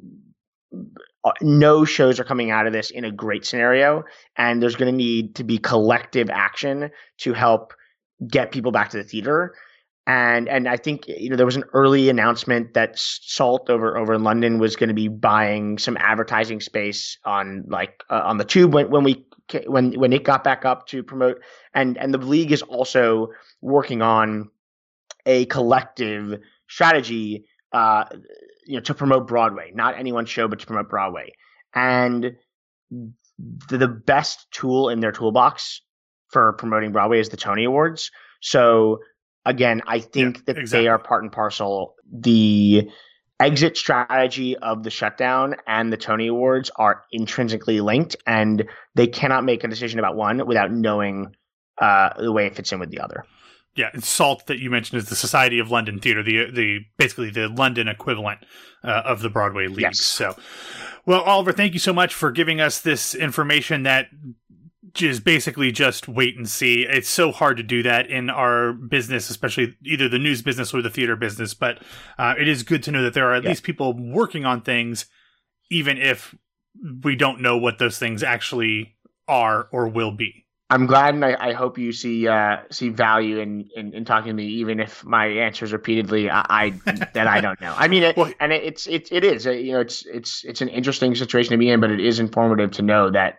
no 1.41 1.85
shows 1.85 2.19
are 2.19 2.23
coming 2.23 2.51
out 2.51 2.67
of 2.67 2.73
this 2.73 2.89
in 2.89 3.03
a 3.05 3.11
great 3.11 3.45
scenario, 3.45 4.03
and 4.35 4.61
there's 4.61 4.75
going 4.75 4.91
to 4.91 4.97
need 4.97 5.35
to 5.35 5.43
be 5.43 5.57
collective 5.57 6.29
action 6.29 6.89
to 7.19 7.33
help 7.33 7.73
get 8.27 8.51
people 8.51 8.71
back 8.71 8.89
to 8.91 8.97
the 8.97 9.03
theater. 9.03 9.55
And 10.05 10.47
and 10.47 10.69
I 10.69 10.77
think 10.77 11.07
you 11.07 11.29
know 11.29 11.35
there 11.35 11.45
was 11.45 11.57
an 11.57 11.65
early 11.73 12.09
announcement 12.09 12.73
that 12.75 12.97
Salt 12.97 13.69
over 13.69 13.97
over 13.97 14.13
in 14.13 14.23
London 14.23 14.57
was 14.57 14.77
going 14.77 14.87
to 14.87 14.95
be 14.95 15.09
buying 15.09 15.77
some 15.77 15.97
advertising 15.97 16.61
space 16.61 17.17
on 17.25 17.65
like 17.67 18.03
uh, 18.09 18.21
on 18.23 18.37
the 18.37 18.45
tube 18.45 18.73
when 18.73 18.89
when 18.89 19.03
we 19.03 19.25
when 19.65 19.93
when 19.99 20.13
it 20.13 20.23
got 20.23 20.45
back 20.45 20.63
up 20.63 20.87
to 20.87 21.03
promote. 21.03 21.41
And 21.73 21.97
and 21.97 22.13
the 22.13 22.19
league 22.19 22.53
is 22.53 22.61
also 22.61 23.27
working 23.61 24.01
on 24.01 24.49
a 25.25 25.45
collective 25.45 26.39
strategy 26.69 27.45
uh 27.73 28.05
you 28.67 28.75
know 28.75 28.81
to 28.81 28.93
promote 28.93 29.27
Broadway 29.27 29.71
not 29.73 29.97
anyone's 29.97 30.29
show 30.29 30.47
but 30.47 30.59
to 30.59 30.67
promote 30.67 30.89
Broadway 30.89 31.33
and 31.73 32.35
the, 33.69 33.87
best 33.87 34.47
tool 34.51 34.89
in 34.89 34.99
their 34.99 35.11
toolbox 35.11 35.81
for 36.31 36.53
promoting 36.53 36.91
Broadway 36.91 37.19
is 37.19 37.29
the 37.29 37.37
Tony 37.37 37.63
Awards 37.65 38.11
so 38.41 38.99
again, 39.47 39.81
I 39.87 39.99
think 39.99 40.45
that 40.45 40.57
exactly. 40.57 40.83
they 40.83 40.87
are 40.87 40.99
part 40.99 41.23
and 41.23 41.31
parcel. 41.31 41.95
The 42.11 42.89
exit 43.39 43.77
strategy 43.77 44.57
of 44.57 44.83
the 44.83 44.89
shutdown 44.89 45.55
and 45.65 45.91
the 45.91 45.97
Tony 45.97 46.27
Awards 46.27 46.69
are 46.75 47.03
intrinsically 47.11 47.81
linked, 47.81 48.15
and 48.27 48.65
they 48.95 49.07
cannot 49.07 49.43
make 49.45 49.63
a 49.63 49.67
decision 49.67 49.99
about 49.99 50.15
one 50.15 50.45
without 50.45 50.71
knowing 50.71 51.35
uh, 51.79 52.09
the 52.19 52.31
way 52.31 52.45
it 52.45 52.55
fits 52.55 52.71
in 52.71 52.79
with 52.79 52.91
the 52.91 52.99
other. 52.99 53.23
Yeah, 53.77 53.89
and 53.93 54.03
SALT 54.03 54.47
that 54.47 54.57
you 54.59 54.69
mentioned 54.71 54.97
is 54.97 55.07
the 55.07 55.15
Society 55.15 55.59
of 55.59 55.69
London 55.71 55.99
Theatre, 55.99 56.23
the 56.23 56.51
the 56.51 56.79
basically 56.97 57.29
the 57.29 57.47
London 57.47 57.87
equivalent 57.87 58.39
uh, 58.83 59.03
of 59.05 59.21
the 59.21 59.29
Broadway 59.29 59.67
League. 59.67 59.81
Yes. 59.81 59.99
So, 59.99 60.35
well, 61.05 61.21
Oliver, 61.21 61.51
thank 61.53 61.73
you 61.73 61.79
so 61.79 61.93
much 61.93 62.13
for 62.13 62.31
giving 62.31 62.59
us 62.59 62.81
this 62.81 63.13
information 63.13 63.83
that 63.83 64.07
is 64.99 65.19
basically 65.19 65.71
just 65.71 66.07
wait 66.07 66.35
and 66.37 66.49
see. 66.49 66.81
It's 66.81 67.07
so 67.09 67.31
hard 67.31 67.57
to 67.57 67.63
do 67.63 67.83
that 67.83 68.09
in 68.09 68.31
our 68.31 68.73
business, 68.73 69.29
especially 69.29 69.75
either 69.85 70.09
the 70.09 70.17
news 70.17 70.41
business 70.41 70.73
or 70.73 70.81
the 70.81 70.89
theater 70.89 71.15
business. 71.15 71.53
But 71.53 71.83
uh, 72.17 72.33
it 72.39 72.47
is 72.47 72.63
good 72.63 72.81
to 72.83 72.91
know 72.91 73.03
that 73.03 73.13
there 73.13 73.29
are 73.29 73.35
at 73.35 73.43
Yeah. 73.43 73.49
least 73.49 73.61
people 73.63 73.93
working 73.93 74.43
on 74.43 74.61
things, 74.61 75.05
even 75.69 75.99
if 75.99 76.33
we 77.03 77.15
don't 77.15 77.41
know 77.41 77.57
what 77.57 77.77
those 77.77 77.99
things 77.99 78.23
actually 78.23 78.95
are 79.27 79.67
or 79.71 79.87
will 79.87 80.11
be. 80.11 80.45
I'm 80.69 80.85
glad, 80.85 81.13
and 81.13 81.23
I, 81.23 81.37
I 81.39 81.53
hope 81.53 81.77
you 81.77 81.91
see 81.93 82.27
uh, 82.27 82.57
see 82.71 82.89
value 82.89 83.39
in, 83.39 83.69
in, 83.75 83.93
in 83.93 84.03
talking 84.03 84.27
to 84.27 84.33
me, 84.33 84.45
even 84.47 84.79
if 84.81 85.05
my 85.05 85.25
answers 85.27 85.71
repeatedly 85.71 86.29
I, 86.29 86.45
I 86.49 86.69
that 87.13 87.25
I 87.27 87.39
don't 87.39 87.59
know. 87.61 87.73
I 87.77 87.87
mean, 87.87 88.03
it, 88.03 88.17
Well- 88.17 88.33
and 88.39 88.51
it, 88.51 88.63
it's 88.63 88.85
it, 88.87 89.07
it 89.11 89.23
is 89.23 89.47
uh, 89.47 89.51
you 89.51 89.71
know 89.73 89.79
it's 89.79 90.05
it's 90.05 90.43
it's 90.43 90.61
an 90.61 90.67
interesting 90.69 91.15
situation 91.15 91.51
to 91.51 91.57
be 91.57 91.69
in, 91.69 91.79
but 91.79 91.89
it 91.91 92.01
is 92.01 92.19
informative 92.19 92.71
to 92.71 92.81
know 92.81 93.09
that 93.11 93.37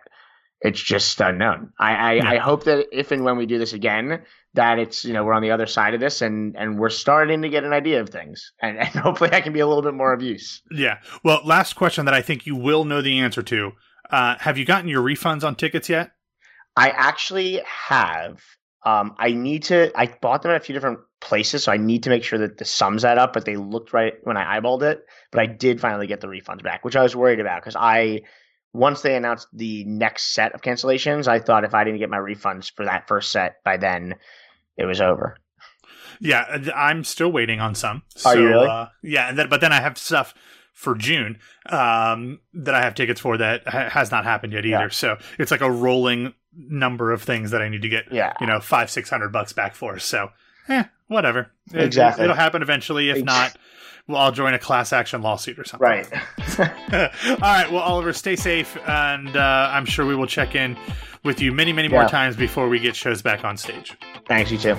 it's 0.61 0.81
just 0.81 1.21
unknown. 1.21 1.71
I 1.79 1.93
I, 1.93 2.13
Yeah. 2.13 2.29
I 2.31 2.37
hope 2.37 2.63
that 2.63 2.87
if 2.91 3.11
and 3.11 3.23
when 3.23 3.37
we 3.37 3.45
do 3.45 3.59
this 3.59 3.73
again, 3.73 4.23
that 4.55 4.79
it's 4.79 5.05
you 5.05 5.13
know 5.13 5.23
we're 5.23 5.33
on 5.33 5.43
the 5.43 5.51
other 5.51 5.67
side 5.67 5.93
of 5.93 5.99
this 5.99 6.23
and 6.23 6.55
and 6.57 6.79
we're 6.79 6.89
starting 6.89 7.43
to 7.43 7.49
get 7.49 7.63
an 7.63 7.73
idea 7.73 8.01
of 8.01 8.09
things, 8.09 8.53
and, 8.59 8.79
and 8.79 8.87
hopefully 8.89 9.29
I 9.33 9.41
can 9.41 9.53
be 9.53 9.59
a 9.59 9.67
little 9.67 9.83
bit 9.83 9.93
more 9.93 10.13
of 10.13 10.23
use. 10.23 10.63
Yeah. 10.71 10.97
Well, 11.23 11.41
last 11.45 11.73
question 11.75 12.05
that 12.05 12.13
I 12.15 12.23
think 12.23 12.47
you 12.47 12.55
will 12.55 12.85
know 12.85 13.03
the 13.03 13.19
answer 13.19 13.43
to. 13.43 13.73
Uh, 14.09 14.35
have 14.39 14.57
you 14.57 14.65
gotten 14.65 14.87
your 14.89 15.03
refunds 15.03 15.43
on 15.43 15.53
tickets 15.55 15.87
yet? 15.87 16.09
I 16.79 16.89
actually 16.89 17.61
have. 17.65 18.41
Um, 18.85 19.15
I 19.17 19.31
need 19.31 19.63
to. 19.63 19.91
I 19.95 20.07
bought 20.21 20.41
them 20.41 20.51
at 20.51 20.61
a 20.61 20.63
few 20.63 20.73
different 20.73 20.99
places, 21.19 21.63
so 21.63 21.71
I 21.71 21.77
need 21.77 22.03
to 22.03 22.09
make 22.09 22.23
sure 22.23 22.39
that 22.39 22.57
the 22.57 22.65
sums 22.65 23.03
add 23.03 23.17
up. 23.17 23.33
But 23.33 23.45
they 23.45 23.57
looked 23.57 23.91
right 23.91 24.13
when 24.23 24.37
I 24.37 24.59
eyeballed 24.59 24.83
it. 24.83 25.03
But 25.31 25.41
I 25.41 25.45
did 25.45 25.81
finally 25.81 26.07
get 26.07 26.21
the 26.21 26.27
refunds 26.27 26.63
back, 26.63 26.85
which 26.85 26.95
I 26.95 27.03
was 27.03 27.15
worried 27.15 27.39
about 27.39 27.61
because 27.61 27.75
I 27.75 28.21
once 28.73 29.01
they 29.01 29.15
announced 29.15 29.47
the 29.51 29.83
next 29.85 30.33
set 30.33 30.53
of 30.53 30.61
cancellations, 30.61 31.27
I 31.27 31.39
thought 31.39 31.63
if 31.63 31.73
I 31.73 31.83
didn't 31.83 31.99
get 31.99 32.09
my 32.09 32.17
refunds 32.17 32.71
for 32.73 32.85
that 32.85 33.07
first 33.07 33.31
set 33.31 33.63
by 33.63 33.77
then, 33.77 34.15
it 34.77 34.85
was 34.85 35.01
over. 35.01 35.37
Yeah, 36.21 36.57
I'm 36.75 37.03
still 37.03 37.31
waiting 37.31 37.59
on 37.59 37.75
some. 37.75 38.03
Are 38.25 38.37
you 38.37 38.47
really? 38.47 38.67
Uh, 38.67 38.87
yeah, 39.01 39.29
and 39.29 39.37
then 39.37 39.49
but 39.49 39.61
then 39.61 39.71
I 39.71 39.81
have 39.81 39.97
stuff 39.97 40.33
for 40.73 40.95
June 40.95 41.39
um, 41.65 42.39
that 42.53 42.73
I 42.73 42.81
have 42.81 42.95
tickets 42.95 43.19
for 43.19 43.37
that 43.37 43.67
ha- 43.67 43.89
has 43.89 44.11
not 44.11 44.23
happened 44.23 44.53
yet 44.53 44.65
either. 44.65 44.83
Yeah. 44.83 44.89
So 44.89 45.17
it's 45.37 45.51
like 45.51 45.61
a 45.61 45.69
rolling 45.69 46.33
number 46.67 47.11
of 47.11 47.21
things 47.23 47.51
that 47.51 47.61
I 47.61 47.69
need 47.69 47.81
to 47.83 47.89
get. 47.89 48.11
Yeah. 48.11 48.33
You 48.41 48.47
know, 48.47 48.59
five 48.59 48.89
six 48.89 49.09
hundred 49.09 49.31
bucks 49.31 49.53
back 49.53 49.75
for. 49.75 49.97
So, 49.99 50.29
eh, 50.67 50.83
whatever. 51.07 51.51
It- 51.73 51.83
Exactly. 51.83 52.23
it'll 52.25 52.35
happen 52.35 52.61
eventually. 52.61 53.09
If 53.09 53.17
Ex- 53.17 53.25
not, 53.25 53.55
well, 54.07 54.17
I'll 54.21 54.31
join 54.31 54.53
a 54.53 54.59
class 54.59 54.91
action 54.93 55.21
lawsuit 55.21 55.57
or 55.59 55.63
something. 55.63 55.87
Right. 55.87 56.11
All 56.59 57.37
right. 57.39 57.71
Well, 57.71 57.81
Oliver, 57.81 58.11
stay 58.13 58.35
safe, 58.35 58.75
and 58.87 59.35
uh, 59.37 59.69
I'm 59.71 59.85
sure 59.85 60.05
we 60.05 60.15
will 60.15 60.27
check 60.27 60.55
in 60.55 60.77
with 61.23 61.41
you 61.41 61.51
many, 61.51 61.73
many 61.73 61.87
more 61.89 62.07
times 62.07 62.35
before 62.35 62.69
we 62.69 62.79
get 62.79 62.95
shows 62.95 63.21
back 63.21 63.43
on 63.43 63.57
stage. 63.57 63.95
Thanks, 64.27 64.51
you 64.51 64.57
too. 64.57 64.75